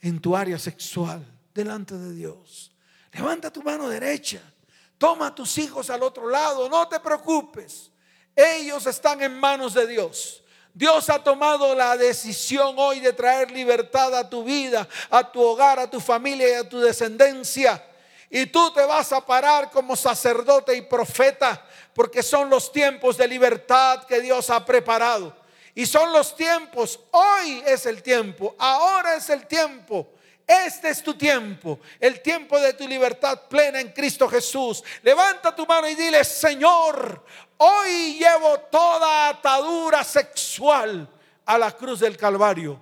en 0.00 0.20
tu 0.20 0.36
área 0.36 0.60
sexual 0.60 1.26
delante 1.52 1.98
de 1.98 2.14
Dios. 2.14 2.70
Levanta 3.12 3.52
tu 3.52 3.64
mano 3.64 3.88
derecha 3.88 4.40
Toma 4.98 5.28
a 5.28 5.34
tus 5.34 5.58
hijos 5.58 5.90
al 5.90 6.02
otro 6.02 6.28
lado, 6.28 6.68
no 6.68 6.88
te 6.88 6.98
preocupes. 7.00 7.90
Ellos 8.34 8.86
están 8.86 9.22
en 9.22 9.38
manos 9.38 9.74
de 9.74 9.86
Dios. 9.86 10.42
Dios 10.72 11.08
ha 11.08 11.24
tomado 11.24 11.74
la 11.74 11.96
decisión 11.96 12.74
hoy 12.78 13.00
de 13.00 13.14
traer 13.14 13.50
libertad 13.50 14.14
a 14.14 14.28
tu 14.28 14.44
vida, 14.44 14.86
a 15.08 15.30
tu 15.30 15.40
hogar, 15.40 15.78
a 15.78 15.90
tu 15.90 16.00
familia 16.00 16.50
y 16.50 16.52
a 16.52 16.68
tu 16.68 16.78
descendencia. 16.78 17.82
Y 18.28 18.46
tú 18.46 18.70
te 18.72 18.84
vas 18.84 19.12
a 19.12 19.24
parar 19.24 19.70
como 19.70 19.96
sacerdote 19.96 20.74
y 20.74 20.82
profeta, 20.82 21.64
porque 21.94 22.22
son 22.22 22.50
los 22.50 22.70
tiempos 22.72 23.16
de 23.16 23.26
libertad 23.26 24.04
que 24.04 24.20
Dios 24.20 24.50
ha 24.50 24.64
preparado. 24.66 25.34
Y 25.74 25.86
son 25.86 26.12
los 26.12 26.36
tiempos, 26.36 27.00
hoy 27.10 27.62
es 27.66 27.86
el 27.86 28.02
tiempo, 28.02 28.54
ahora 28.58 29.16
es 29.16 29.30
el 29.30 29.46
tiempo. 29.46 30.08
Este 30.46 30.90
es 30.90 31.02
tu 31.02 31.14
tiempo, 31.14 31.80
el 31.98 32.22
tiempo 32.22 32.60
de 32.60 32.72
tu 32.74 32.86
libertad 32.86 33.42
plena 33.48 33.80
en 33.80 33.90
Cristo 33.90 34.28
Jesús. 34.28 34.84
Levanta 35.02 35.54
tu 35.54 35.66
mano 35.66 35.88
y 35.88 35.96
dile, 35.96 36.22
Señor, 36.22 37.24
hoy 37.56 38.18
llevo 38.18 38.60
toda 38.70 39.28
atadura 39.28 40.04
sexual 40.04 41.08
a 41.44 41.58
la 41.58 41.72
cruz 41.72 41.98
del 41.98 42.16
Calvario. 42.16 42.80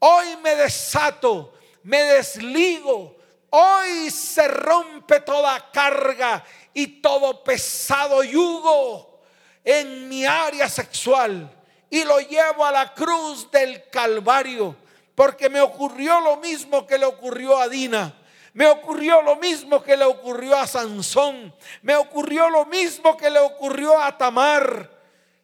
Hoy 0.00 0.36
me 0.42 0.54
desato, 0.54 1.54
me 1.82 2.02
desligo. 2.02 3.16
Hoy 3.50 4.10
se 4.10 4.46
rompe 4.46 5.20
toda 5.20 5.70
carga 5.72 6.44
y 6.74 7.00
todo 7.00 7.42
pesado 7.42 8.22
yugo 8.22 9.22
en 9.64 10.08
mi 10.08 10.26
área 10.26 10.68
sexual 10.68 11.50
y 11.90 12.04
lo 12.04 12.20
llevo 12.20 12.64
a 12.64 12.72
la 12.72 12.92
cruz 12.92 13.50
del 13.50 13.88
Calvario, 13.88 14.76
porque 15.18 15.48
me 15.48 15.60
ocurrió 15.60 16.20
lo 16.20 16.36
mismo 16.36 16.86
que 16.86 16.96
le 16.96 17.04
ocurrió 17.04 17.58
a 17.58 17.68
Dina. 17.68 18.14
Me 18.52 18.68
ocurrió 18.68 19.20
lo 19.20 19.34
mismo 19.34 19.82
que 19.82 19.96
le 19.96 20.04
ocurrió 20.04 20.56
a 20.56 20.64
Sansón. 20.64 21.52
Me 21.82 21.96
ocurrió 21.96 22.48
lo 22.48 22.66
mismo 22.66 23.16
que 23.16 23.28
le 23.28 23.40
ocurrió 23.40 24.00
a 24.00 24.16
Tamar. 24.16 24.88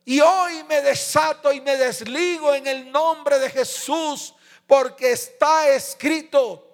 Y 0.05 0.21
hoy 0.21 0.63
me 0.69 0.81
desato 0.81 1.53
y 1.53 1.61
me 1.61 1.77
desligo 1.77 2.55
en 2.55 2.69
el 2.69 2.93
nombre 2.93 3.41
de 3.41 3.51
Jesús, 3.51 4.33
porque 4.65 5.11
está 5.11 5.69
escrito, 5.71 6.65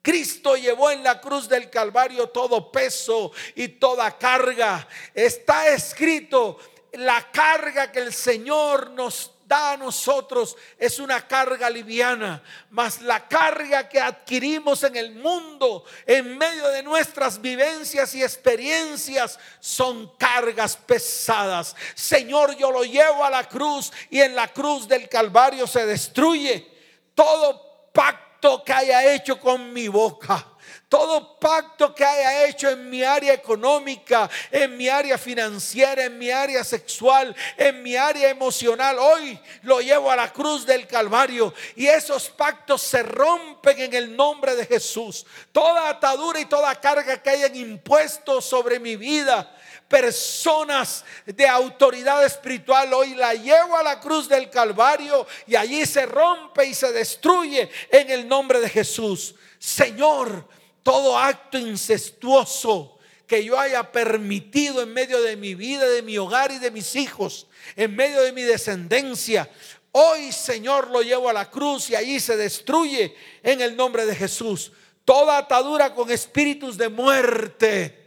Cristo 0.00 0.54
llevó 0.54 0.92
en 0.92 1.02
la 1.02 1.20
cruz 1.20 1.48
del 1.48 1.70
Calvario 1.70 2.28
todo 2.28 2.70
peso 2.70 3.32
y 3.56 3.66
toda 3.66 4.16
carga. 4.16 4.86
Está 5.12 5.70
escrito, 5.70 6.56
la 6.92 7.32
carga 7.32 7.90
que 7.90 7.98
el 7.98 8.12
Señor 8.12 8.90
nos 8.90 9.32
a 9.52 9.76
nosotros 9.76 10.56
es 10.78 10.98
una 10.98 11.26
carga 11.26 11.68
liviana, 11.68 12.42
mas 12.70 13.00
la 13.00 13.28
carga 13.28 13.88
que 13.88 14.00
adquirimos 14.00 14.82
en 14.84 14.96
el 14.96 15.12
mundo, 15.12 15.84
en 16.06 16.38
medio 16.38 16.68
de 16.68 16.82
nuestras 16.82 17.40
vivencias 17.40 18.14
y 18.14 18.22
experiencias, 18.22 19.38
son 19.60 20.16
cargas 20.16 20.76
pesadas. 20.76 21.76
Señor, 21.94 22.56
yo 22.56 22.70
lo 22.70 22.84
llevo 22.84 23.24
a 23.24 23.30
la 23.30 23.48
cruz 23.48 23.92
y 24.10 24.20
en 24.20 24.34
la 24.34 24.48
cruz 24.48 24.88
del 24.88 25.08
Calvario 25.08 25.66
se 25.66 25.86
destruye 25.86 26.70
todo 27.14 27.90
pacto 27.92 28.62
que 28.64 28.72
haya 28.72 29.14
hecho 29.14 29.38
con 29.38 29.72
mi 29.72 29.88
boca 29.88 30.51
todo 30.92 31.38
pacto 31.38 31.94
que 31.94 32.04
haya 32.04 32.44
hecho 32.46 32.68
en 32.68 32.90
mi 32.90 33.02
área 33.02 33.32
económica, 33.32 34.28
en 34.50 34.76
mi 34.76 34.90
área 34.90 35.16
financiera, 35.16 36.04
en 36.04 36.18
mi 36.18 36.30
área 36.30 36.62
sexual, 36.62 37.34
en 37.56 37.82
mi 37.82 37.96
área 37.96 38.28
emocional, 38.28 38.98
hoy 38.98 39.40
lo 39.62 39.80
llevo 39.80 40.10
a 40.10 40.16
la 40.16 40.30
cruz 40.30 40.66
del 40.66 40.86
Calvario 40.86 41.54
y 41.76 41.86
esos 41.86 42.28
pactos 42.28 42.82
se 42.82 43.02
rompen 43.02 43.80
en 43.80 43.94
el 43.94 44.14
nombre 44.14 44.54
de 44.54 44.66
Jesús. 44.66 45.24
Toda 45.50 45.88
atadura 45.88 46.38
y 46.38 46.44
toda 46.44 46.78
carga 46.78 47.22
que 47.22 47.30
hayan 47.30 47.56
impuesto 47.56 48.42
sobre 48.42 48.78
mi 48.78 48.96
vida 48.96 49.50
personas 49.88 51.06
de 51.24 51.48
autoridad 51.48 52.22
espiritual. 52.22 52.92
Hoy 52.92 53.14
la 53.14 53.32
llevo 53.32 53.78
a 53.78 53.82
la 53.82 53.98
cruz 53.98 54.28
del 54.28 54.50
Calvario 54.50 55.26
y 55.46 55.56
allí 55.56 55.86
se 55.86 56.04
rompe 56.04 56.66
y 56.66 56.74
se 56.74 56.92
destruye 56.92 57.70
en 57.90 58.10
el 58.10 58.28
nombre 58.28 58.60
de 58.60 58.68
Jesús. 58.68 59.34
Señor, 59.58 60.46
todo 60.82 61.18
acto 61.18 61.58
incestuoso 61.58 62.98
que 63.26 63.44
yo 63.44 63.58
haya 63.58 63.90
permitido 63.90 64.82
en 64.82 64.92
medio 64.92 65.22
de 65.22 65.36
mi 65.36 65.54
vida, 65.54 65.88
de 65.88 66.02
mi 66.02 66.18
hogar 66.18 66.52
y 66.52 66.58
de 66.58 66.70
mis 66.70 66.96
hijos, 66.96 67.46
en 67.76 67.96
medio 67.96 68.20
de 68.22 68.32
mi 68.32 68.42
descendencia. 68.42 69.48
Hoy, 69.92 70.32
Señor, 70.32 70.90
lo 70.90 71.02
llevo 71.02 71.28
a 71.28 71.32
la 71.32 71.50
cruz 71.50 71.90
y 71.90 71.94
allí 71.94 72.20
se 72.20 72.36
destruye 72.36 73.14
en 73.42 73.60
el 73.60 73.76
nombre 73.76 74.06
de 74.06 74.14
Jesús. 74.14 74.72
Toda 75.04 75.38
atadura 75.38 75.94
con 75.94 76.10
espíritus 76.10 76.76
de 76.76 76.88
muerte 76.88 78.01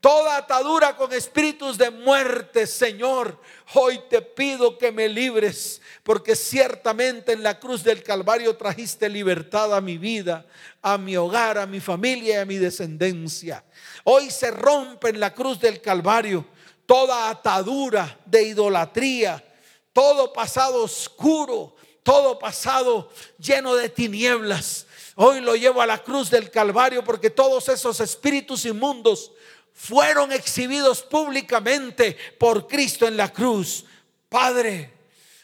toda 0.00 0.36
atadura 0.36 0.96
con 0.96 1.12
espíritus 1.12 1.78
de 1.78 1.90
muerte, 1.90 2.66
Señor. 2.66 3.40
Hoy 3.74 4.00
te 4.08 4.22
pido 4.22 4.78
que 4.78 4.92
me 4.92 5.08
libres, 5.08 5.80
porque 6.02 6.36
ciertamente 6.36 7.32
en 7.32 7.42
la 7.42 7.58
cruz 7.58 7.82
del 7.82 8.02
Calvario 8.02 8.56
trajiste 8.56 9.08
libertad 9.08 9.74
a 9.74 9.80
mi 9.80 9.98
vida, 9.98 10.46
a 10.82 10.98
mi 10.98 11.16
hogar, 11.16 11.58
a 11.58 11.66
mi 11.66 11.80
familia 11.80 12.36
y 12.36 12.38
a 12.38 12.46
mi 12.46 12.56
descendencia. 12.56 13.64
Hoy 14.04 14.30
se 14.30 14.50
rompe 14.50 15.08
en 15.08 15.20
la 15.20 15.34
cruz 15.34 15.60
del 15.60 15.80
Calvario 15.80 16.46
toda 16.86 17.28
atadura 17.28 18.18
de 18.24 18.44
idolatría, 18.44 19.44
todo 19.92 20.32
pasado 20.32 20.84
oscuro, 20.84 21.74
todo 22.02 22.38
pasado 22.38 23.10
lleno 23.38 23.74
de 23.74 23.88
tinieblas. 23.88 24.86
Hoy 25.16 25.40
lo 25.40 25.56
llevo 25.56 25.82
a 25.82 25.86
la 25.86 25.98
cruz 25.98 26.30
del 26.30 26.50
Calvario 26.50 27.02
porque 27.02 27.30
todos 27.30 27.68
esos 27.68 27.98
espíritus 28.00 28.64
inmundos 28.64 29.32
fueron 29.76 30.32
exhibidos 30.32 31.02
públicamente 31.02 32.16
por 32.38 32.66
Cristo 32.66 33.06
en 33.06 33.16
la 33.16 33.30
cruz. 33.30 33.84
Padre, 34.26 34.90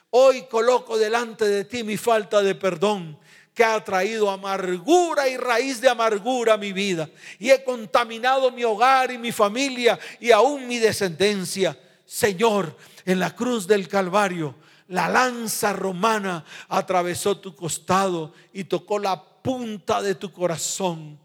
hoy 0.09 0.47
coloco 0.51 0.97
delante 0.97 1.45
de 1.45 1.67
ti 1.67 1.85
mi 1.85 1.99
falta 1.99 2.43
de 2.43 2.55
perdón 2.55 3.19
que 3.55 3.63
ha 3.63 3.85
traído 3.85 4.31
amargura 4.31 5.29
y 5.29 5.37
raíz 5.37 5.83
de 5.83 5.91
amargura 5.91 6.55
a 6.55 6.57
mi 6.57 6.73
vida. 6.73 7.11
Y 7.39 7.51
he 7.51 7.63
contaminado 7.63 8.51
mi 8.51 8.65
hogar 8.65 9.13
y 9.13 9.19
mi 9.19 9.33
familia 9.33 9.99
y 10.19 10.31
aún 10.31 10.67
mi 10.67 10.79
descendencia. 10.79 11.79
Señor, 12.07 12.75
en 13.05 13.21
la 13.21 13.37
cruz 13.37 13.67
del 13.67 13.87
Calvario, 13.87 14.55
la 14.89 15.11
lanza 15.11 15.75
romana 15.75 16.43
atravesó 16.69 17.39
tu 17.39 17.55
costado 17.55 18.33
y 18.55 18.65
tocó 18.65 18.99
la 18.99 19.23
punta 19.23 20.01
de 20.01 20.15
tu 20.15 20.33
corazón. 20.33 21.19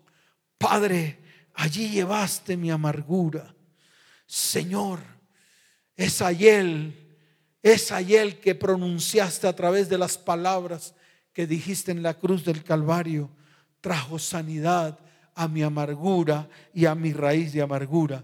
Padre, 0.58 1.27
Allí 1.58 1.90
llevaste 1.90 2.56
mi 2.56 2.70
amargura. 2.70 3.52
Señor, 4.28 5.00
es 5.96 6.22
Ayel, 6.22 7.18
es 7.64 7.92
Ayel 7.92 8.40
que 8.40 8.54
pronunciaste 8.54 9.48
a 9.48 9.56
través 9.56 9.90
de 9.90 9.98
las 9.98 10.20
palabras 10.20 10.94
que 11.34 11.48
dijiste 11.48 11.92
en 11.92 12.04
la 12.04 12.14
cruz 12.14 12.46
del 12.46 12.64
Calvario, 12.64 13.32
trajo 13.82 14.20
sanidad 14.20 15.00
a 15.34 15.48
mi 15.48 15.64
amargura 15.64 16.48
y 16.76 16.86
a 16.86 16.94
mi 16.94 17.12
raíz 17.12 17.54
de 17.54 17.64
amargura. 17.64 18.24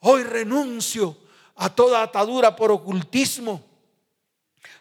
Hoy 0.00 0.24
renuncio 0.24 1.16
a 1.54 1.72
toda 1.72 2.02
atadura 2.02 2.56
por 2.56 2.72
ocultismo, 2.72 3.64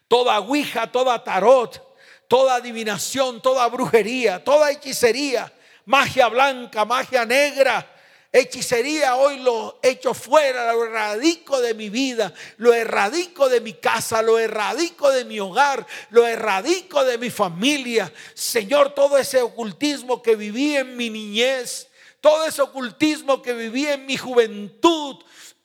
toda 0.07 0.39
ouija, 0.39 0.91
toda 0.91 1.23
tarot, 1.23 1.79
toda 2.27 2.55
adivinación, 2.55 3.43
toda 3.43 3.67
brujería, 3.67 4.43
toda 4.43 4.71
hechicería 4.71 5.53
magia 5.91 6.29
blanca, 6.29 6.85
magia 6.85 7.25
negra, 7.25 7.85
hechicería, 8.31 9.17
hoy 9.17 9.39
lo 9.39 9.77
echo 9.83 10.13
fuera, 10.13 10.71
lo 10.71 10.85
erradico 10.85 11.59
de 11.59 11.73
mi 11.73 11.89
vida, 11.89 12.33
lo 12.57 12.73
erradico 12.73 13.49
de 13.49 13.59
mi 13.59 13.73
casa, 13.73 14.21
lo 14.21 14.39
erradico 14.39 15.11
de 15.11 15.25
mi 15.25 15.41
hogar, 15.41 15.85
lo 16.11 16.25
erradico 16.25 17.03
de 17.03 17.17
mi 17.17 17.29
familia. 17.29 18.09
Señor, 18.33 18.95
todo 18.95 19.17
ese 19.17 19.41
ocultismo 19.41 20.21
que 20.21 20.37
viví 20.37 20.77
en 20.77 20.95
mi 20.95 21.09
niñez, 21.09 21.89
todo 22.21 22.45
ese 22.45 22.61
ocultismo 22.61 23.41
que 23.41 23.53
viví 23.53 23.85
en 23.85 24.05
mi 24.05 24.15
juventud, 24.15 25.17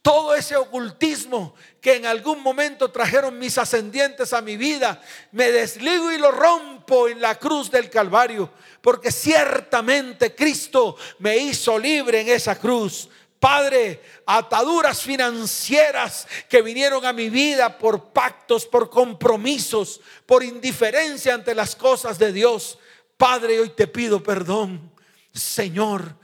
todo 0.06 0.36
ese 0.36 0.54
ocultismo 0.54 1.56
que 1.80 1.96
en 1.96 2.06
algún 2.06 2.40
momento 2.40 2.92
trajeron 2.92 3.36
mis 3.40 3.58
ascendientes 3.58 4.32
a 4.32 4.40
mi 4.40 4.56
vida, 4.56 5.02
me 5.32 5.50
desligo 5.50 6.12
y 6.12 6.16
lo 6.16 6.30
rompo 6.30 7.08
en 7.08 7.20
la 7.20 7.34
cruz 7.34 7.72
del 7.72 7.90
Calvario, 7.90 8.48
porque 8.80 9.10
ciertamente 9.10 10.32
Cristo 10.32 10.96
me 11.18 11.36
hizo 11.36 11.76
libre 11.76 12.20
en 12.20 12.28
esa 12.28 12.56
cruz. 12.56 13.08
Padre, 13.40 14.00
ataduras 14.26 15.02
financieras 15.02 16.28
que 16.48 16.62
vinieron 16.62 17.04
a 17.04 17.12
mi 17.12 17.28
vida 17.28 17.76
por 17.76 18.12
pactos, 18.12 18.64
por 18.64 18.88
compromisos, 18.88 20.00
por 20.24 20.44
indiferencia 20.44 21.34
ante 21.34 21.52
las 21.52 21.74
cosas 21.74 22.16
de 22.16 22.30
Dios. 22.32 22.78
Padre, 23.16 23.58
hoy 23.58 23.70
te 23.70 23.88
pido 23.88 24.22
perdón. 24.22 24.88
Señor, 25.34 26.14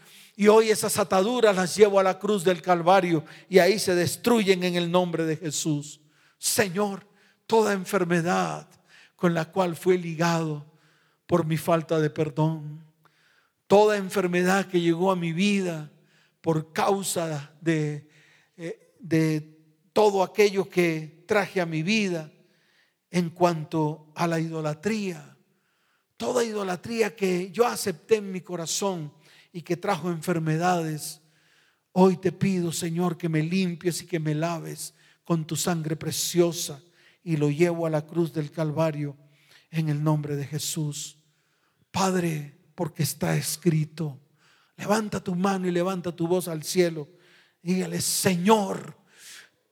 y 0.42 0.48
hoy 0.48 0.70
esas 0.70 0.98
ataduras 0.98 1.54
las 1.54 1.76
llevo 1.76 2.00
a 2.00 2.02
la 2.02 2.18
cruz 2.18 2.42
del 2.42 2.60
Calvario 2.60 3.24
y 3.48 3.60
ahí 3.60 3.78
se 3.78 3.94
destruyen 3.94 4.64
en 4.64 4.74
el 4.74 4.90
nombre 4.90 5.24
de 5.24 5.36
Jesús. 5.36 6.00
Señor, 6.36 7.06
toda 7.46 7.72
enfermedad 7.72 8.68
con 9.14 9.34
la 9.34 9.44
cual 9.44 9.76
fue 9.76 9.96
ligado 9.96 10.66
por 11.28 11.46
mi 11.46 11.56
falta 11.56 12.00
de 12.00 12.10
perdón, 12.10 12.84
toda 13.68 13.96
enfermedad 13.96 14.66
que 14.66 14.80
llegó 14.80 15.12
a 15.12 15.16
mi 15.16 15.32
vida 15.32 15.92
por 16.40 16.72
causa 16.72 17.54
de, 17.60 18.10
eh, 18.56 18.96
de 18.98 19.60
todo 19.92 20.24
aquello 20.24 20.68
que 20.68 21.22
traje 21.24 21.60
a 21.60 21.66
mi 21.66 21.84
vida 21.84 22.32
en 23.12 23.30
cuanto 23.30 24.08
a 24.16 24.26
la 24.26 24.40
idolatría, 24.40 25.36
toda 26.16 26.42
idolatría 26.42 27.14
que 27.14 27.52
yo 27.52 27.64
acepté 27.64 28.16
en 28.16 28.32
mi 28.32 28.40
corazón 28.40 29.12
y 29.52 29.62
que 29.62 29.76
trajo 29.76 30.10
enfermedades. 30.10 31.20
Hoy 31.92 32.16
te 32.16 32.32
pido, 32.32 32.72
Señor, 32.72 33.18
que 33.18 33.28
me 33.28 33.42
limpies 33.42 34.02
y 34.02 34.06
que 34.06 34.18
me 34.18 34.34
laves 34.34 34.94
con 35.24 35.46
tu 35.46 35.56
sangre 35.56 35.96
preciosa 35.96 36.82
y 37.22 37.36
lo 37.36 37.50
llevo 37.50 37.86
a 37.86 37.90
la 37.90 38.06
cruz 38.06 38.32
del 38.32 38.50
Calvario 38.50 39.16
en 39.70 39.88
el 39.88 40.02
nombre 40.02 40.36
de 40.36 40.46
Jesús. 40.46 41.18
Padre, 41.90 42.58
porque 42.74 43.02
está 43.02 43.36
escrito, 43.36 44.18
levanta 44.76 45.22
tu 45.22 45.34
mano 45.34 45.68
y 45.68 45.70
levanta 45.70 46.14
tu 46.14 46.26
voz 46.26 46.48
al 46.48 46.62
cielo. 46.62 47.08
Dígale, 47.62 48.00
Señor, 48.00 48.96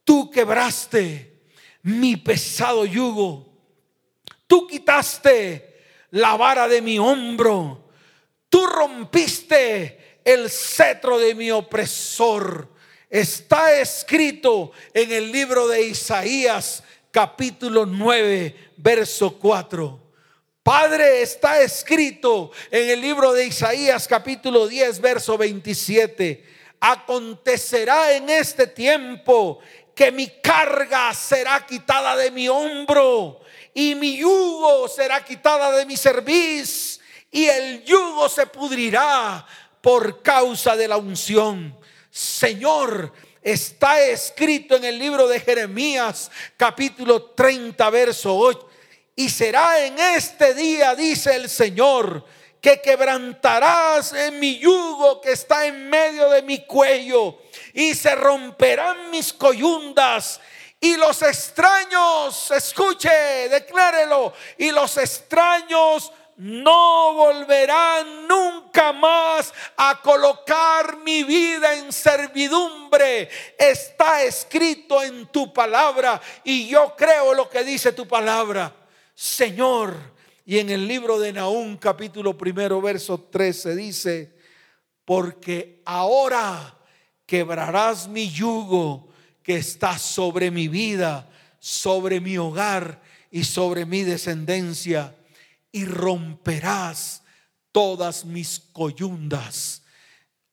tú 0.05 0.31
quebraste 0.31 1.43
mi 1.83 2.17
pesado 2.17 2.85
yugo. 2.85 3.51
Tú 4.47 4.67
quitaste 4.67 5.83
la 6.11 6.37
vara 6.37 6.69
de 6.69 6.83
mi 6.83 6.99
hombro. 6.99 7.90
Tú 8.51 8.67
rompiste 8.67 10.19
el 10.25 10.51
cetro 10.51 11.19
de 11.21 11.37
mi 11.37 11.53
opresor. 11.53 12.69
Está 13.09 13.79
escrito 13.81 14.73
en 14.93 15.13
el 15.13 15.31
libro 15.31 15.69
de 15.69 15.83
Isaías 15.83 16.83
capítulo 17.13 17.87
9, 17.87 18.73
verso 18.77 19.39
4. 19.39 20.01
Padre, 20.65 21.23
está 21.23 21.61
escrito 21.61 22.51
en 22.73 22.91
el 22.91 23.01
libro 23.01 23.33
de 23.33 23.47
Isaías 23.47 24.09
capítulo 24.09 24.67
10, 24.67 25.01
verso 25.01 25.39
27. 25.39 26.45
Acontecerá 26.81 28.13
en 28.15 28.31
este 28.31 28.67
tiempo 28.67 29.61
que 29.95 30.11
mi 30.11 30.27
carga 30.43 31.15
será 31.15 31.65
quitada 31.65 32.17
de 32.17 32.33
mi 32.33 32.49
hombro 32.49 33.41
y 33.73 33.95
mi 33.95 34.17
yugo 34.17 34.89
será 34.89 35.25
quitada 35.25 35.71
de 35.77 35.87
mi 35.87 35.97
cerviz 35.97 37.00
y 37.31 37.47
el 37.47 37.85
yugo 37.85 38.29
se 38.29 38.47
pudrirá 38.47 39.47
por 39.81 40.23
causa 40.23 40.77
de 40.77 40.89
la 40.89 40.97
unción. 40.97 41.77
Señor, 42.11 43.13
está 43.43 44.01
escrito 44.01 44.77
en 44.77 44.85
el 44.85 44.99
libro 44.99 45.29
de 45.29 45.41
Jeremías 45.41 46.31
capítulo 46.57 47.23
30 47.31 47.89
verso 47.91 48.37
8. 48.37 48.69
Y 49.17 49.29
será 49.29 49.85
en 49.85 49.99
este 49.99 50.55
día, 50.55 50.95
dice 50.95 51.37
el 51.37 51.49
Señor, 51.49 52.25
que 52.61 52.81
quebrantarás 52.81 54.13
en 54.13 54.39
mi 54.39 54.59
yugo 54.59 55.21
que 55.21 55.33
está 55.33 55.67
en 55.67 55.89
medio 55.89 56.29
de 56.29 56.43
mi 56.43 56.67
cuello 56.67 57.39
y 57.73 57.95
se 57.95 58.15
romperán 58.15 59.11
mis 59.11 59.33
coyundas 59.33 60.41
y 60.83 60.97
los 60.97 61.21
extraños, 61.21 62.51
escuche, 62.51 63.11
declárelo, 63.51 64.33
y 64.57 64.71
los 64.71 64.97
extraños 64.97 66.11
no 66.41 67.13
volverán 67.13 68.27
nunca 68.27 68.95
más 68.95 69.53
a 69.77 70.01
colocar 70.03 70.97
mi 71.05 71.23
vida 71.23 71.77
en 71.77 71.93
servidumbre. 71.93 73.29
Está 73.59 74.25
escrito 74.25 75.03
en 75.03 75.27
tu 75.27 75.53
palabra 75.53 76.19
y 76.43 76.67
yo 76.67 76.95
creo 76.97 77.35
lo 77.35 77.51
que 77.51 77.63
dice 77.63 77.93
tu 77.93 78.09
palabra. 78.09 78.75
Señor, 79.15 79.95
y 80.47 80.59
en 80.59 80.71
el 80.71 80.89
libro 80.89 81.19
de 81.19 81.35
Nahum 81.35 81.77
capítulo 81.77 82.39
primero 82.39 82.81
verso 82.81 83.21
13 83.21 83.77
dice, 83.77 84.35
porque 85.05 85.83
ahora 85.85 86.75
quebrarás 87.27 88.09
mi 88.09 88.31
yugo 88.31 89.11
que 89.43 89.57
está 89.57 89.99
sobre 89.99 90.51
mi 90.51 90.69
vida, 90.69 91.29
sobre 91.59 92.19
mi 92.19 92.39
hogar 92.39 93.03
y 93.31 93.45
sobre 93.45 93.85
mi 93.85 94.05
descendencia 94.05 95.15
y 95.73 95.85
romperás 95.85 97.23
todas 97.73 98.25
mis 98.25 98.61
coyundas. 98.73 99.83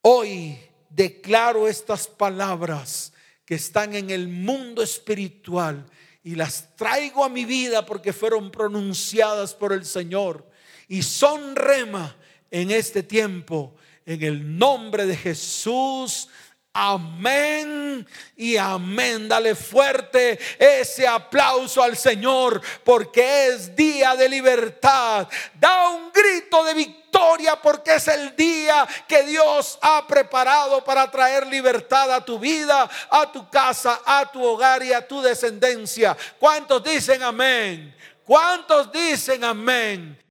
Hoy 0.02 0.58
declaro 0.90 1.68
estas 1.68 2.06
palabras 2.06 3.12
que 3.44 3.54
están 3.54 3.94
en 3.94 4.10
el 4.10 4.28
mundo 4.28 4.82
espiritual 4.82 5.86
y 6.22 6.34
las 6.34 6.76
traigo 6.76 7.24
a 7.24 7.28
mi 7.28 7.44
vida 7.44 7.86
porque 7.86 8.12
fueron 8.12 8.50
pronunciadas 8.50 9.54
por 9.54 9.72
el 9.72 9.84
Señor 9.84 10.48
y 10.86 11.02
son 11.02 11.56
rema 11.56 12.16
en 12.50 12.70
este 12.70 13.02
tiempo. 13.02 13.74
En 14.04 14.22
el 14.22 14.58
nombre 14.58 15.04
de 15.04 15.16
Jesús 15.16 16.28
Amén 16.72 18.06
y 18.36 18.56
amén. 18.56 19.28
Dale 19.28 19.54
fuerte 19.54 20.38
ese 20.58 21.06
aplauso 21.06 21.82
al 21.82 21.96
Señor 21.96 22.60
porque 22.84 23.48
es 23.48 23.74
día 23.74 24.14
de 24.14 24.28
libertad. 24.28 25.26
Da 25.58 25.88
un 25.88 26.12
grito 26.12 26.62
de 26.64 26.74
victoria 26.74 27.56
porque 27.60 27.94
es 27.94 28.06
el 28.08 28.36
día 28.36 28.86
que 29.06 29.22
Dios 29.24 29.78
ha 29.80 30.06
preparado 30.06 30.84
para 30.84 31.10
traer 31.10 31.46
libertad 31.46 32.12
a 32.12 32.24
tu 32.24 32.38
vida, 32.38 32.88
a 33.10 33.32
tu 33.32 33.48
casa, 33.48 34.00
a 34.04 34.30
tu 34.30 34.44
hogar 34.44 34.82
y 34.82 34.92
a 34.92 35.06
tu 35.06 35.20
descendencia. 35.20 36.16
¿Cuántos 36.38 36.84
dicen 36.84 37.22
amén? 37.22 37.94
¿Cuántos 38.24 38.92
dicen 38.92 39.42
amén? 39.42 40.18